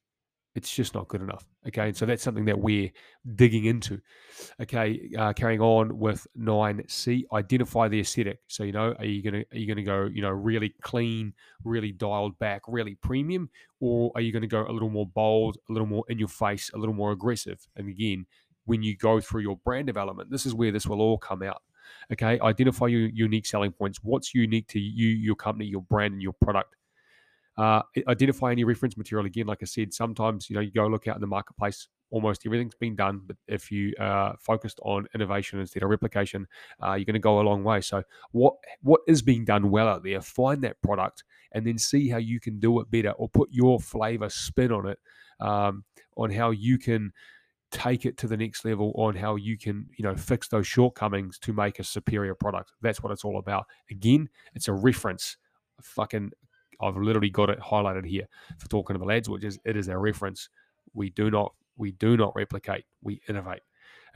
it's 0.54 0.74
just 0.74 0.94
not 0.94 1.08
good 1.08 1.22
enough. 1.22 1.46
Okay, 1.66 1.88
and 1.88 1.96
so 1.96 2.04
that's 2.04 2.22
something 2.22 2.44
that 2.44 2.58
we're 2.58 2.90
digging 3.36 3.64
into. 3.64 4.00
Okay, 4.60 5.10
uh, 5.18 5.32
carrying 5.32 5.60
on 5.60 5.98
with 5.98 6.26
nine 6.34 6.82
C, 6.88 7.26
identify 7.32 7.88
the 7.88 8.00
aesthetic. 8.00 8.38
So 8.48 8.64
you 8.64 8.72
know, 8.72 8.94
are 8.98 9.04
you 9.04 9.22
gonna 9.22 9.44
are 9.52 9.58
you 9.58 9.66
gonna 9.66 9.82
go 9.82 10.10
you 10.12 10.20
know 10.20 10.30
really 10.30 10.74
clean, 10.82 11.32
really 11.64 11.92
dialed 11.92 12.38
back, 12.38 12.62
really 12.68 12.96
premium, 12.96 13.48
or 13.80 14.12
are 14.14 14.20
you 14.20 14.32
gonna 14.32 14.46
go 14.46 14.66
a 14.66 14.72
little 14.72 14.90
more 14.90 15.06
bold, 15.06 15.56
a 15.68 15.72
little 15.72 15.88
more 15.88 16.04
in 16.08 16.18
your 16.18 16.28
face, 16.28 16.70
a 16.74 16.78
little 16.78 16.94
more 16.94 17.12
aggressive? 17.12 17.66
And 17.76 17.88
again, 17.88 18.26
when 18.66 18.82
you 18.82 18.96
go 18.96 19.20
through 19.20 19.42
your 19.42 19.56
brand 19.64 19.86
development, 19.86 20.30
this 20.30 20.44
is 20.44 20.54
where 20.54 20.72
this 20.72 20.86
will 20.86 21.00
all 21.00 21.18
come 21.18 21.42
out. 21.42 21.62
Okay, 22.12 22.38
identify 22.40 22.86
your 22.86 23.08
unique 23.08 23.46
selling 23.46 23.72
points. 23.72 24.00
What's 24.02 24.34
unique 24.34 24.68
to 24.68 24.78
you, 24.78 25.08
your 25.08 25.34
company, 25.34 25.66
your 25.66 25.82
brand, 25.82 26.12
and 26.12 26.22
your 26.22 26.34
product 26.34 26.74
uh, 27.58 27.82
identify 28.08 28.52
any 28.52 28.64
reference 28.64 28.96
material. 28.96 29.26
Again, 29.26 29.46
like 29.46 29.58
I 29.62 29.66
said, 29.66 29.92
sometimes 29.92 30.48
you 30.48 30.54
know 30.54 30.60
you 30.60 30.70
go 30.70 30.86
look 30.86 31.08
out 31.08 31.16
in 31.16 31.20
the 31.20 31.26
marketplace. 31.26 31.88
Almost 32.10 32.42
everything's 32.44 32.74
been 32.74 32.94
done, 32.94 33.22
but 33.24 33.36
if 33.48 33.70
you 33.70 33.94
are 33.98 34.36
focused 34.38 34.78
on 34.82 35.06
innovation 35.14 35.58
instead 35.60 35.82
of 35.82 35.88
replication, 35.88 36.46
uh, 36.82 36.92
you're 36.92 37.06
going 37.06 37.14
to 37.14 37.20
go 37.20 37.40
a 37.40 37.42
long 37.42 37.64
way. 37.64 37.80
So, 37.80 38.02
what 38.32 38.54
what 38.82 39.00
is 39.06 39.22
being 39.22 39.44
done 39.44 39.70
well 39.70 39.88
out 39.88 40.02
there? 40.04 40.20
Find 40.20 40.62
that 40.64 40.80
product 40.82 41.24
and 41.52 41.66
then 41.66 41.78
see 41.78 42.08
how 42.08 42.18
you 42.18 42.40
can 42.40 42.58
do 42.58 42.80
it 42.80 42.90
better, 42.90 43.10
or 43.12 43.28
put 43.28 43.48
your 43.52 43.80
flavor 43.80 44.28
spin 44.28 44.72
on 44.72 44.88
it, 44.88 44.98
um, 45.40 45.84
on 46.16 46.30
how 46.30 46.50
you 46.50 46.78
can 46.78 47.12
take 47.70 48.04
it 48.04 48.18
to 48.18 48.28
the 48.28 48.36
next 48.36 48.66
level 48.66 48.92
on 48.96 49.16
how 49.16 49.34
you 49.34 49.56
can 49.56 49.86
you 49.96 50.04
know 50.04 50.14
fix 50.14 50.46
those 50.46 50.66
shortcomings 50.66 51.38
to 51.38 51.54
make 51.54 51.78
a 51.78 51.84
superior 51.84 52.34
product 52.34 52.70
that's 52.82 53.02
what 53.02 53.10
it's 53.10 53.24
all 53.24 53.38
about 53.38 53.66
again 53.90 54.28
it's 54.54 54.68
a 54.68 54.72
reference 54.72 55.38
fucking 55.80 56.30
I've 56.82 56.96
literally 56.96 57.30
got 57.30 57.50
it 57.50 57.60
highlighted 57.60 58.06
here 58.06 58.26
for 58.58 58.68
talking 58.68 58.94
to 58.94 58.98
the 58.98 59.04
lads, 59.04 59.28
which 59.28 59.44
is 59.44 59.58
it 59.64 59.76
is 59.76 59.88
our 59.88 60.00
reference. 60.00 60.48
We 60.94 61.10
do 61.10 61.30
not 61.30 61.54
we 61.76 61.92
do 61.92 62.16
not 62.16 62.34
replicate, 62.36 62.84
we 63.02 63.20
innovate. 63.28 63.62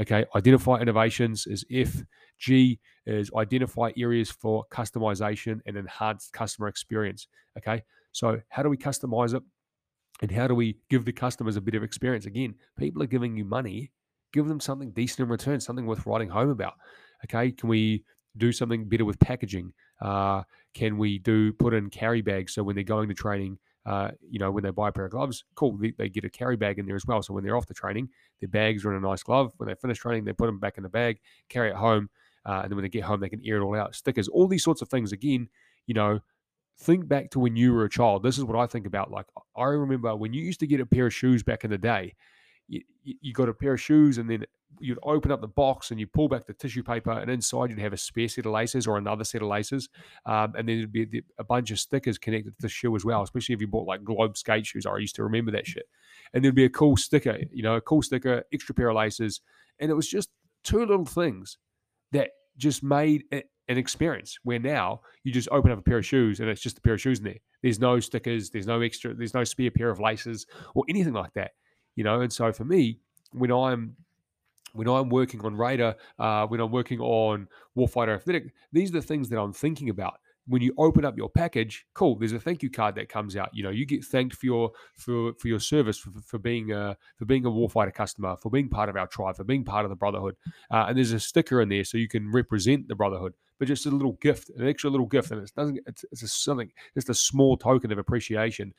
Okay, 0.01 0.27
identify 0.35 0.79
innovations 0.79 1.47
is 1.47 1.65
F. 1.73 2.03
G 2.39 2.79
is 3.07 3.31
identify 3.35 3.93
areas 3.97 4.31
for 4.31 4.65
customization 4.71 5.61
and 5.65 5.77
enhanced 5.77 6.33
customer 6.33 6.69
experience. 6.69 7.29
Okay, 7.57 7.83
so 8.13 8.41
how 8.49 8.63
do 8.63 8.69
we 8.69 8.77
customize 8.77 9.35
it? 9.35 9.43
And 10.23 10.31
how 10.31 10.49
do 10.49 10.55
we 10.55 10.79
give 10.91 11.05
the 11.05 11.13
customers 11.13 11.57
a 11.57 11.61
bit 11.61 11.75
of 11.75 11.83
experience? 11.83 12.27
Again, 12.27 12.55
people 12.79 13.03
are 13.03 13.07
giving 13.07 13.37
you 13.37 13.45
money, 13.45 13.91
give 14.33 14.49
them 14.49 14.61
something 14.61 14.91
decent 14.91 15.21
in 15.21 15.29
return, 15.29 15.61
something 15.61 15.87
worth 15.87 16.07
writing 16.07 16.29
home 16.29 16.51
about. 16.51 16.75
Okay, 17.25 17.53
can 17.53 17.69
we 17.69 18.05
do 18.37 18.53
something 18.53 18.89
better 18.89 19.05
with 19.05 19.19
packaging? 19.19 19.73
Uh, 20.01 20.43
can 20.75 20.99
we 20.99 21.19
do 21.19 21.53
put 21.53 21.75
in 21.75 21.89
carry 21.91 22.21
bags 22.21 22.55
so 22.55 22.63
when 22.63 22.75
they're 22.75 22.85
going 22.85 23.09
to 23.09 23.15
training, 23.15 23.59
uh, 23.87 24.11
you 24.29 24.39
know, 24.39 24.51
when 24.51 24.65
they 24.65 24.71
buy 24.71 24.89
a 24.89 24.93
pair 24.93 25.07
of 25.07 25.13
gloves, 25.13 25.45
cool, 25.55 25.77
they, 25.77 25.93
they, 25.97 26.09
get 26.09 26.25
a 26.25 26.31
carry 26.31 26.57
bag 26.57 26.79
in 26.79 26.87
there 26.87 26.97
as 26.97 27.07
well. 27.07 27.23
So 27.23 27.33
when 27.33 27.45
they're 27.45 27.57
off 27.57 27.67
the 27.67 27.75
training, 27.75 28.09
their 28.41 28.49
bags 28.49 28.85
are 28.85 28.91
in 28.91 29.03
a 29.03 29.07
nice 29.07 29.23
glove. 29.23 29.53
When 29.57 29.69
they 29.69 29.75
finish 29.75 29.99
training, 29.99 30.25
they 30.25 30.33
put 30.33 30.47
them 30.47 30.59
back 30.59 30.77
in 30.77 30.83
the 30.83 30.89
bag, 30.89 31.21
carry 31.49 31.71
it 31.71 31.77
home, 31.77 32.11
uh, 32.45 32.61
and 32.63 32.71
then 32.71 32.77
when 32.77 32.83
they 32.83 32.89
get 32.89 33.05
home, 33.05 33.21
they 33.21 33.29
can 33.29 33.41
air 33.47 33.57
it 33.57 33.63
all 33.63 33.77
out. 33.77 33.95
Stickers, 33.95 34.29
all 34.29 34.49
these 34.49 34.65
sorts 34.65 34.83
of 34.83 34.89
things. 34.89 35.13
Again, 35.13 35.49
you 35.87 35.95
know, 35.95 36.21
think 36.79 37.09
back 37.09 37.31
to 37.31 37.41
when 37.41 37.57
you 37.57 37.73
were 37.73 37.85
a 37.85 37.91
child. 37.91 38.23
This 38.23 38.39
is 38.39 38.45
what 38.45 38.59
I 38.59 38.67
think 38.67 38.87
about. 38.87 39.11
Like 39.11 39.27
I 39.57 39.65
remember 39.65 40.15
when 40.15 40.33
you 40.33 40.43
used 40.43 40.61
to 40.61 40.67
get 40.67 40.81
a 40.81 40.87
pair 40.87 41.07
of 41.07 41.15
shoes 41.15 41.43
back 41.43 41.65
in 41.65 41.71
the 41.71 41.79
day. 41.79 42.15
You, 42.69 42.83
you 43.03 43.33
got 43.33 43.49
a 43.49 43.55
pair 43.55 43.75
of 43.75 43.81
shoes, 43.81 44.19
and 44.19 44.29
then 44.29 44.45
you'd 44.79 44.99
open 45.05 45.31
up 45.31 45.41
the 45.41 45.49
box 45.49 45.91
and 45.91 45.99
you 45.99 46.07
pull 46.07 46.29
back 46.29 46.47
the 46.47 46.53
tissue 46.53 46.83
paper, 46.83 47.13
and 47.13 47.31
inside 47.31 47.71
you'd 47.71 47.79
have 47.79 47.93
a 47.93 47.97
spare 47.97 48.29
set 48.29 48.47
of 48.47 48.53
laces 48.53 48.87
or 48.87 48.99
another 48.99 49.25
set 49.25 49.43
of 49.43 49.49
laces, 49.49 49.89
um, 50.27 50.53
and 50.57 50.69
then 50.69 50.79
there'd 50.79 50.93
be 50.93 51.23
a 51.39 51.45
bunch 51.45 51.71
of 51.71 51.79
stickers 51.79 52.19
connected 52.19 52.55
to 52.55 52.63
the 52.63 52.69
shoe 52.69 52.95
as 52.97 53.05
well. 53.05 53.23
Especially 53.23 53.55
if 53.55 53.61
you 53.61 53.69
bought 53.69 53.87
like 53.87 54.05
Globe 54.05 54.37
skate 54.37 54.67
shoes, 54.67 54.87
I 54.87 54.97
used 54.99 55.17
to 55.17 55.25
remember 55.25 55.53
that 55.53 55.67
shit. 55.67 55.87
And 56.35 56.45
there'd 56.45 56.55
be 56.55 56.65
a 56.65 56.71
cool 56.71 56.97
sticker, 56.97 57.39
you 57.53 57.63
know, 57.63 57.77
a 57.77 57.81
cool 57.81 58.03
sticker, 58.03 58.43
extra 58.53 58.75
pair 58.75 58.89
of 58.89 58.97
laces, 58.97 59.41
and 59.79 59.91
it 59.91 59.95
was 59.95 60.09
just 60.09 60.31
two 60.65 60.81
little 60.81 61.05
things 61.05 61.59
that 62.13 62.31
just 62.57 62.83
made 62.83 63.25
it 63.31 63.47
an 63.69 63.79
experience. 63.79 64.39
Where 64.43 64.59
now 64.59 65.01
you 65.25 65.33
just 65.33 65.49
open 65.51 65.71
up 65.71 65.79
a 65.79 65.83
pair 65.83 65.99
of 65.99 66.07
shoes 66.07 66.41
and 66.41 66.49
it's 66.49 66.61
just 66.61 66.79
a 66.79 66.81
pair 66.81 66.95
of 66.95 67.01
shoes 67.01 67.19
in 67.19 67.25
there. 67.25 67.39
There's 67.63 67.81
no 67.81 68.01
stickers, 68.01 68.51
there's 68.51 68.67
no 68.67 68.81
extra, 68.81 69.15
there's 69.15 69.35
no 69.35 69.45
spare 69.45 69.71
pair 69.71 69.91
of 69.91 70.01
laces 70.01 70.47
or 70.75 70.85
anything 70.89 71.15
like 71.15 71.33
that, 71.35 71.53
you 71.97 72.05
know. 72.05 72.21
And 72.21 72.33
so 72.33 72.53
for 72.53 72.65
me, 72.65 73.01
when 73.33 73.51
I'm 73.51 73.97
when 74.73 74.87
I'm 74.89 75.09
working 75.09 75.41
on 75.45 75.57
Raider, 75.57 75.97
uh, 76.19 76.47
when 76.47 76.61
I'm 76.61 76.71
working 76.71 77.01
on 77.01 77.49
Warfighter 77.77 78.15
Athletic, 78.15 78.53
these 78.73 78.91
are 78.91 79.01
the 79.01 79.03
things 79.03 79.29
that 79.31 79.41
I'm 79.41 79.53
thinking 79.53 79.91
about. 79.91 80.21
When 80.49 80.63
you 80.63 80.75
open 80.79 81.05
up 81.05 81.17
your 81.17 81.29
package, 81.29 81.87
cool. 81.93 82.15
There's 82.15 82.33
a 82.33 82.39
thank 82.39 82.63
you 82.63 82.71
card 82.71 82.95
that 82.95 83.09
comes 83.09 83.37
out. 83.37 83.51
You 83.53 83.65
know, 83.65 83.71
you 83.71 83.85
get 83.85 84.05
thanked 84.05 84.37
for 84.37 84.47
your 84.47 84.71
for 84.95 85.33
for 85.41 85.49
your 85.49 85.59
service, 85.59 85.99
for, 85.99 86.11
for 86.25 86.39
being 86.39 86.71
a 86.71 86.97
for 87.17 87.25
being 87.25 87.47
a 87.47 87.51
warfighter 87.51 87.93
customer, 87.93 88.37
for 88.37 88.49
being 88.49 88.69
part 88.69 88.89
of 88.89 88.97
our 88.97 89.09
tribe, 89.09 89.37
for 89.37 89.43
being 89.43 89.65
part 89.65 89.85
of 89.85 89.89
the 89.89 89.97
brotherhood. 89.97 90.37
Uh, 90.71 90.85
and 90.89 90.97
there's 90.97 91.11
a 91.11 91.19
sticker 91.19 91.63
in 91.63 91.69
there 91.69 91.83
so 91.83 91.99
you 91.99 92.07
can 92.07 92.31
represent 92.31 92.87
the 92.87 92.95
brotherhood. 92.95 93.35
But 93.59 93.67
just 93.67 93.87
a 93.87 93.91
little 93.91 94.13
gift, 94.21 94.51
an 94.51 94.69
extra 94.69 94.89
little 94.89 95.07
gift, 95.07 95.33
and 95.33 95.43
it 95.43 95.51
doesn't. 95.57 95.81
It's, 95.85 96.05
it's 96.13 96.23
a 96.23 96.29
something. 96.29 96.71
Just 96.95 97.09
a 97.09 97.15
small 97.15 97.57
token 97.57 97.91
of 97.91 97.99
appreciation. 97.99 98.73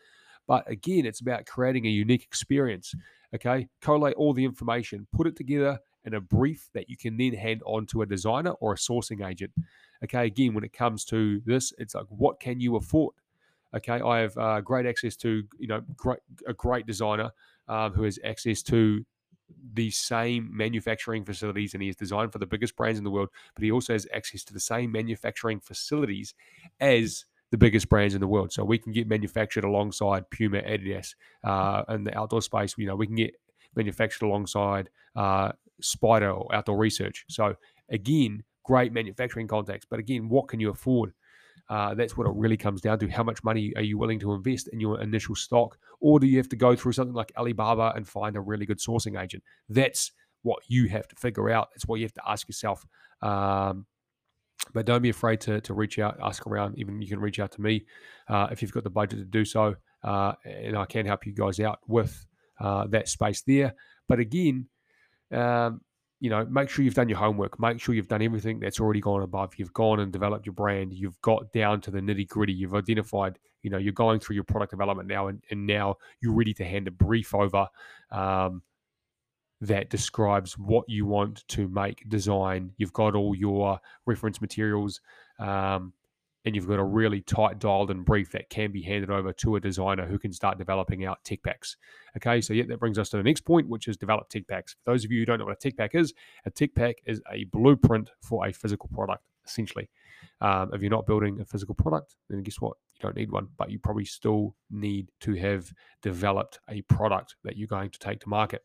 But 0.48 0.70
again, 0.70 1.06
it's 1.06 1.20
about 1.20 1.46
creating 1.46 1.86
a 1.86 1.90
unique 1.90 2.24
experience. 2.24 2.96
Okay, 3.36 3.68
collate 3.82 4.16
all 4.16 4.34
the 4.34 4.46
information, 4.46 5.06
put 5.14 5.28
it 5.28 5.36
together 5.36 5.80
in 6.06 6.14
a 6.14 6.22
brief 6.22 6.70
that 6.74 6.90
you 6.90 6.96
can 6.96 7.18
then 7.18 7.34
hand 7.34 7.62
on 7.66 7.86
to 7.88 8.02
a 8.02 8.06
designer 8.06 8.52
or 8.62 8.74
a 8.74 8.78
sourcing 8.78 9.28
agent. 9.28 9.52
Okay, 10.04 10.26
again, 10.26 10.54
when 10.54 10.64
it 10.64 10.72
comes 10.72 11.04
to 11.06 11.42
this, 11.46 11.74
it's 11.78 11.94
like, 11.94 12.06
what 12.08 12.40
can 12.40 12.62
you 12.62 12.78
afford? 12.78 13.14
Okay, 13.76 14.00
I 14.00 14.20
have 14.20 14.38
uh, 14.38 14.62
great 14.62 14.86
access 14.86 15.18
to, 15.18 15.44
you 15.60 15.68
know, 15.68 15.82
great, 15.98 16.20
a 16.48 16.54
great 16.54 16.88
designer 16.88 17.32
um, 17.68 17.92
who 17.92 18.04
has 18.04 18.18
access 18.24 18.64
to 18.64 19.06
the 19.74 19.92
same 19.92 20.50
manufacturing 20.56 21.26
facilities 21.26 21.74
and 21.74 21.82
he 21.82 21.90
has 21.90 21.96
designed 21.96 22.32
for 22.32 22.40
the 22.40 22.46
biggest 22.46 22.76
brands 22.76 22.98
in 22.98 23.04
the 23.04 23.12
world, 23.12 23.30
but 23.56 23.64
he 23.64 23.72
also 23.72 23.94
has 23.94 24.08
access 24.14 24.44
to 24.46 24.54
the 24.54 24.60
same 24.60 24.92
manufacturing 24.92 25.60
facilities 25.60 26.34
as 26.80 27.26
the 27.52 27.58
biggest 27.58 27.90
brands 27.90 28.14
in 28.14 28.22
the 28.22 28.28
world. 28.28 28.52
So 28.52 28.64
we 28.64 28.78
can 28.78 28.92
get 28.92 29.08
manufactured 29.08 29.64
alongside 29.64 30.30
Puma, 30.30 30.62
Adidas, 30.62 31.16
uh, 31.44 31.84
in 31.90 32.04
the 32.04 32.18
outdoor 32.18 32.42
space. 32.42 32.76
You 32.78 32.88
know, 32.88 32.96
we 32.96 33.08
can 33.08 33.16
get 33.16 33.34
manufactured 33.76 34.26
alongside 34.26 34.90
uh, 35.16 35.52
Spyder 35.82 36.36
or 36.36 36.54
Outdoor 36.54 36.78
Research. 36.78 37.26
So 37.30 37.56
again, 37.90 38.44
great 38.64 38.92
manufacturing 38.92 39.48
contacts. 39.48 39.86
But 39.90 40.00
again, 40.00 40.30
what 40.30 40.48
can 40.48 40.60
you 40.60 40.70
afford? 40.70 41.14
Uh, 41.70 41.94
that's 41.96 42.16
what 42.16 42.28
it 42.28 42.34
really 42.36 42.58
comes 42.58 42.82
down 42.82 43.00
to. 43.00 43.10
How 43.10 43.24
much 43.24 43.44
money 43.44 43.74
are 43.76 43.82
you 43.82 43.98
willing 43.98 44.20
to 44.20 44.34
invest 44.34 44.70
in 44.70 44.80
your 44.80 45.02
initial 45.02 45.36
stock? 45.36 45.78
Or 46.00 46.20
do 46.20 46.28
you 46.28 46.38
have 46.38 46.50
to 46.50 46.56
go 46.56 46.76
through 46.76 46.94
something 46.94 47.16
like 47.16 47.32
Alibaba 47.38 47.94
and 47.96 48.08
find 48.08 48.36
a 48.36 48.42
really 48.42 48.66
good 48.66 48.80
sourcing 48.80 49.22
agent? 49.22 49.44
That's 49.68 50.12
what 50.44 50.60
you 50.68 50.88
have 50.88 51.08
to 51.10 51.16
figure 51.16 51.50
out. 51.50 51.70
That's 51.74 51.86
what 51.86 52.00
you 52.00 52.06
have 52.06 52.14
to 52.14 52.30
ask 52.30 52.48
yourself. 52.48 52.86
Um, 53.22 53.86
but 54.74 54.86
don't 54.86 55.02
be 55.02 55.10
afraid 55.10 55.42
to, 55.42 55.62
to 55.62 55.74
reach 55.74 56.00
out, 56.00 56.18
ask 56.22 56.46
around. 56.48 56.78
Even 56.78 57.02
you 57.02 57.08
can 57.08 57.20
reach 57.20 57.40
out 57.40 57.52
to 57.54 57.62
me 57.62 57.86
uh, 58.28 58.48
if 58.52 58.62
you've 58.62 58.72
got 58.72 58.84
the 58.84 58.90
budget 58.90 59.20
to 59.20 59.26
do 59.26 59.46
so. 59.46 59.76
Uh, 60.04 60.34
and 60.46 60.78
I 60.78 60.86
can 60.86 61.06
help 61.06 61.26
you 61.26 61.34
guys 61.34 61.60
out 61.60 61.80
with 61.88 62.26
uh, 62.60 62.88
that 62.88 63.08
space 63.08 63.42
there. 63.42 63.74
But 64.08 64.20
again, 64.20 64.68
um, 65.32 65.82
you 66.20 66.30
know, 66.30 66.46
make 66.46 66.70
sure 66.70 66.84
you've 66.84 66.96
done 66.96 67.10
your 67.10 67.18
homework. 67.20 67.60
Make 67.60 67.80
sure 67.80 67.94
you've 67.94 68.08
done 68.08 68.24
everything 68.24 68.60
that's 68.60 68.80
already 68.80 69.02
gone 69.02 69.22
above. 69.22 69.54
You've 69.58 69.74
gone 69.74 70.00
and 70.00 70.12
developed 70.12 70.46
your 70.46 70.54
brand. 70.54 70.94
You've 70.94 71.20
got 71.22 71.52
down 71.52 71.82
to 71.82 71.92
the 71.92 72.00
nitty 72.00 72.28
gritty. 72.28 72.54
You've 72.54 72.74
identified, 72.74 73.38
you 73.62 73.70
know, 73.70 73.78
you're 73.78 73.94
going 73.94 74.20
through 74.20 74.36
your 74.36 74.44
product 74.44 74.72
development 74.72 75.08
now, 75.08 75.28
and, 75.28 75.44
and 75.52 75.68
now 75.68 75.96
you're 76.22 76.34
ready 76.34 76.54
to 76.56 76.66
hand 76.66 76.88
a 76.88 76.92
brief 76.92 77.36
over 77.36 77.68
um, 78.12 78.64
that 79.62 79.90
describes 79.90 80.58
what 80.58 80.86
you 80.88 81.06
want 81.06 81.48
to 81.50 81.68
make, 81.68 82.08
design. 82.08 82.72
You've 82.78 82.94
got 82.94 83.16
all 83.16 83.36
your 83.36 83.80
reference 84.06 84.42
materials. 84.42 85.02
Um, 85.40 85.94
and 86.48 86.56
you've 86.56 86.68
got 86.68 86.80
a 86.80 86.84
really 86.84 87.20
tight 87.20 87.60
dialed 87.60 87.92
in 87.92 88.04
brief 88.04 88.32
that 88.32 88.50
can 88.50 88.72
be 88.72 88.82
handed 88.82 89.10
over 89.10 89.34
to 89.34 89.58
a 89.58 89.60
designer 89.60 90.06
who 90.06 90.18
can 90.18 90.32
start 90.32 90.58
developing 90.58 91.04
out 91.04 91.22
tech 91.26 91.44
packs. 91.44 91.76
Okay, 92.16 92.40
so 92.40 92.54
yeah, 92.54 92.64
that 92.70 92.80
brings 92.80 92.98
us 92.98 93.10
to 93.10 93.18
the 93.18 93.24
next 93.24 93.42
point, 93.42 93.68
which 93.68 93.90
is 93.90 93.98
develop 93.98 94.30
tech 94.30 94.48
packs. 94.48 94.74
For 94.74 94.94
those 94.94 95.04
of 95.04 95.12
you 95.12 95.20
who 95.20 95.26
don't 95.26 95.40
know 95.40 95.46
what 95.46 95.58
a 95.58 95.60
tech 95.60 95.76
pack 95.76 95.94
is, 95.94 96.14
a 96.46 96.50
tech 96.50 96.74
pack 96.74 96.96
is 97.06 97.22
a 97.30 97.44
blueprint 97.46 98.12
for 98.22 98.48
a 98.48 98.54
physical 98.54 98.90
product, 98.94 99.24
essentially. 99.46 99.90
Um, 100.40 100.72
if 100.74 100.82
you're 100.82 100.90
not 100.90 101.06
building 101.06 101.42
a 101.42 101.46
physical 101.46 101.76
product, 101.76 102.16
then 102.30 102.44
guess 102.44 102.62
what? 102.62 102.78
You 102.96 103.02
don't 103.02 103.18
need 103.18 103.30
one, 103.30 103.50
but 103.58 103.70
you 103.70 103.78
probably 103.78 104.06
still 104.06 104.56
need 104.72 105.12
to 105.22 105.34
have 105.34 105.74
developed 106.02 106.60
a 106.70 106.82
product 106.84 107.36
that 107.44 107.58
you're 107.58 107.68
going 107.68 107.90
to 107.90 108.00
take 108.00 108.22
to 108.22 108.30
market. 108.30 108.64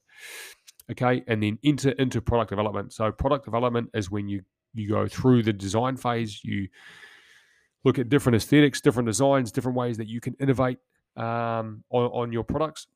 Okay, 0.90 1.22
and 1.26 1.42
then 1.42 1.58
into 1.62 1.98
into 2.00 2.20
product 2.20 2.50
development. 2.50 2.92
So 2.92 3.10
product 3.12 3.44
development 3.44 3.90
is 3.94 4.10
when 4.10 4.28
you 4.28 4.42
you 4.74 4.88
go 4.88 5.06
through 5.06 5.42
the 5.42 5.52
design 5.52 5.96
phase, 5.96 6.42
you 6.44 6.68
look 7.84 7.98
at 7.98 8.08
different 8.08 8.36
aesthetics, 8.36 8.80
different 8.80 9.06
designs, 9.06 9.52
different 9.52 9.76
ways 9.76 9.96
that 9.98 10.08
you 10.08 10.20
can 10.20 10.34
innovate 10.40 10.78
um, 11.16 11.84
on, 11.90 12.04
on 12.12 12.32
your 12.32 12.44
products. 12.44 12.86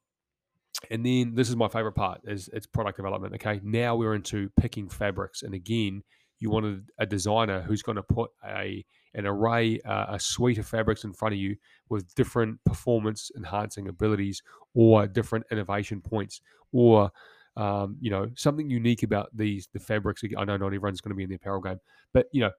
And 0.90 1.04
then 1.04 1.34
this 1.34 1.48
is 1.48 1.56
my 1.56 1.68
favorite 1.68 1.94
part 1.94 2.20
is 2.24 2.50
it's 2.52 2.66
product 2.66 2.96
development. 2.96 3.34
Okay, 3.34 3.60
now 3.62 3.96
we're 3.96 4.14
into 4.14 4.50
picking 4.58 4.88
fabrics, 4.88 5.42
and 5.42 5.54
again, 5.54 6.02
you 6.38 6.50
wanted 6.50 6.90
a 6.98 7.06
designer 7.06 7.62
who's 7.62 7.82
going 7.82 7.96
to 7.96 8.02
put 8.02 8.30
a 8.46 8.84
an 9.14 9.26
array, 9.26 9.80
uh, 9.80 10.06
a 10.10 10.20
suite 10.20 10.58
of 10.58 10.66
fabrics 10.66 11.04
in 11.04 11.12
front 11.12 11.34
of 11.34 11.40
you 11.40 11.56
with 11.88 12.14
different 12.14 12.62
performance 12.64 13.30
enhancing 13.36 13.88
abilities 13.88 14.42
or 14.74 15.06
different 15.06 15.46
innovation 15.50 16.02
points 16.02 16.42
or 16.72 17.10
um, 17.56 17.96
you 18.00 18.10
know 18.10 18.30
something 18.34 18.68
unique 18.70 19.02
about 19.02 19.28
these 19.34 19.68
the 19.72 19.80
fabrics. 19.80 20.22
I 20.36 20.44
know 20.44 20.56
not 20.56 20.66
everyone's 20.66 21.00
going 21.00 21.10
to 21.10 21.16
be 21.16 21.24
in 21.24 21.30
the 21.30 21.36
apparel 21.36 21.60
game, 21.60 21.80
but 22.12 22.26
you 22.32 22.40
know 22.40 22.50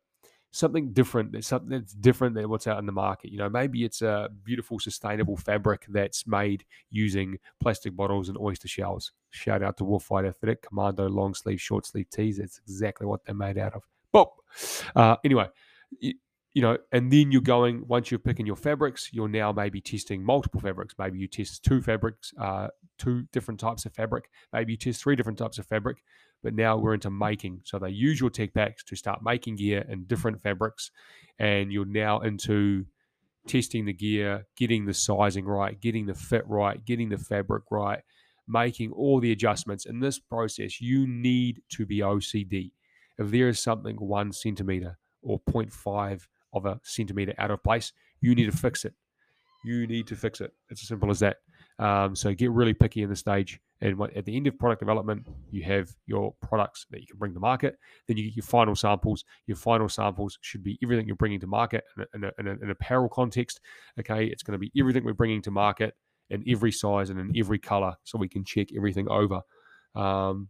something 0.52 0.92
different. 0.92 1.32
There's 1.32 1.48
something 1.48 1.70
that's 1.70 1.94
different 1.94 2.36
than 2.36 2.50
what's 2.50 2.68
out 2.68 2.80
in 2.80 2.86
the 2.86 2.92
market. 2.92 3.32
You 3.32 3.38
know, 3.38 3.50
maybe 3.50 3.84
it's 3.84 4.02
a 4.02 4.30
beautiful, 4.44 4.80
sustainable 4.80 5.38
fabric 5.38 5.86
that's 5.90 6.26
made 6.26 6.66
using 6.90 7.38
plastic 7.62 7.96
bottles 7.96 8.30
and 8.30 8.38
oyster 8.38 8.68
shells. 8.68 9.12
Shout 9.30 9.62
out 9.62 9.78
to 9.78 9.84
Warfighter 9.84 10.30
Athletic 10.30 10.62
Commando 10.64 11.08
long 11.10 11.34
sleeve, 11.34 11.62
short 11.62 11.86
sleeve 11.86 12.10
tees. 12.10 12.38
That's 12.38 12.60
exactly 12.60 13.08
what 13.08 13.24
they're 13.26 13.36
made 13.36 13.58
out 13.58 13.74
of. 13.74 13.84
Boop. 14.14 14.30
Uh, 14.96 15.18
anyway, 15.24 15.48
you, 16.54 16.62
know, 16.62 16.78
and 16.92 17.12
then 17.12 17.32
you're 17.32 17.42
going 17.42 17.84
once 17.88 18.10
you're 18.10 18.20
picking 18.20 18.46
your 18.46 18.56
fabrics, 18.56 19.10
you're 19.12 19.28
now 19.28 19.52
maybe 19.52 19.82
testing 19.82 20.24
multiple 20.24 20.60
fabrics. 20.60 20.96
Maybe 20.98 21.20
you 21.20 21.28
test 21.28 21.64
two 21.64 21.82
fabrics, 21.82 22.34
uh, 22.40 22.70
two 22.98 23.26
different 23.32 23.60
types 23.60 23.86
of 23.86 23.94
fabric. 23.94 24.30
Maybe 24.52 24.74
you 24.74 24.78
test 24.78 25.02
three 25.02 25.16
different 25.16 25.38
types 25.38 25.60
of 25.60 25.66
fabric 25.68 25.98
but 26.44 26.54
now 26.54 26.78
we're 26.78 26.94
into 26.94 27.10
making. 27.10 27.62
So 27.64 27.80
they 27.80 27.90
use 27.90 28.20
your 28.20 28.30
tech 28.30 28.54
packs 28.54 28.84
to 28.86 28.96
start 28.96 29.24
making 29.24 29.56
gear 29.56 29.86
in 29.90 30.06
different 30.06 30.42
fabrics, 30.42 30.92
and 31.40 31.72
you're 31.72 31.86
now 31.86 32.20
into 32.20 32.86
testing 33.48 33.86
the 33.86 33.94
gear, 33.94 34.46
getting 34.56 34.86
the 34.86 34.94
sizing 34.94 35.46
right, 35.46 35.80
getting 35.80 36.06
the 36.06 36.14
fit 36.14 36.48
right, 36.48 36.84
getting 36.86 37.10
the 37.10 37.18
fabric 37.18 37.64
right, 37.72 38.02
making 38.48 38.92
all 38.92 39.20
the 39.20 39.32
adjustments. 39.32 39.86
In 39.86 40.00
this 40.00 40.20
process, 40.20 40.82
you 40.82 41.08
need 41.08 41.62
to 41.70 41.86
be 41.86 42.00
OCD. 42.00 42.72
If 43.18 43.32
there 43.32 43.48
is 43.48 43.60
something 43.60 43.96
one 43.96 44.32
centimeter 44.32 44.98
or 45.22 45.40
0.5 45.50 46.28
of 46.58 46.66
a 46.66 46.80
centimeter 46.84 47.34
out 47.38 47.52
of 47.52 47.64
place, 47.64 47.94
you 48.22 48.36
need 48.36 48.52
to 48.52 48.58
fix 48.58 48.86
it. 48.86 48.94
You 49.64 49.88
need 49.88 50.08
to 50.08 50.16
fix 50.16 50.42
it. 50.42 50.54
It's 50.70 50.82
as 50.82 50.88
simple 50.88 51.10
as 51.10 51.20
that. 51.20 51.38
Um, 51.80 52.16
so 52.16 52.34
get 52.34 52.52
really 52.52 52.74
picky 52.74 53.04
in 53.04 53.10
the 53.10 53.16
stage. 53.16 53.60
And 53.82 54.02
at 54.16 54.26
the 54.26 54.36
end 54.36 54.48
of 54.48 54.58
product 54.58 54.80
development, 54.80 55.28
you 55.52 55.64
have 55.64 55.90
your 56.08 56.34
products 56.42 56.88
that 56.90 57.02
you 57.02 57.08
can 57.08 57.18
bring 57.20 57.34
to 57.34 57.40
market. 57.40 57.78
Then 58.08 58.18
you 58.18 58.24
get 58.24 58.36
your 58.36 58.44
final 58.44 58.76
samples. 58.76 59.24
Your 59.46 59.58
final 59.58 59.88
samples 59.88 60.40
should 60.42 60.64
be 60.64 60.80
everything 60.82 61.06
you're 61.06 61.16
bringing 61.16 61.40
to 61.42 61.48
market 61.48 61.84
in, 62.16 62.24
a, 62.24 62.32
in, 62.40 62.48
a, 62.48 62.52
in 62.52 62.64
an 62.64 62.72
apparel 62.72 63.10
context. 63.10 63.60
Okay, 64.00 64.26
it's 64.26 64.42
going 64.42 64.54
to 64.54 64.58
be 64.58 64.72
everything 64.80 65.04
we're 65.04 65.14
bringing 65.14 65.42
to 65.44 65.52
market 65.52 65.96
in 66.30 66.44
every 66.48 66.72
size 66.72 67.10
and 67.10 67.20
in 67.20 67.32
every 67.38 67.60
color, 67.60 67.96
so 68.04 68.18
we 68.18 68.28
can 68.28 68.44
check 68.44 68.70
everything 68.76 69.08
over. 69.10 69.42
Um, 69.96 70.50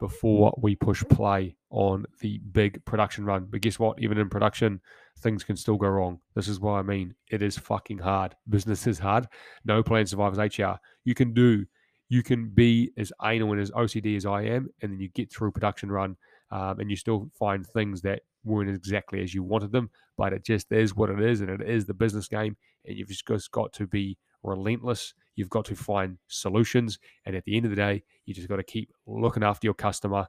before 0.00 0.58
we 0.60 0.74
push 0.74 1.04
play 1.10 1.54
on 1.70 2.04
the 2.20 2.38
big 2.52 2.84
production 2.84 3.24
run. 3.24 3.46
But 3.48 3.60
guess 3.60 3.78
what? 3.78 4.02
Even 4.02 4.18
in 4.18 4.28
production, 4.28 4.80
things 5.20 5.44
can 5.44 5.56
still 5.56 5.76
go 5.76 5.88
wrong. 5.88 6.18
This 6.34 6.48
is 6.48 6.58
what 6.58 6.72
I 6.72 6.82
mean. 6.82 7.14
It 7.30 7.42
is 7.42 7.56
fucking 7.56 7.98
hard. 7.98 8.34
Business 8.48 8.86
is 8.86 8.98
hard. 8.98 9.28
No 9.64 9.82
plan 9.82 10.06
survives 10.06 10.38
HR. 10.38 10.72
You 11.04 11.14
can 11.14 11.32
do, 11.32 11.66
you 12.08 12.22
can 12.22 12.48
be 12.48 12.90
as 12.98 13.12
anal 13.22 13.52
and 13.52 13.60
as 13.60 13.70
OCD 13.70 14.16
as 14.16 14.26
I 14.26 14.42
am, 14.42 14.68
and 14.82 14.92
then 14.92 14.98
you 15.00 15.08
get 15.10 15.30
through 15.30 15.52
production 15.52 15.92
run 15.92 16.16
um, 16.50 16.80
and 16.80 16.90
you 16.90 16.96
still 16.96 17.30
find 17.38 17.64
things 17.64 18.02
that 18.02 18.22
weren't 18.42 18.70
exactly 18.70 19.22
as 19.22 19.34
you 19.34 19.42
wanted 19.42 19.70
them, 19.70 19.90
but 20.16 20.32
it 20.32 20.44
just 20.44 20.72
is 20.72 20.96
what 20.96 21.10
it 21.10 21.20
is, 21.20 21.42
and 21.42 21.50
it 21.50 21.60
is 21.68 21.84
the 21.84 21.94
business 21.94 22.26
game, 22.26 22.56
and 22.86 22.96
you've 22.96 23.08
just 23.08 23.50
got 23.52 23.72
to 23.74 23.86
be 23.86 24.16
relentless 24.42 25.14
You've 25.40 25.48
got 25.48 25.64
to 25.64 25.74
find 25.74 26.18
solutions. 26.28 26.98
And 27.24 27.34
at 27.34 27.44
the 27.46 27.56
end 27.56 27.64
of 27.64 27.70
the 27.70 27.76
day, 27.76 28.02
you 28.26 28.34
just 28.34 28.46
got 28.46 28.56
to 28.56 28.62
keep 28.62 28.92
looking 29.06 29.42
after 29.42 29.66
your 29.66 29.74
customer 29.74 30.26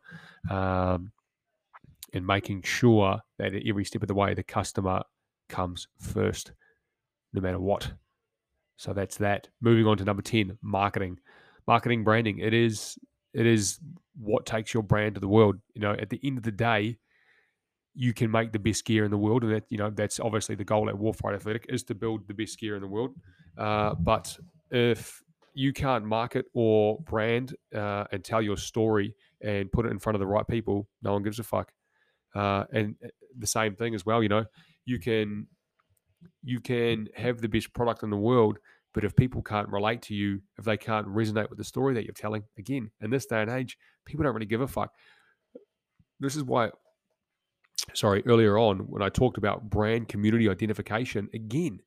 um, 0.49 1.11
and 2.13 2.25
making 2.25 2.61
sure 2.61 3.19
that 3.37 3.53
at 3.53 3.63
every 3.67 3.83
step 3.83 4.01
of 4.01 4.07
the 4.07 4.13
way, 4.13 4.33
the 4.33 4.41
customer 4.41 5.03
comes 5.49 5.89
first, 5.99 6.53
no 7.33 7.41
matter 7.41 7.59
what. 7.59 7.91
So 8.77 8.93
that's 8.93 9.17
that. 9.17 9.49
Moving 9.59 9.85
on 9.85 9.97
to 9.97 10.05
number 10.05 10.21
10, 10.21 10.57
marketing. 10.61 11.19
Marketing 11.67 12.05
branding. 12.05 12.39
It 12.39 12.53
is 12.53 12.97
it 13.33 13.45
is 13.45 13.79
what 14.17 14.45
takes 14.45 14.73
your 14.73 14.83
brand 14.83 15.15
to 15.15 15.21
the 15.21 15.27
world. 15.27 15.57
You 15.73 15.81
know, 15.81 15.91
at 15.91 16.09
the 16.09 16.21
end 16.23 16.37
of 16.37 16.43
the 16.43 16.51
day, 16.51 16.97
you 17.93 18.13
can 18.13 18.31
make 18.31 18.51
the 18.51 18.59
best 18.59 18.85
gear 18.85 19.03
in 19.03 19.11
the 19.11 19.17
world, 19.17 19.43
and 19.43 19.53
that 19.53 19.65
you 19.69 19.77
know 19.77 19.89
that's 19.89 20.19
obviously 20.19 20.55
the 20.55 20.63
goal 20.63 20.89
at 20.89 20.95
Warfighter 20.95 21.35
Athletic 21.35 21.65
is 21.69 21.83
to 21.83 21.95
build 21.95 22.27
the 22.27 22.33
best 22.33 22.59
gear 22.59 22.75
in 22.75 22.81
the 22.81 22.87
world. 22.87 23.11
Uh, 23.57 23.93
but 23.95 24.37
if 24.71 25.21
you 25.53 25.73
can't 25.73 26.05
market 26.05 26.45
or 26.53 26.99
brand 27.01 27.55
uh, 27.75 28.05
and 28.11 28.23
tell 28.23 28.41
your 28.41 28.57
story 28.57 29.13
and 29.41 29.71
put 29.71 29.85
it 29.85 29.89
in 29.89 29.99
front 29.99 30.15
of 30.15 30.19
the 30.19 30.27
right 30.27 30.47
people, 30.47 30.87
no 31.03 31.13
one 31.13 31.23
gives 31.23 31.39
a 31.39 31.43
fuck. 31.43 31.71
Uh, 32.33 32.63
and 32.71 32.95
uh, 33.03 33.09
the 33.37 33.47
same 33.47 33.75
thing 33.75 33.93
as 33.93 34.05
well, 34.05 34.23
you 34.23 34.29
know, 34.29 34.45
you 34.85 34.99
can 34.99 35.47
you 36.43 36.59
can 36.59 37.07
have 37.15 37.41
the 37.41 37.49
best 37.49 37.73
product 37.73 38.03
in 38.03 38.09
the 38.09 38.17
world, 38.17 38.59
but 38.93 39.03
if 39.03 39.15
people 39.15 39.41
can't 39.41 39.67
relate 39.69 40.01
to 40.03 40.13
you, 40.13 40.41
if 40.57 40.65
they 40.65 40.77
can't 40.77 41.07
resonate 41.07 41.49
with 41.49 41.57
the 41.57 41.63
story 41.63 41.93
that 41.95 42.03
you're 42.03 42.13
telling, 42.13 42.43
again, 42.57 42.91
in 43.01 43.09
this 43.09 43.25
day 43.25 43.41
and 43.41 43.49
age, 43.49 43.77
people 44.05 44.23
don't 44.23 44.33
really 44.33 44.45
give 44.45 44.61
a 44.61 44.67
fuck. 44.67 44.91
This 46.19 46.35
is 46.35 46.43
why, 46.43 46.69
sorry, 47.93 48.23
earlier 48.27 48.57
on 48.57 48.79
when 48.79 49.01
I 49.01 49.09
talked 49.09 49.37
about 49.37 49.69
brand 49.69 50.07
community 50.07 50.47
identification, 50.47 51.29
again, 51.33 51.79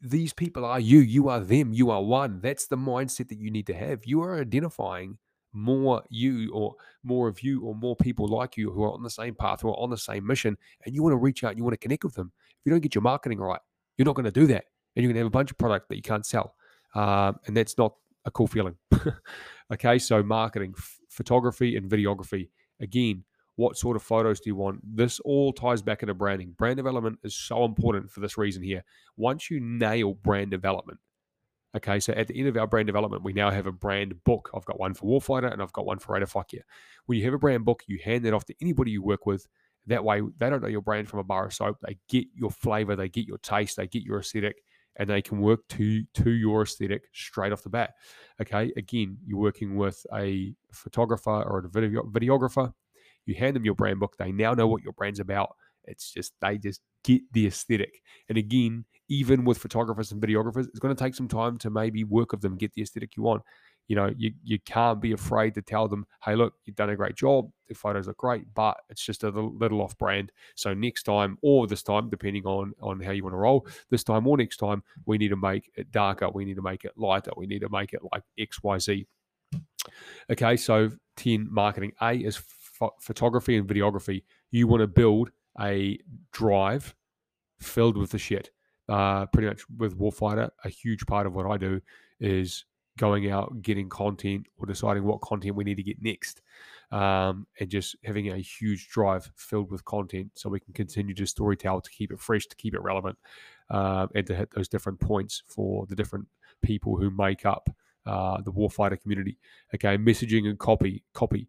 these 0.00 0.32
people 0.32 0.64
are 0.64 0.80
you, 0.80 0.98
you 0.98 1.28
are 1.28 1.40
them, 1.40 1.72
you 1.72 1.90
are 1.90 2.02
one. 2.02 2.40
That's 2.40 2.66
the 2.66 2.76
mindset 2.76 3.28
that 3.28 3.38
you 3.38 3.50
need 3.50 3.66
to 3.68 3.74
have. 3.74 4.04
You 4.04 4.22
are 4.22 4.40
identifying 4.40 5.18
more 5.52 6.02
you 6.10 6.50
or 6.52 6.74
more 7.04 7.28
of 7.28 7.42
you 7.42 7.62
or 7.62 7.74
more 7.74 7.96
people 7.96 8.26
like 8.28 8.56
you 8.56 8.70
who 8.70 8.82
are 8.82 8.92
on 8.92 9.02
the 9.02 9.10
same 9.10 9.34
path, 9.34 9.60
who 9.62 9.68
are 9.68 9.80
on 9.80 9.90
the 9.90 9.96
same 9.96 10.26
mission, 10.26 10.56
and 10.84 10.94
you 10.94 11.02
want 11.02 11.12
to 11.12 11.16
reach 11.16 11.44
out 11.44 11.50
and 11.50 11.58
you 11.58 11.64
want 11.64 11.74
to 11.74 11.78
connect 11.78 12.04
with 12.04 12.14
them. 12.14 12.32
If 12.50 12.66
you 12.66 12.70
don't 12.70 12.80
get 12.80 12.94
your 12.94 13.02
marketing 13.02 13.38
right, 13.38 13.60
you're 13.96 14.06
not 14.06 14.16
going 14.16 14.24
to 14.24 14.32
do 14.32 14.46
that. 14.48 14.64
And 14.96 15.02
you're 15.02 15.08
going 15.08 15.14
to 15.14 15.20
have 15.20 15.26
a 15.26 15.30
bunch 15.30 15.50
of 15.50 15.58
product 15.58 15.88
that 15.88 15.96
you 15.96 16.02
can't 16.02 16.26
sell. 16.26 16.54
Um, 16.94 17.38
and 17.46 17.56
that's 17.56 17.76
not 17.78 17.94
a 18.24 18.30
cool 18.30 18.46
feeling. 18.46 18.76
okay, 19.72 19.98
so 19.98 20.22
marketing, 20.22 20.74
f- 20.76 20.98
photography, 21.08 21.76
and 21.76 21.88
videography. 21.88 22.48
Again, 22.80 23.24
what 23.56 23.76
sort 23.76 23.96
of 23.96 24.02
photos 24.02 24.40
do 24.40 24.50
you 24.50 24.56
want? 24.56 24.80
This 24.84 25.20
all 25.20 25.52
ties 25.52 25.82
back 25.82 26.02
into 26.02 26.14
branding. 26.14 26.54
Brand 26.58 26.76
development 26.76 27.18
is 27.22 27.34
so 27.34 27.64
important 27.64 28.10
for 28.10 28.20
this 28.20 28.36
reason 28.36 28.62
here. 28.62 28.82
Once 29.16 29.50
you 29.50 29.60
nail 29.60 30.14
brand 30.14 30.50
development, 30.50 30.98
okay, 31.76 32.00
so 32.00 32.12
at 32.14 32.26
the 32.26 32.38
end 32.38 32.48
of 32.48 32.56
our 32.56 32.66
brand 32.66 32.86
development, 32.86 33.22
we 33.22 33.32
now 33.32 33.50
have 33.50 33.66
a 33.66 33.72
brand 33.72 34.22
book. 34.24 34.50
I've 34.54 34.64
got 34.64 34.80
one 34.80 34.94
for 34.94 35.06
Warfighter 35.06 35.52
and 35.52 35.62
I've 35.62 35.72
got 35.72 35.86
one 35.86 35.98
for 35.98 36.18
Yeah. 36.18 36.60
When 37.06 37.18
you 37.18 37.24
have 37.24 37.34
a 37.34 37.38
brand 37.38 37.64
book, 37.64 37.84
you 37.86 37.98
hand 38.04 38.24
that 38.24 38.34
off 38.34 38.44
to 38.46 38.54
anybody 38.60 38.90
you 38.90 39.02
work 39.02 39.26
with. 39.26 39.46
That 39.86 40.02
way, 40.02 40.22
they 40.38 40.50
don't 40.50 40.62
know 40.62 40.68
your 40.68 40.80
brand 40.80 41.08
from 41.08 41.20
a 41.20 41.24
bar 41.24 41.46
of 41.46 41.54
soap. 41.54 41.76
They 41.82 41.98
get 42.08 42.26
your 42.34 42.50
flavor, 42.50 42.96
they 42.96 43.08
get 43.08 43.26
your 43.26 43.38
taste, 43.38 43.76
they 43.76 43.86
get 43.86 44.02
your 44.02 44.20
aesthetic, 44.20 44.56
and 44.96 45.10
they 45.10 45.20
can 45.20 45.40
work 45.40 45.60
to 45.68 46.04
to 46.14 46.30
your 46.30 46.62
aesthetic 46.62 47.04
straight 47.12 47.52
off 47.52 47.62
the 47.62 47.68
bat. 47.68 47.92
Okay, 48.40 48.72
again, 48.76 49.18
you're 49.26 49.38
working 49.38 49.76
with 49.76 50.04
a 50.14 50.54
photographer 50.72 51.42
or 51.42 51.58
a 51.58 51.68
video, 51.68 52.02
videographer 52.04 52.72
you 53.26 53.34
hand 53.34 53.56
them 53.56 53.64
your 53.64 53.74
brand 53.74 54.00
book, 54.00 54.16
they 54.18 54.32
now 54.32 54.54
know 54.54 54.66
what 54.66 54.82
your 54.82 54.92
brand's 54.92 55.20
about. 55.20 55.54
It's 55.84 56.12
just 56.12 56.32
they 56.40 56.58
just 56.58 56.80
get 57.02 57.22
the 57.32 57.46
aesthetic. 57.46 58.00
And 58.28 58.38
again, 58.38 58.84
even 59.08 59.44
with 59.44 59.58
photographers 59.58 60.12
and 60.12 60.20
videographers, 60.20 60.66
it's 60.68 60.78
going 60.78 60.94
to 60.94 61.02
take 61.02 61.14
some 61.14 61.28
time 61.28 61.58
to 61.58 61.70
maybe 61.70 62.04
work 62.04 62.32
with 62.32 62.40
them, 62.40 62.56
get 62.56 62.72
the 62.72 62.82
aesthetic 62.82 63.16
you 63.16 63.22
want. 63.22 63.42
You 63.86 63.96
know, 63.96 64.10
you, 64.16 64.32
you 64.42 64.58
can't 64.60 65.00
be 65.02 65.12
afraid 65.12 65.54
to 65.54 65.62
tell 65.62 65.88
them, 65.88 66.06
hey, 66.24 66.36
look, 66.36 66.54
you've 66.64 66.76
done 66.76 66.88
a 66.88 66.96
great 66.96 67.16
job. 67.16 67.50
The 67.68 67.74
photos 67.74 68.06
look 68.06 68.16
great, 68.16 68.46
but 68.54 68.78
it's 68.88 69.04
just 69.04 69.24
a 69.24 69.28
little, 69.28 69.82
off 69.82 69.98
brand. 69.98 70.32
So 70.54 70.72
next 70.72 71.02
time 71.02 71.36
or 71.42 71.66
this 71.66 71.82
time, 71.82 72.08
depending 72.08 72.46
on 72.46 72.72
on 72.80 73.00
how 73.00 73.10
you 73.10 73.22
want 73.24 73.34
to 73.34 73.38
roll, 73.38 73.66
this 73.90 74.02
time 74.02 74.26
or 74.26 74.38
next 74.38 74.56
time, 74.56 74.82
we 75.04 75.18
need 75.18 75.28
to 75.28 75.36
make 75.36 75.70
it 75.76 75.90
darker. 75.90 76.30
We 76.30 76.46
need 76.46 76.56
to 76.56 76.62
make 76.62 76.86
it 76.86 76.92
lighter. 76.96 77.32
We 77.36 77.46
need 77.46 77.60
to 77.60 77.68
make 77.68 77.92
it 77.92 78.00
like 78.10 78.22
X, 78.38 78.62
Y, 78.62 78.78
Z. 78.78 79.06
Okay, 80.30 80.56
so 80.56 80.90
10 81.16 81.48
marketing. 81.50 81.92
A 82.00 82.14
is 82.14 82.42
photography 83.00 83.56
and 83.56 83.68
videography, 83.68 84.22
you 84.50 84.66
want 84.66 84.80
to 84.80 84.86
build 84.86 85.30
a 85.60 85.98
drive 86.32 86.94
filled 87.60 87.96
with 87.96 88.10
the 88.10 88.18
shit. 88.18 88.50
Uh, 88.88 89.24
pretty 89.26 89.48
much 89.48 89.62
with 89.78 89.98
Warfighter, 89.98 90.50
a 90.64 90.68
huge 90.68 91.06
part 91.06 91.26
of 91.26 91.34
what 91.34 91.46
I 91.46 91.56
do 91.56 91.80
is 92.20 92.66
going 92.98 93.30
out, 93.30 93.62
getting 93.62 93.88
content, 93.88 94.46
or 94.56 94.66
deciding 94.66 95.04
what 95.04 95.20
content 95.20 95.56
we 95.56 95.64
need 95.64 95.76
to 95.76 95.82
get 95.82 96.02
next, 96.02 96.42
um, 96.92 97.46
and 97.58 97.68
just 97.68 97.96
having 98.04 98.30
a 98.30 98.36
huge 98.36 98.88
drive 98.88 99.30
filled 99.36 99.70
with 99.70 99.84
content 99.84 100.30
so 100.34 100.48
we 100.48 100.60
can 100.60 100.74
continue 100.74 101.14
to 101.14 101.24
storytell 101.24 101.82
to 101.82 101.90
keep 101.90 102.12
it 102.12 102.20
fresh, 102.20 102.46
to 102.46 102.56
keep 102.56 102.74
it 102.74 102.82
relevant, 102.82 103.18
uh, 103.70 104.06
and 104.14 104.26
to 104.26 104.34
hit 104.34 104.50
those 104.54 104.68
different 104.68 105.00
points 105.00 105.42
for 105.46 105.86
the 105.86 105.96
different 105.96 106.26
people 106.62 106.96
who 106.96 107.10
make 107.10 107.44
up 107.44 107.68
uh, 108.06 108.40
the 108.42 108.52
warfighter 108.52 109.00
community. 109.00 109.38
Okay, 109.74 109.96
messaging 109.96 110.48
and 110.48 110.58
copy, 110.58 111.02
copy. 111.14 111.48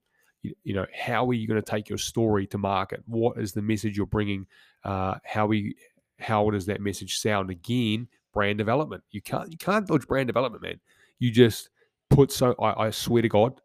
You, 0.64 0.74
know, 0.74 0.86
how 0.93 1.28
are 1.30 1.34
you 1.34 1.48
going 1.48 1.62
to 1.62 1.72
take 1.72 1.89
your 1.89 1.98
story 1.98 2.48
to 2.48 2.58
market? 2.58 3.04
What 3.06 3.38
is 3.38 3.54
the 3.54 3.62
message 3.62 3.98
you're 3.98 4.06
bringing? 4.06 4.48
Uh, 4.84 5.16
how 5.24 5.48
we, 5.48 5.76
how 6.20 6.50
does 6.50 6.66
that 6.68 6.82
message 6.82 7.18
sound? 7.18 7.50
Again, 7.50 8.08
brand 8.36 8.60
development. 8.60 9.04
You 9.10 9.22
can't 9.22 9.52
you 9.52 9.58
can't 9.58 9.88
dodge 9.88 10.06
brand 10.06 10.28
development, 10.28 10.62
man. 10.62 10.80
You 11.18 11.32
just 11.32 11.70
put 12.12 12.32
so. 12.32 12.54
I, 12.62 12.88
I 12.88 12.89
swear 12.91 13.24
to 13.24 13.30
God, 13.30 13.60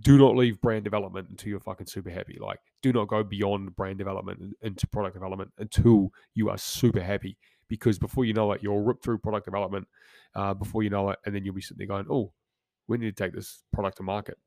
do 0.00 0.18
not 0.18 0.36
leave 0.36 0.60
brand 0.60 0.84
development 0.84 1.28
until 1.30 1.50
you're 1.50 1.60
fucking 1.60 1.86
super 1.86 2.10
happy. 2.10 2.36
Like, 2.38 2.58
do 2.82 2.92
not 2.92 3.08
go 3.08 3.22
beyond 3.22 3.74
brand 3.76 3.96
development 3.96 4.56
into 4.60 4.86
product 4.88 5.14
development 5.14 5.52
until 5.58 6.10
you 6.34 6.50
are 6.50 6.58
super 6.58 7.00
happy. 7.00 7.38
Because 7.68 7.98
before 7.98 8.24
you 8.24 8.32
know 8.32 8.52
it, 8.52 8.62
you'll 8.62 8.82
rip 8.82 9.02
through 9.02 9.18
product 9.18 9.44
development 9.44 9.86
uh, 10.34 10.54
before 10.54 10.82
you 10.82 10.90
know 10.90 11.10
it, 11.10 11.18
and 11.24 11.34
then 11.34 11.44
you'll 11.44 11.54
be 11.54 11.60
sitting 11.60 11.78
there 11.78 11.86
going, 11.86 12.06
"Oh, 12.10 12.32
we 12.88 12.98
need 12.98 13.16
to 13.16 13.24
take 13.24 13.34
this 13.34 13.62
product 13.72 13.98
to 13.98 14.02
market." 14.02 14.38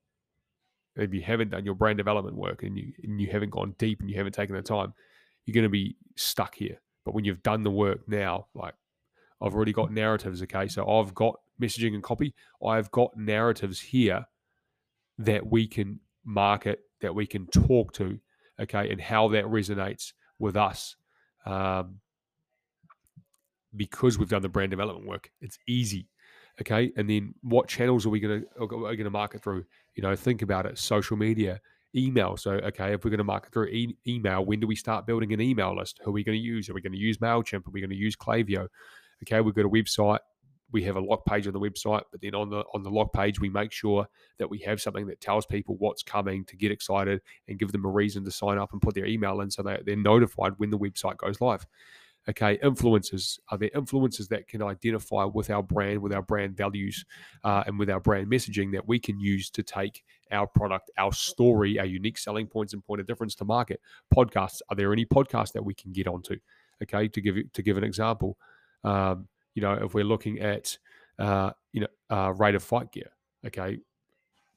If 0.96 1.14
you 1.14 1.22
haven't 1.22 1.52
done 1.52 1.66
your 1.66 1.76
brand 1.76 1.98
development 1.98 2.36
work 2.36 2.64
and 2.64 2.78
you 2.78 2.92
and 3.04 3.20
you 3.20 3.28
haven't 3.32 3.52
gone 3.52 3.76
deep 3.78 4.02
and 4.02 4.10
you 4.10 4.18
haven't 4.18 4.34
taken 4.34 4.56
the 4.56 4.62
time, 4.62 4.94
you're 5.46 5.54
going 5.54 5.64
to 5.64 5.70
be 5.70 5.96
stuck 6.16 6.56
here. 6.56 6.82
But 7.06 7.16
when 7.16 7.26
you've 7.26 7.44
done 7.44 7.64
the 7.64 7.72
work 7.72 8.08
now, 8.08 8.48
like 8.54 8.74
I've 9.42 9.56
already 9.56 9.74
got 9.74 9.92
narratives, 9.92 10.42
okay, 10.44 10.68
so 10.68 10.88
I've 10.88 11.16
got 11.16 11.39
messaging 11.62 11.94
and 11.94 12.04
copy. 12.04 12.34
I've 12.66 12.92
got 12.92 13.16
narratives 13.18 13.80
here 13.80 14.26
that 15.18 15.46
we 15.46 15.68
can 15.68 16.00
market, 16.26 16.82
that 17.00 17.16
we 17.16 17.26
can 17.26 17.48
talk 17.48 17.94
to, 17.94 18.20
okay, 18.60 18.92
and 18.92 19.00
how 19.00 19.30
that 19.30 19.46
resonates 19.46 20.14
with 20.39 20.56
us. 20.56 20.96
Um, 21.46 22.02
because 23.76 24.18
we've 24.18 24.30
done 24.30 24.42
the 24.42 24.50
brand 24.50 24.72
development 24.72 25.08
work, 25.08 25.32
it's 25.39 25.58
easy. 25.68 26.08
Okay. 26.60 26.92
And 26.96 27.10
then 27.10 27.34
what 27.42 27.68
channels 27.68 28.06
are 28.06 28.10
we 28.10 28.20
going 28.20 28.42
to 28.42 28.62
are 28.62 28.68
going 28.68 28.98
to 29.04 29.10
market 29.10 29.42
through? 29.42 29.66
You 29.96 30.04
know, 30.04 30.16
think 30.16 30.42
about 30.42 30.66
it. 30.66 30.78
Social 30.78 31.18
media, 31.18 31.60
email. 31.96 32.38
So, 32.38 32.54
okay, 32.54 32.94
if 32.94 33.04
we're 33.04 33.12
going 33.12 33.18
to 33.20 33.24
market 33.24 33.52
through 33.52 33.68
e- 33.68 33.98
email, 34.08 34.46
when 34.46 34.60
do 34.60 34.68
we 34.68 34.76
start 34.76 35.06
building 35.06 35.34
an 35.34 35.42
email 35.42 35.76
list? 35.76 36.00
Who 36.04 36.12
are 36.12 36.14
we 36.14 36.24
going 36.24 36.38
to 36.38 36.44
use? 36.44 36.70
Are 36.70 36.74
we 36.74 36.82
going 36.82 36.94
to 36.94 37.00
use 37.00 37.18
Mailchimp? 37.18 37.68
Are 37.68 37.72
we 37.72 37.82
going 37.82 37.89
to 37.89 37.96
use 37.96 38.16
Klaviyo? 38.16 38.68
Okay, 39.24 39.42
we've 39.42 39.56
got 39.56 39.66
a 39.66 39.70
website 39.70 40.20
we 40.72 40.84
have 40.84 40.96
a 40.96 41.00
log 41.00 41.24
page 41.26 41.48
on 41.48 41.54
the 41.54 41.60
website, 41.60 42.04
but 42.12 42.22
then 42.22 42.34
on 42.34 42.50
the 42.50 42.64
on 42.74 42.84
the 42.84 42.89
log 42.89 43.12
page 43.14 43.39
we 43.39 43.50
make 43.50 43.72
sure 43.72 44.08
that 44.39 44.50
we 44.50 44.60
have 44.60 44.82
something 44.82 45.06
that 45.08 45.22
tells 45.22 45.46
people 45.46 45.76
what's 45.78 46.04
coming 46.04 46.46
to 46.46 46.56
get 46.56 46.72
excited 46.72 47.22
and 47.48 47.60
give 47.60 47.72
them 47.72 47.86
a 47.86 47.89
reason 47.89 48.24
to 48.26 48.32
sign 48.32 48.58
up 48.58 48.72
and 48.72 48.82
put 48.82 48.96
their 48.96 49.06
email 49.06 49.42
in 49.42 49.52
so 49.52 49.62
that 49.64 49.86
they're 49.86 49.96
notified 49.96 50.54
when 50.58 50.70
the 50.70 50.80
website 50.80 51.18
goes 51.18 51.42
live. 51.42 51.66
Okay, 52.30 52.57
influencers 52.59 53.39
are 53.49 53.57
there 53.57 53.72
influencers 53.76 54.28
that 54.28 54.47
can 54.47 54.61
identify 54.61 55.24
with 55.24 55.49
our 55.49 55.63
brand, 55.63 55.99
with 55.99 56.13
our 56.13 56.22
brand 56.22 56.55
values, 56.55 57.03
uh, 57.43 57.63
and 57.65 57.80
with 57.80 57.89
our 57.89 57.99
brand 57.99 58.28
messaging 58.28 58.72
that 58.74 58.88
we 58.88 58.99
can 58.99 59.19
use 59.19 59.49
to 59.49 59.63
take 59.63 60.03
our 60.32 60.45
product, 60.45 60.91
our 60.99 61.11
story, 61.11 61.80
our 61.80 61.86
unique 61.86 62.19
selling 62.19 62.45
points 62.45 62.74
and 62.74 62.86
point 62.86 63.01
of 63.01 63.07
difference 63.07 63.34
to 63.36 63.43
market. 63.43 63.82
Podcasts 64.13 64.61
are 64.69 64.76
there 64.76 64.93
any 64.93 65.05
podcasts 65.05 65.51
that 65.53 65.65
we 65.65 65.74
can 65.74 65.91
get 65.91 66.07
onto? 66.07 66.38
Okay, 66.84 67.07
to 67.07 67.22
give 67.22 67.51
to 67.53 67.61
give 67.63 67.78
an 67.78 67.84
example. 67.84 68.38
Um, 68.84 69.28
you 69.55 69.63
know, 69.63 69.74
if 69.74 69.95
we're 69.95 70.03
looking 70.03 70.39
at, 70.39 70.78
uh, 71.17 71.51
you 71.74 71.82
know, 71.82 71.88
uh, 72.15 72.34
Raider 72.34 72.59
Fight 72.59 72.91
gear, 72.91 73.09
okay, 73.47 73.80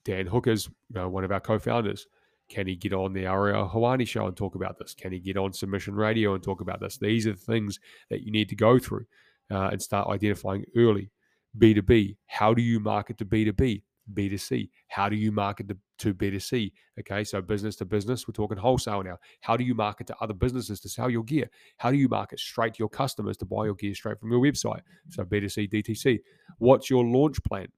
Dan 0.04 0.26
Hooker's, 0.26 0.68
you 0.68 1.00
know, 1.00 1.08
one 1.08 1.24
of 1.24 1.32
our 1.32 1.40
co-founders. 1.40 2.06
Can 2.48 2.66
he 2.66 2.76
get 2.76 2.92
on 2.92 3.12
the 3.12 3.26
Ariel 3.26 3.68
Helwani 3.68 4.06
show 4.06 4.26
and 4.26 4.36
talk 4.36 4.54
about 4.54 4.78
this? 4.78 4.94
Can 4.94 5.12
he 5.12 5.18
get 5.18 5.36
on 5.36 5.52
Submission 5.52 5.94
Radio 5.94 6.34
and 6.34 6.42
talk 6.42 6.60
about 6.60 6.80
this? 6.80 6.98
These 6.98 7.26
are 7.26 7.32
the 7.32 7.38
things 7.38 7.78
that 8.10 8.22
you 8.22 8.30
need 8.30 8.48
to 8.50 8.56
go 8.56 8.78
through 8.78 9.06
uh, 9.50 9.68
and 9.72 9.80
start 9.80 10.08
identifying 10.08 10.64
early. 10.76 11.10
B2B, 11.58 12.16
how 12.26 12.52
do 12.52 12.62
you 12.62 12.80
market 12.80 13.18
to 13.18 13.24
B2B? 13.24 13.82
B2C. 14.12 14.68
How 14.88 15.08
do 15.08 15.16
you 15.16 15.32
market 15.32 15.68
to, 15.68 15.76
to 15.98 16.14
B2C? 16.14 16.72
Okay, 17.00 17.24
so 17.24 17.40
business 17.40 17.76
to 17.76 17.84
business, 17.84 18.28
we're 18.28 18.32
talking 18.32 18.58
wholesale 18.58 19.02
now. 19.02 19.18
How 19.40 19.56
do 19.56 19.64
you 19.64 19.74
market 19.74 20.06
to 20.08 20.16
other 20.20 20.34
businesses 20.34 20.80
to 20.80 20.88
sell 20.88 21.08
your 21.08 21.24
gear? 21.24 21.48
How 21.78 21.90
do 21.90 21.96
you 21.96 22.08
market 22.08 22.38
straight 22.38 22.74
to 22.74 22.78
your 22.80 22.88
customers 22.88 23.36
to 23.38 23.44
buy 23.44 23.64
your 23.64 23.74
gear 23.74 23.94
straight 23.94 24.20
from 24.20 24.30
your 24.30 24.40
website? 24.40 24.80
So 25.10 25.24
B2C, 25.24 25.72
DTC. 25.72 26.18
What's 26.58 26.90
your 26.90 27.04
launch 27.04 27.42
plan? 27.44 27.68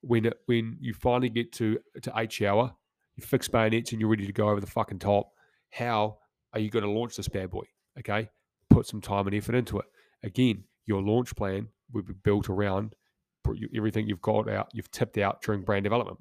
When 0.00 0.30
when 0.46 0.76
you 0.80 0.92
finally 0.92 1.30
get 1.30 1.50
to 1.52 1.78
to 2.02 2.12
H-hour, 2.14 2.74
you 3.16 3.24
fix 3.24 3.48
bayonets 3.48 3.92
and 3.92 4.00
you're 4.00 4.10
ready 4.10 4.26
to 4.26 4.32
go 4.32 4.48
over 4.48 4.60
the 4.60 4.66
fucking 4.66 4.98
top. 4.98 5.30
How 5.70 6.18
are 6.52 6.60
you 6.60 6.70
going 6.70 6.84
to 6.84 6.90
launch 6.90 7.16
this 7.16 7.28
bad 7.28 7.50
boy? 7.50 7.64
Okay, 7.98 8.28
put 8.70 8.86
some 8.86 9.00
time 9.00 9.26
and 9.26 9.36
effort 9.36 9.54
into 9.54 9.78
it. 9.78 9.86
Again, 10.22 10.64
your 10.86 11.02
launch 11.02 11.34
plan 11.36 11.68
will 11.92 12.02
be 12.02 12.12
built 12.12 12.48
around 12.48 12.94
everything 13.76 14.06
you've 14.06 14.22
got 14.22 14.48
out, 14.48 14.68
you've 14.72 14.90
tipped 14.90 15.18
out 15.18 15.42
during 15.42 15.62
brand 15.62 15.84
development. 15.84 16.18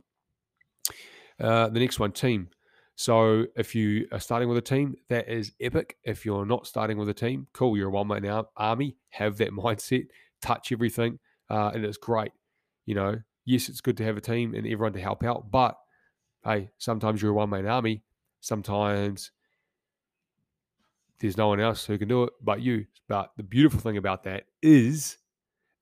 Uh, 1.40 1.70
the 1.70 1.80
next 1.80 2.00
one, 2.00 2.12
team. 2.12 2.50
So 2.96 3.46
if 3.56 3.74
you 3.74 4.08
are 4.12 4.20
starting 4.20 4.50
with 4.50 4.58
a 4.58 4.62
team, 4.62 4.96
that 5.10 5.28
is 5.28 5.52
epic. 5.60 5.98
If 6.04 6.26
you're 6.26 6.46
not 6.46 6.68
starting 6.68 6.98
with 6.98 7.10
a 7.10 7.14
team, 7.14 7.48
cool. 7.54 7.76
You're 7.76 7.88
a 7.88 7.92
one 7.92 8.08
man 8.08 8.44
army. 8.56 8.98
Have 9.12 9.38
that 9.38 9.52
mindset. 9.52 10.06
Touch 10.42 10.72
everything, 10.72 11.20
uh, 11.50 11.72
and 11.74 11.86
it's 11.86 11.98
great. 11.98 12.32
You 12.86 12.96
know, 12.96 13.16
yes, 13.46 13.70
it's 13.70 13.82
good 13.82 13.98
to 13.98 14.04
have 14.04 14.18
a 14.18 14.22
team 14.22 14.54
and 14.54 14.68
everyone 14.68 14.94
to 14.94 15.00
help 15.00 15.24
out, 15.24 15.50
but 15.50 15.78
hey, 16.46 16.70
sometimes 16.78 17.22
you're 17.22 17.32
a 17.32 17.36
one 17.36 17.50
man 17.50 17.68
army. 17.68 18.04
Sometimes 18.42 19.32
there's 21.20 21.38
no 21.38 21.48
one 21.48 21.60
else 21.60 21.86
who 21.86 21.98
can 21.98 22.08
do 22.08 22.24
it 22.24 22.34
but 22.42 22.62
you. 22.62 22.86
But 23.08 23.32
the 23.38 23.44
beautiful 23.44 23.80
thing 23.80 23.98
about 23.98 24.24
that 24.24 24.44
is 24.62 25.18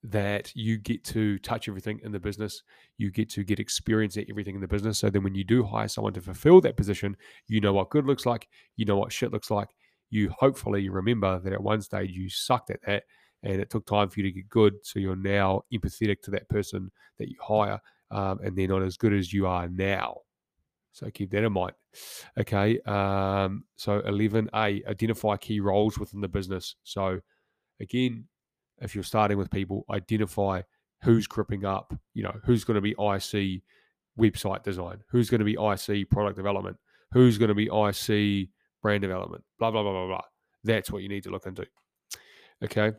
that 0.03 0.51
you 0.55 0.77
get 0.77 1.03
to 1.03 1.37
touch 1.39 1.67
everything 1.67 1.99
in 2.03 2.11
the 2.11 2.19
business. 2.19 2.63
You 2.97 3.11
get 3.11 3.29
to 3.31 3.43
get 3.43 3.59
experience 3.59 4.17
at 4.17 4.25
everything 4.29 4.55
in 4.55 4.61
the 4.61 4.67
business. 4.67 4.99
So 4.99 5.09
then 5.09 5.23
when 5.23 5.35
you 5.35 5.43
do 5.43 5.63
hire 5.63 5.87
someone 5.87 6.13
to 6.13 6.21
fulfill 6.21 6.61
that 6.61 6.77
position, 6.77 7.15
you 7.47 7.61
know 7.61 7.73
what 7.73 7.89
good 7.89 8.05
looks 8.05 8.25
like, 8.25 8.47
you 8.77 8.85
know 8.85 8.97
what 8.97 9.11
shit 9.11 9.31
looks 9.31 9.51
like. 9.51 9.69
You 10.09 10.31
hopefully 10.37 10.89
remember 10.89 11.39
that 11.39 11.53
at 11.53 11.61
one 11.61 11.81
stage 11.81 12.11
you 12.11 12.29
sucked 12.29 12.71
at 12.71 12.81
that 12.85 13.03
and 13.43 13.61
it 13.61 13.69
took 13.69 13.85
time 13.85 14.09
for 14.09 14.19
you 14.19 14.25
to 14.25 14.31
get 14.31 14.49
good. 14.49 14.73
So 14.83 14.99
you're 14.99 15.15
now 15.15 15.61
empathetic 15.73 16.21
to 16.23 16.31
that 16.31 16.49
person 16.49 16.91
that 17.17 17.29
you 17.29 17.37
hire 17.41 17.79
um, 18.09 18.39
and 18.43 18.57
they're 18.57 18.67
not 18.67 18.83
as 18.83 18.97
good 18.97 19.13
as 19.13 19.31
you 19.31 19.47
are 19.47 19.67
now. 19.67 20.17
So 20.91 21.09
keep 21.09 21.31
that 21.31 21.43
in 21.43 21.53
mind. 21.53 21.73
Okay. 22.37 22.79
Um, 22.81 23.63
so 23.75 24.01
11A, 24.01 24.87
identify 24.87 25.37
key 25.37 25.59
roles 25.59 25.97
within 25.97 26.21
the 26.21 26.27
business. 26.27 26.75
So 26.83 27.19
again, 27.79 28.25
if 28.79 28.95
you're 28.95 29.03
starting 29.03 29.37
with 29.37 29.49
people, 29.51 29.85
identify 29.89 30.61
who's 31.03 31.27
cripping 31.27 31.65
up, 31.65 31.93
you 32.13 32.23
know, 32.23 32.35
who's 32.43 32.63
going 32.63 32.75
to 32.75 32.81
be 32.81 32.91
IC 32.91 33.61
website 34.19 34.63
design, 34.63 34.99
who's 35.09 35.29
going 35.29 35.39
to 35.39 35.45
be 35.45 35.53
IC 35.53 36.09
product 36.09 36.35
development, 36.35 36.77
who's 37.11 37.37
going 37.37 37.49
to 37.49 37.55
be 37.55 37.65
IC 37.65 38.49
brand 38.81 39.01
development, 39.01 39.43
blah, 39.59 39.71
blah, 39.71 39.83
blah, 39.83 39.91
blah, 39.91 40.07
blah. 40.07 40.21
That's 40.63 40.91
what 40.91 41.01
you 41.01 41.09
need 41.09 41.23
to 41.23 41.29
look 41.29 41.45
into. 41.45 41.65
Okay. 42.63 42.91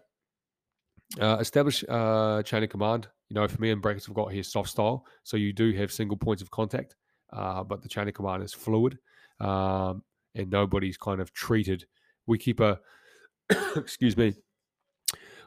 Uh, 1.21 1.37
establish 1.41 1.85
uh, 1.89 2.43
chain 2.43 2.63
of 2.63 2.71
command. 2.71 3.09
You 3.29 3.35
know, 3.35 3.47
for 3.49 3.61
me 3.61 3.71
and 3.71 3.81
brackets, 3.81 4.09
we've 4.09 4.17
got 4.17 4.33
here 4.33 4.43
SOF 4.43 4.69
style. 4.69 5.07
So 5.23 5.37
you 5.37 5.53
do 5.53 5.73
have 5.73 5.93
single 5.93 6.17
points 6.17 6.43
of 6.43 6.51
contact, 6.51 6.97
uh, 7.33 7.63
but 7.65 7.83
the 7.83 7.89
chain 7.89 8.09
of 8.09 8.15
command 8.15 8.43
is 8.43 8.53
fluid 8.53 8.99
um, 9.41 10.03
and 10.35 10.51
nobody's 10.51 10.97
kind 10.97 11.21
of 11.21 11.33
treated. 11.33 11.85
We 12.27 12.39
keep 12.39 12.61
a, 12.61 12.81
excuse 13.77 14.17
me, 14.17 14.35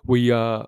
we 0.05 0.31
uh, 0.31 0.63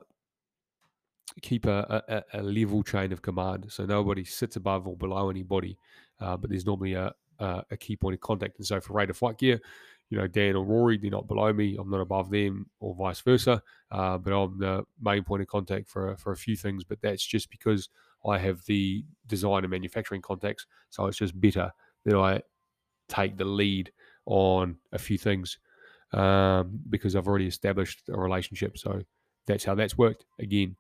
keep 1.42 1.66
a, 1.66 2.24
a, 2.34 2.40
a, 2.40 2.42
level 2.42 2.84
chain 2.84 3.12
of 3.12 3.22
command, 3.22 3.66
so 3.70 3.86
nobody 3.86 4.24
sits 4.24 4.56
above 4.56 4.88
or 4.88 4.96
below 4.96 5.30
anybody, 5.30 5.78
uh, 6.20 6.38
but 6.38 6.50
there's 6.50 6.66
normally 6.66 6.94
a, 6.94 7.14
a, 7.40 7.64
a, 7.72 7.78
key 7.78 7.96
point 7.96 8.16
of 8.16 8.22
contact. 8.22 8.58
And 8.58 8.66
so 8.66 8.80
for 8.80 8.94
Raider 8.94 9.14
Fight 9.14 9.38
gear, 9.38 9.60
you 10.10 10.18
know, 10.18 10.28
Dan 10.28 10.56
or 10.56 10.64
Rory, 10.64 10.98
they're 10.98 11.12
not 11.12 11.28
below 11.28 11.52
me. 11.52 11.76
I'm 11.78 11.90
not 11.90 12.00
above 12.00 12.30
them, 12.30 12.68
or 12.80 12.96
vice 12.96 13.20
versa. 13.22 13.62
Uh, 13.92 14.18
but 14.18 14.32
I'm 14.32 14.58
the 14.58 14.86
main 15.02 15.24
point 15.24 15.42
of 15.42 15.48
contact 15.48 15.90
for 15.90 16.16
for 16.16 16.32
a 16.32 16.38
few 16.38 16.56
things. 16.56 16.84
But 16.84 17.02
that's 17.02 17.26
just 17.26 17.50
because 17.50 17.90
I 18.26 18.38
have 18.40 18.64
the 18.66 19.06
design 19.28 19.64
and 19.64 19.72
manufacturing 19.72 20.22
contacts. 20.22 20.66
So 20.90 21.06
it's 21.08 21.18
just 21.18 21.40
better 21.40 21.72
that 22.06 22.16
I 22.16 22.42
take 23.10 23.38
the 23.38 23.46
lead 23.46 23.92
on 24.26 24.78
a 24.92 24.98
few 25.00 25.18
things 25.18 25.60
um, 26.14 26.80
because 26.90 27.16
I've 27.16 27.28
already 27.28 27.48
established 27.48 28.04
a 28.10 28.18
relationship. 28.20 28.78
So 28.78 29.02
that's 29.46 29.64
how 29.64 29.76
that's 29.76 29.98
worked. 29.98 30.26
Again, 30.40 30.76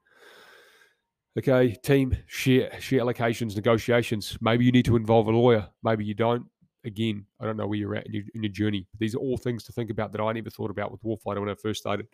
okay, 1.37 1.73
team 1.83 2.17
share 2.25 2.79
share 2.81 3.01
allocations, 3.01 3.55
negotiations. 3.55 4.37
Maybe 4.41 4.65
you 4.65 4.71
need 4.71 4.85
to 4.85 4.95
involve 4.95 5.27
a 5.27 5.31
lawyer. 5.31 5.67
Maybe 5.83 6.03
you 6.05 6.13
don't. 6.13 6.45
again, 6.85 7.25
I 7.39 7.45
don't 7.45 7.57
know 7.57 7.67
where 7.67 7.77
you're 7.77 7.95
at 7.95 8.07
in 8.07 8.13
your, 8.13 8.23
in 8.33 8.43
your 8.43 8.51
journey. 8.51 8.87
These 8.99 9.13
are 9.15 9.19
all 9.19 9.37
things 9.37 9.63
to 9.65 9.71
think 9.71 9.89
about 9.89 10.11
that 10.13 10.21
I 10.21 10.31
never 10.33 10.49
thought 10.49 10.71
about 10.71 10.91
with 10.91 11.03
Warfighter 11.03 11.39
when 11.39 11.49
I 11.49 11.55
first 11.55 11.79
started. 11.81 12.07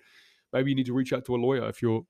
Maybe 0.52 0.72
you 0.72 0.76
need 0.76 0.88
to 0.88 0.94
reach 0.94 1.14
out 1.14 1.26
to 1.26 1.36
a 1.36 1.38
lawyer 1.38 1.68
if 1.70 1.82
you're, 1.82 2.04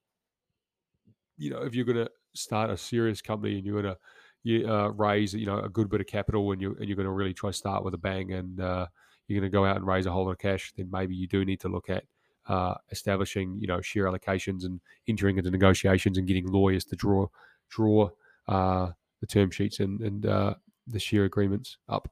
you 1.37 1.49
know, 1.51 1.61
if 1.61 1.75
you're 1.75 1.85
going 1.85 1.97
to 1.97 2.09
start 2.33 2.69
a 2.69 2.77
serious 2.77 3.21
company 3.21 3.57
and 3.57 3.65
you're 3.65 3.81
going 3.81 3.93
to 3.93 3.99
you, 4.43 4.67
uh, 4.69 4.89
raise, 4.89 5.33
you 5.33 5.45
know, 5.45 5.59
a 5.59 5.69
good 5.69 5.89
bit 5.89 6.01
of 6.01 6.07
capital 6.07 6.51
and 6.51 6.61
you 6.61 6.75
and 6.79 6.87
you're 6.87 6.95
going 6.95 7.05
to 7.05 7.11
really 7.11 7.33
try 7.33 7.49
to 7.49 7.55
start 7.55 7.83
with 7.83 7.93
a 7.93 7.97
bang 7.97 8.33
and 8.33 8.59
uh, 8.59 8.85
you're 9.27 9.39
going 9.39 9.49
to 9.49 9.55
go 9.55 9.65
out 9.65 9.77
and 9.77 9.87
raise 9.87 10.05
a 10.05 10.11
whole 10.11 10.25
lot 10.25 10.31
of 10.31 10.37
cash, 10.37 10.73
then 10.75 10.89
maybe 10.91 11.15
you 11.15 11.27
do 11.27 11.45
need 11.45 11.59
to 11.61 11.69
look 11.69 11.89
at 11.89 12.03
uh, 12.47 12.75
establishing, 12.91 13.57
you 13.59 13.67
know, 13.67 13.81
share 13.81 14.05
allocations 14.05 14.65
and 14.65 14.81
entering 15.07 15.37
into 15.37 15.49
negotiations 15.49 16.17
and 16.17 16.27
getting 16.27 16.47
lawyers 16.47 16.83
to 16.85 16.95
draw 16.95 17.27
draw 17.69 18.09
uh, 18.47 18.89
the 19.21 19.27
term 19.27 19.49
sheets 19.49 19.79
and 19.79 20.01
and 20.01 20.25
uh, 20.25 20.53
the 20.87 20.99
share 20.99 21.23
agreements 21.23 21.77
up. 21.87 22.09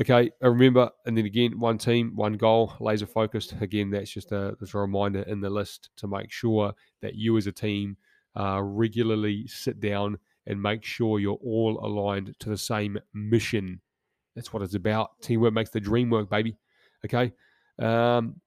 Okay, 0.00 0.30
remember, 0.40 0.90
and 1.06 1.16
then 1.16 1.26
again, 1.26 1.60
one 1.60 1.78
team, 1.78 2.12
one 2.16 2.32
goal, 2.32 2.72
laser 2.80 3.06
focused. 3.06 3.54
Again, 3.60 3.90
that's 3.90 4.10
just 4.10 4.32
a, 4.32 4.56
that's 4.58 4.74
a 4.74 4.78
reminder 4.78 5.22
in 5.22 5.40
the 5.40 5.50
list 5.50 5.90
to 5.96 6.08
make 6.08 6.32
sure 6.32 6.72
that 7.02 7.14
you 7.14 7.36
as 7.36 7.46
a 7.46 7.52
team 7.52 7.96
uh, 8.38 8.60
regularly 8.62 9.46
sit 9.46 9.80
down 9.80 10.18
and 10.46 10.60
make 10.60 10.84
sure 10.84 11.20
you're 11.20 11.38
all 11.44 11.78
aligned 11.84 12.34
to 12.40 12.48
the 12.48 12.58
same 12.58 12.98
mission. 13.14 13.80
That's 14.34 14.52
what 14.52 14.62
it's 14.62 14.74
about. 14.74 15.20
Teamwork 15.20 15.52
makes 15.52 15.70
the 15.70 15.80
dream 15.80 16.10
work, 16.10 16.30
baby. 16.30 16.56
Okay. 17.04 17.32
Um, 17.78 18.40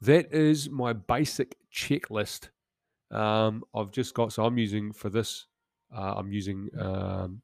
that 0.00 0.32
is 0.32 0.68
my 0.68 0.92
basic 0.92 1.56
checklist. 1.72 2.48
Um, 3.10 3.62
I've 3.74 3.92
just 3.92 4.14
got, 4.14 4.32
so 4.32 4.44
I'm 4.44 4.58
using 4.58 4.92
for 4.92 5.10
this, 5.10 5.46
uh, 5.94 6.14
I'm 6.16 6.32
using 6.32 6.70
um, 6.80 7.42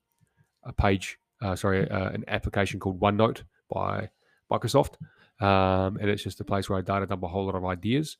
a 0.64 0.72
page, 0.72 1.18
uh, 1.42 1.54
sorry, 1.54 1.88
uh, 1.90 2.10
an 2.10 2.24
application 2.26 2.80
called 2.80 3.00
OneNote 3.00 3.42
by 3.70 4.08
Microsoft. 4.50 4.94
Um, 5.40 5.98
and 5.98 6.10
it's 6.10 6.24
just 6.24 6.40
a 6.40 6.44
place 6.44 6.68
where 6.68 6.78
I 6.78 6.82
data 6.82 7.06
dump 7.06 7.22
a 7.22 7.28
whole 7.28 7.46
lot 7.46 7.54
of 7.54 7.64
ideas. 7.64 8.16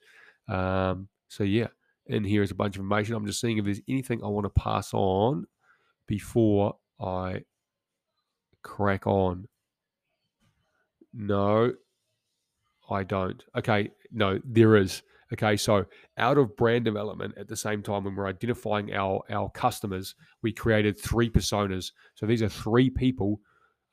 Um, 0.46 1.08
so, 1.28 1.42
yeah, 1.42 1.68
in 2.08 2.24
here 2.24 2.42
is 2.42 2.50
a 2.50 2.54
bunch 2.54 2.76
of 2.76 2.80
information. 2.80 3.14
I'm 3.14 3.26
just 3.26 3.40
seeing 3.40 3.58
if 3.58 3.64
there's 3.64 3.80
anything 3.88 4.22
I 4.22 4.28
want 4.28 4.44
to 4.44 4.60
pass 4.60 4.92
on 4.92 5.46
before 6.06 6.76
I 7.00 7.42
crack 8.62 9.06
on. 9.06 9.46
No, 11.12 11.72
I 12.90 13.04
don't. 13.04 13.42
Okay, 13.56 13.90
no, 14.10 14.40
there 14.44 14.76
is. 14.76 15.02
Okay, 15.32 15.56
so 15.56 15.84
out 16.16 16.38
of 16.38 16.56
brand 16.56 16.86
development 16.86 17.34
at 17.36 17.48
the 17.48 17.56
same 17.56 17.82
time, 17.82 18.04
when 18.04 18.16
we're 18.16 18.26
identifying 18.26 18.94
our 18.94 19.22
our 19.30 19.50
customers, 19.50 20.14
we 20.42 20.52
created 20.52 20.98
three 20.98 21.28
personas. 21.28 21.92
So 22.14 22.24
these 22.24 22.42
are 22.42 22.48
three 22.48 22.88
people, 22.88 23.40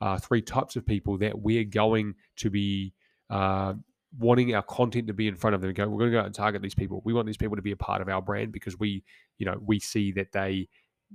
uh, 0.00 0.18
three 0.18 0.40
types 0.40 0.76
of 0.76 0.86
people 0.86 1.18
that 1.18 1.38
we're 1.38 1.64
going 1.64 2.14
to 2.36 2.50
be 2.50 2.94
uh, 3.28 3.74
wanting 4.18 4.54
our 4.54 4.62
content 4.62 5.06
to 5.08 5.14
be 5.14 5.28
in 5.28 5.36
front 5.36 5.54
of 5.54 5.60
them. 5.60 5.68
And 5.68 5.76
go, 5.76 5.88
we're 5.88 5.98
going 5.98 6.10
to 6.10 6.16
go 6.16 6.20
out 6.20 6.26
and 6.26 6.34
target 6.34 6.62
these 6.62 6.74
people. 6.74 7.02
We 7.04 7.12
want 7.12 7.26
these 7.26 7.36
people 7.36 7.56
to 7.56 7.62
be 7.62 7.72
a 7.72 7.76
part 7.76 8.00
of 8.00 8.08
our 8.08 8.22
brand 8.22 8.52
because 8.52 8.78
we, 8.78 9.04
you 9.38 9.46
know, 9.46 9.58
we 9.60 9.78
see 9.78 10.12
that 10.12 10.32
they 10.32 10.68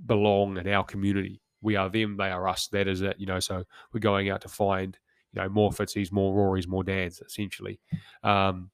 belong 0.05 0.57
in 0.57 0.67
our 0.67 0.83
community. 0.83 1.41
We 1.61 1.75
are 1.75 1.89
them, 1.89 2.17
they 2.17 2.29
are 2.29 2.47
us. 2.47 2.67
That 2.67 2.87
is 2.87 3.01
it. 3.01 3.15
You 3.19 3.27
know, 3.27 3.39
so 3.39 3.63
we're 3.93 3.99
going 3.99 4.29
out 4.29 4.41
to 4.41 4.49
find, 4.49 4.97
you 5.33 5.41
know, 5.41 5.49
more 5.49 5.71
Fitzies, 5.71 6.11
more 6.11 6.35
Rorys, 6.35 6.67
more 6.67 6.83
Dans, 6.83 7.21
essentially. 7.21 7.79
Um, 8.23 8.69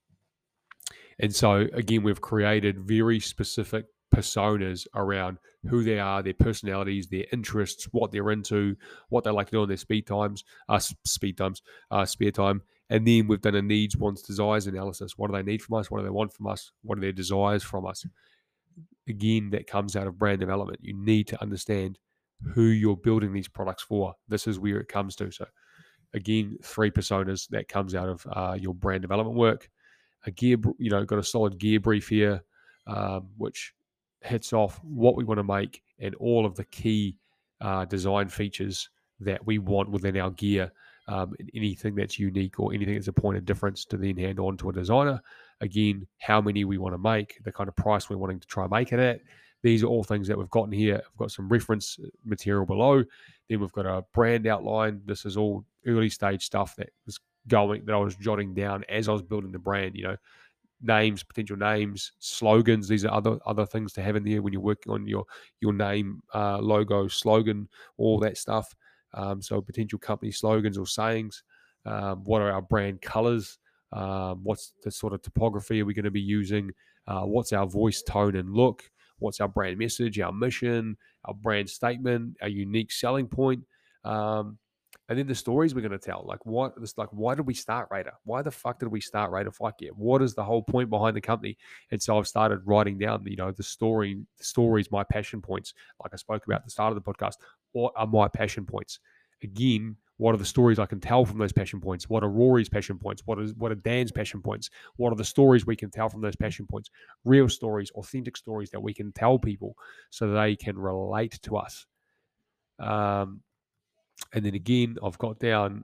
and 1.20 1.34
so, 1.34 1.68
again, 1.74 2.04
we've 2.04 2.22
created 2.22 2.80
very 2.80 3.20
specific 3.20 3.86
personas 4.14 4.88
around 4.96 5.38
who 5.68 5.84
they 5.84 6.00
are, 6.00 6.24
their 6.24 6.34
personalities, 6.34 7.08
their 7.08 7.26
interests, 7.32 7.88
what 7.92 8.12
they're 8.12 8.32
into, 8.32 8.76
what 9.10 9.24
they 9.24 9.32
like 9.32 9.48
to 9.48 9.52
do 9.52 9.64
in 9.64 9.68
their 9.68 9.78
speed 9.78 10.08
times, 10.08 10.44
uh, 10.70 10.80
speed 10.80 11.38
times, 11.38 11.62
uh, 11.92 12.06
spare 12.06 12.32
time. 12.32 12.62
And 12.90 13.06
then 13.06 13.28
we've 13.28 13.42
done 13.42 13.56
a 13.56 13.62
needs, 13.62 13.98
wants, 13.98 14.22
desires 14.22 14.68
analysis. 14.68 15.18
What 15.18 15.30
do 15.30 15.38
they 15.38 15.44
need 15.44 15.62
from 15.62 15.78
us? 15.78 15.92
What 15.92 16.00
do 16.00 16.06
they 16.06 16.10
want 16.10 16.34
from 16.34 16.48
us? 16.48 16.72
What 16.84 16.98
are 16.98 17.02
their 17.02 17.12
desires 17.12 17.64
from 17.64 17.86
us? 17.86 18.06
Again, 19.08 19.50
that 19.52 19.68
comes 19.68 19.96
out 19.96 20.08
of 20.08 20.18
brand 20.18 20.40
development. 20.40 20.80
You 20.82 20.94
need 20.94 21.28
to 21.28 21.42
understand 21.42 22.00
who 22.54 22.64
you're 22.64 22.96
building 22.96 23.34
these 23.34 23.48
products 23.48 23.84
for. 23.84 24.14
This 24.28 24.48
is 24.48 24.60
where 24.60 24.80
it 24.80 24.88
comes 24.88 25.16
to. 25.18 25.32
So, 25.32 25.46
again, 26.14 26.58
three 26.64 26.92
personas 26.92 27.50
that 27.50 27.68
comes 27.68 27.96
out 27.96 28.08
of 28.08 28.28
uh, 28.32 28.58
your 28.60 28.74
brand 28.74 29.02
development 29.02 29.38
work 29.38 29.70
a 30.26 30.32
gear, 30.32 30.58
you 30.78 30.90
know, 30.90 31.04
got 31.06 31.20
a 31.20 31.24
solid 31.24 31.58
gear 31.58 31.80
brief 31.80 32.10
here, 32.10 32.44
um, 32.86 33.28
which 33.38 33.74
hits 34.22 34.54
off 34.54 34.80
what 34.84 35.16
we 35.16 35.24
want 35.24 35.40
to 35.40 35.44
make 35.44 35.82
and 36.00 36.16
all 36.16 36.46
of 36.46 36.56
the 36.56 36.66
key 36.66 37.18
uh, 37.62 37.86
design 37.86 38.28
features 38.28 38.90
that 39.20 39.44
we 39.46 39.58
want 39.58 39.90
within 39.90 40.18
our 40.18 40.30
gear. 40.32 40.72
Um, 41.10 41.34
anything 41.54 41.96
that's 41.96 42.20
unique 42.20 42.60
or 42.60 42.74
anything 42.74 42.96
that's 42.96 43.08
a 43.08 43.14
point 43.14 43.38
of 43.38 43.46
difference 43.46 43.86
to 43.86 43.98
then 43.98 44.18
hand 44.18 44.40
on 44.40 44.58
to 44.58 44.70
a 44.70 44.74
designer. 44.74 45.22
Again, 45.62 46.06
how 46.20 46.42
many 46.42 46.66
we 46.66 46.78
want 46.78 46.94
to 46.94 46.98
make, 46.98 47.42
the 47.46 47.52
kind 47.52 47.70
of 47.70 47.76
price 47.78 48.10
we're 48.10 48.18
wanting 48.18 48.42
to 48.42 48.48
try 48.48 48.68
make 48.68 48.92
it 48.92 49.00
at. 49.00 49.22
These 49.64 49.84
are 49.84 49.88
all 49.88 50.04
things 50.04 50.28
that 50.28 50.38
we've 50.38 50.50
gotten 50.50 50.72
here. 50.72 51.02
I've 51.04 51.18
got 51.18 51.32
some 51.32 51.50
reference 51.50 51.98
material 52.26 52.66
below. 52.66 53.04
Then 53.50 53.60
we've 53.60 53.72
got 53.72 53.86
a 53.86 54.04
brand 54.14 54.48
outline. 54.48 55.02
This 55.06 55.26
is 55.26 55.38
all 55.38 55.66
early 55.86 56.10
stage 56.10 56.46
stuff 56.46 56.76
that 56.76 56.90
was 57.06 57.20
going 57.48 57.86
that 57.86 57.94
I 57.94 57.98
was 57.98 58.16
jotting 58.16 58.54
down 58.54 58.84
as 58.90 59.08
I 59.08 59.14
was 59.14 59.22
building 59.22 59.52
the 59.52 59.60
brand. 59.60 59.96
You 59.96 60.04
know, 60.04 60.18
names, 60.82 61.24
potential 61.24 61.58
names, 61.58 62.12
slogans. 62.20 62.88
These 62.88 63.06
are 63.06 63.14
other 63.14 63.40
other 63.46 63.66
things 63.66 63.94
to 63.94 64.02
have 64.02 64.16
in 64.16 64.24
there 64.24 64.42
when 64.42 64.54
you're 64.54 64.62
working 64.62 64.94
on 64.94 65.08
your 65.08 65.26
your 65.60 65.74
name, 65.74 66.22
uh, 66.36 66.60
logo, 66.60 67.08
slogan, 67.08 67.68
all 67.98 68.20
that 68.20 68.38
stuff. 68.38 68.76
Um, 69.18 69.42
so 69.42 69.60
potential 69.62 70.00
company 70.00 70.32
slogans 70.32 70.78
or 70.78 70.86
sayings. 70.86 71.44
Um, 71.86 72.24
what 72.24 72.42
are 72.42 72.52
our 72.52 72.62
brand 72.62 73.02
colors? 73.02 73.58
Um, 73.92 74.44
what's 74.44 74.74
the 74.84 74.92
sort 74.92 75.14
of 75.14 75.22
topography 75.22 75.82
are 75.82 75.86
we 75.86 75.94
going 75.94 76.06
to 76.06 76.12
be 76.12 76.22
using? 76.22 76.72
Uh, 77.08 77.22
what's 77.22 77.52
our 77.54 77.66
voice 77.66 78.04
tone 78.04 78.36
and 78.36 78.54
look? 78.54 78.84
What's 79.20 79.40
our 79.40 79.48
brand 79.48 79.80
message, 79.80 80.20
our 80.20 80.32
mission, 80.32 80.98
our 81.26 81.34
brand 81.34 81.70
statement, 81.70 82.38
our 82.42 82.50
unique 82.50 82.92
selling 82.92 83.28
point? 83.28 83.64
Um, 84.04 84.60
and 85.10 85.18
then 85.18 85.28
the 85.28 85.36
stories 85.36 85.74
we're 85.74 85.82
going 85.82 85.92
to 85.92 85.98
tell. 85.98 86.26
Like 86.28 86.46
what? 86.46 86.74
Like 86.98 87.10
why 87.12 87.36
did 87.36 87.48
we 87.48 87.54
start 87.54 87.88
Raider? 87.92 88.12
Why 88.26 88.42
the 88.42 88.52
fuck 88.52 88.80
did 88.80 88.90
we 88.90 89.00
start 89.00 89.32
Raider 89.32 89.52
Fight 89.52 89.78
Gear? 89.78 89.92
What 89.96 90.22
is 90.22 90.34
the 90.34 90.44
whole 90.44 90.62
point 90.62 90.90
behind 90.90 91.16
the 91.16 91.22
company? 91.22 91.58
And 91.92 92.02
so 92.02 92.18
I've 92.18 92.28
started 92.28 92.60
writing 92.66 92.98
down, 92.98 93.24
you 93.26 93.38
know, 93.38 93.52
the 93.52 93.64
story, 93.64 94.20
the 94.38 94.44
stories, 94.44 94.92
my 94.92 95.04
passion 95.06 95.42
points. 95.42 95.74
Like 96.04 96.14
I 96.14 96.18
spoke 96.18 96.46
about 96.46 96.58
at 96.58 96.66
the 96.66 96.72
start 96.72 96.96
of 96.96 97.02
the 97.02 97.14
podcast. 97.14 97.36
What 97.72 97.94
are 97.96 98.08
my 98.08 98.28
passion 98.28 98.66
points? 98.66 99.00
Again, 99.44 99.96
what 100.18 100.34
are 100.34 100.38
the 100.38 100.46
stories 100.46 100.80
I 100.80 100.88
can 100.88 101.00
tell 101.00 101.26
from 101.26 101.38
those 101.38 101.54
passion 101.54 101.80
points? 101.80 102.10
What 102.10 102.24
are 102.24 102.30
Rory's 102.30 102.70
passion 102.70 102.98
points? 102.98 103.22
What 103.26 103.40
is 103.40 103.54
what 103.54 103.72
are 103.72 103.76
Dan's 103.76 104.12
passion 104.12 104.42
points? 104.42 104.70
What 104.96 105.14
are 105.14 105.16
the 105.16 105.24
stories 105.24 105.66
we 105.66 105.76
can 105.76 105.92
tell 105.92 106.10
from 106.10 106.22
those 106.22 106.36
passion 106.36 106.66
points? 106.66 106.90
Real 107.24 107.48
stories, 107.48 107.92
authentic 107.92 108.36
stories 108.36 108.72
that 108.72 108.82
we 108.82 108.94
can 108.94 109.12
tell 109.12 109.38
people 109.38 109.76
so 110.10 110.32
they 110.32 110.56
can 110.56 110.78
relate 110.78 111.40
to 111.44 111.58
us. 111.58 111.86
Um, 112.80 113.42
and 114.34 114.44
then 114.44 114.56
again, 114.56 114.98
I've 115.04 115.18
got 115.20 115.40
down 115.40 115.84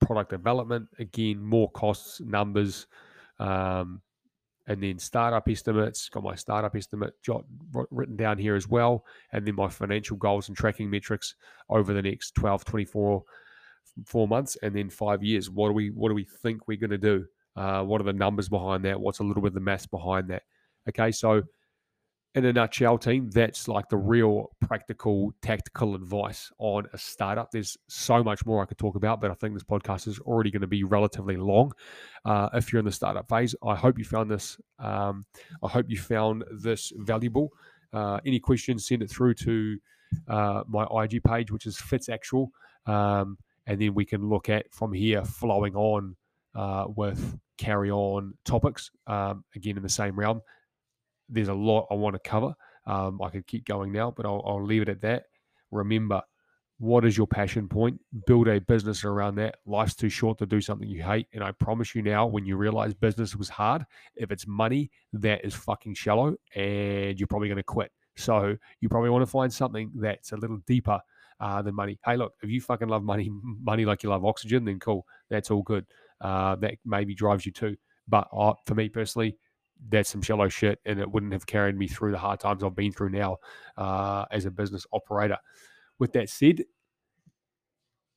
product 0.00 0.30
development, 0.30 0.88
again, 0.98 1.42
more 1.42 1.70
costs, 1.72 2.20
numbers, 2.20 2.86
um, 3.40 4.00
and 4.66 4.82
then 4.82 4.98
startup 4.98 5.48
estimates. 5.48 6.08
Got 6.08 6.24
my 6.24 6.34
startup 6.34 6.74
estimate 6.74 7.14
jot, 7.22 7.44
written 7.90 8.16
down 8.16 8.38
here 8.38 8.56
as 8.56 8.68
well. 8.68 9.04
And 9.32 9.46
then 9.46 9.54
my 9.54 9.68
financial 9.68 10.16
goals 10.16 10.48
and 10.48 10.56
tracking 10.56 10.90
metrics 10.90 11.34
over 11.68 11.92
the 11.92 12.02
next 12.02 12.34
12, 12.34 12.64
24 12.64 13.24
four 14.04 14.28
months 14.28 14.56
and 14.62 14.74
then 14.74 14.90
five 14.90 15.22
years. 15.22 15.48
What 15.48 15.68
do 15.68 15.72
we 15.72 15.90
what 15.90 16.08
do 16.08 16.14
we 16.14 16.24
think 16.24 16.68
we're 16.68 16.76
going 16.76 16.90
to 16.90 16.98
do? 16.98 17.24
Uh, 17.56 17.82
what 17.82 18.00
are 18.00 18.04
the 18.04 18.12
numbers 18.12 18.48
behind 18.48 18.84
that? 18.84 19.00
What's 19.00 19.20
a 19.20 19.24
little 19.24 19.42
bit 19.42 19.48
of 19.48 19.54
the 19.54 19.60
maths 19.60 19.86
behind 19.86 20.28
that? 20.28 20.42
Okay, 20.88 21.10
so 21.10 21.42
in 22.36 22.44
a 22.44 22.52
nutshell, 22.52 22.98
team, 22.98 23.30
that's 23.30 23.66
like 23.66 23.88
the 23.88 23.96
real 23.96 24.50
practical, 24.60 25.32
tactical 25.40 25.94
advice 25.94 26.52
on 26.58 26.86
a 26.92 26.98
startup. 26.98 27.50
There's 27.50 27.78
so 27.88 28.22
much 28.22 28.44
more 28.44 28.62
I 28.62 28.66
could 28.66 28.76
talk 28.76 28.94
about, 28.94 29.22
but 29.22 29.30
I 29.30 29.34
think 29.34 29.54
this 29.54 29.62
podcast 29.62 30.06
is 30.06 30.18
already 30.18 30.50
going 30.50 30.60
to 30.60 30.66
be 30.66 30.84
relatively 30.84 31.38
long. 31.38 31.72
Uh, 32.26 32.50
if 32.52 32.70
you're 32.70 32.80
in 32.80 32.84
the 32.84 32.92
startup 32.92 33.26
phase, 33.26 33.54
I 33.64 33.74
hope 33.74 33.98
you 33.98 34.04
found 34.04 34.30
this. 34.30 34.60
Um, 34.78 35.24
I 35.62 35.68
hope 35.68 35.86
you 35.88 35.96
found 35.96 36.44
this 36.52 36.92
valuable. 36.98 37.52
Uh, 37.90 38.20
any 38.26 38.38
questions, 38.38 38.86
send 38.86 39.02
it 39.02 39.08
through 39.08 39.32
to 39.32 39.78
uh, 40.28 40.62
my 40.68 40.86
IG 41.02 41.24
page, 41.24 41.50
which 41.50 41.64
is 41.64 41.78
Fitz 41.78 42.10
Actual, 42.10 42.50
um, 42.84 43.38
and 43.66 43.80
then 43.80 43.94
we 43.94 44.04
can 44.04 44.28
look 44.28 44.50
at 44.50 44.70
from 44.74 44.92
here 44.92 45.24
flowing 45.24 45.74
on 45.74 46.14
uh, 46.54 46.84
with 46.86 47.38
carry 47.56 47.90
on 47.90 48.34
topics. 48.44 48.90
Um, 49.06 49.42
again, 49.54 49.78
in 49.78 49.82
the 49.82 49.88
same 49.88 50.18
realm 50.18 50.42
there's 51.28 51.48
a 51.48 51.54
lot 51.54 51.86
I 51.90 51.94
want 51.94 52.14
to 52.14 52.28
cover. 52.28 52.54
Um, 52.86 53.20
I 53.20 53.30
could 53.30 53.46
keep 53.46 53.64
going 53.64 53.92
now, 53.92 54.12
but 54.16 54.26
I'll, 54.26 54.42
I'll 54.46 54.64
leave 54.64 54.82
it 54.82 54.88
at 54.88 55.00
that. 55.02 55.24
Remember, 55.70 56.22
what 56.78 57.04
is 57.04 57.16
your 57.16 57.26
passion 57.26 57.68
point? 57.68 58.00
Build 58.26 58.48
a 58.48 58.60
business 58.60 59.04
around 59.04 59.36
that. 59.36 59.56
Life's 59.64 59.94
too 59.94 60.10
short 60.10 60.38
to 60.38 60.46
do 60.46 60.60
something 60.60 60.88
you 60.88 61.02
hate. 61.02 61.26
And 61.32 61.42
I 61.42 61.52
promise 61.52 61.94
you 61.94 62.02
now, 62.02 62.26
when 62.26 62.44
you 62.44 62.56
realize 62.56 62.92
business 62.94 63.34
was 63.34 63.48
hard, 63.48 63.84
if 64.14 64.30
it's 64.30 64.46
money, 64.46 64.90
that 65.14 65.44
is 65.44 65.54
fucking 65.54 65.94
shallow 65.94 66.36
and 66.54 67.18
you're 67.18 67.26
probably 67.28 67.48
going 67.48 67.56
to 67.56 67.64
quit. 67.64 67.90
So 68.16 68.56
you 68.80 68.88
probably 68.88 69.10
want 69.10 69.22
to 69.22 69.30
find 69.30 69.52
something 69.52 69.90
that's 69.94 70.32
a 70.32 70.36
little 70.36 70.58
deeper 70.66 71.00
uh, 71.40 71.62
than 71.62 71.74
money. 71.74 71.98
Hey, 72.04 72.16
look, 72.16 72.34
if 72.42 72.50
you 72.50 72.60
fucking 72.60 72.88
love 72.88 73.02
money, 73.02 73.30
money 73.62 73.84
like 73.84 74.02
you 74.02 74.10
love 74.10 74.24
oxygen, 74.24 74.64
then 74.64 74.78
cool. 74.78 75.06
That's 75.30 75.50
all 75.50 75.62
good. 75.62 75.86
Uh, 76.20 76.56
that 76.56 76.74
maybe 76.84 77.14
drives 77.14 77.46
you 77.46 77.52
too. 77.52 77.76
But 78.08 78.28
uh, 78.36 78.54
for 78.66 78.74
me 78.74 78.88
personally, 78.88 79.36
that's 79.88 80.10
some 80.10 80.22
shallow 80.22 80.48
shit, 80.48 80.80
and 80.84 80.98
it 80.98 81.10
wouldn't 81.10 81.32
have 81.32 81.46
carried 81.46 81.76
me 81.76 81.88
through 81.88 82.12
the 82.12 82.18
hard 82.18 82.40
times 82.40 82.62
I've 82.62 82.74
been 82.74 82.92
through 82.92 83.10
now 83.10 83.38
uh, 83.76 84.24
as 84.30 84.44
a 84.44 84.50
business 84.50 84.86
operator. 84.92 85.38
With 85.98 86.12
that 86.12 86.28
said, 86.28 86.64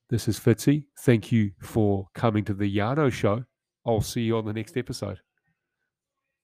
this 0.10 0.28
is 0.28 0.40
Fitzy. 0.40 0.86
Thank 1.00 1.32
you 1.32 1.52
for 1.62 2.08
coming 2.16 2.44
to 2.46 2.54
the 2.54 2.78
Yarno 2.78 3.12
Show. 3.12 3.46
I'll 3.86 4.02
see 4.02 4.22
you 4.22 4.38
on 4.38 4.46
the 4.46 4.54
next 4.54 4.76
episode. 4.76 5.20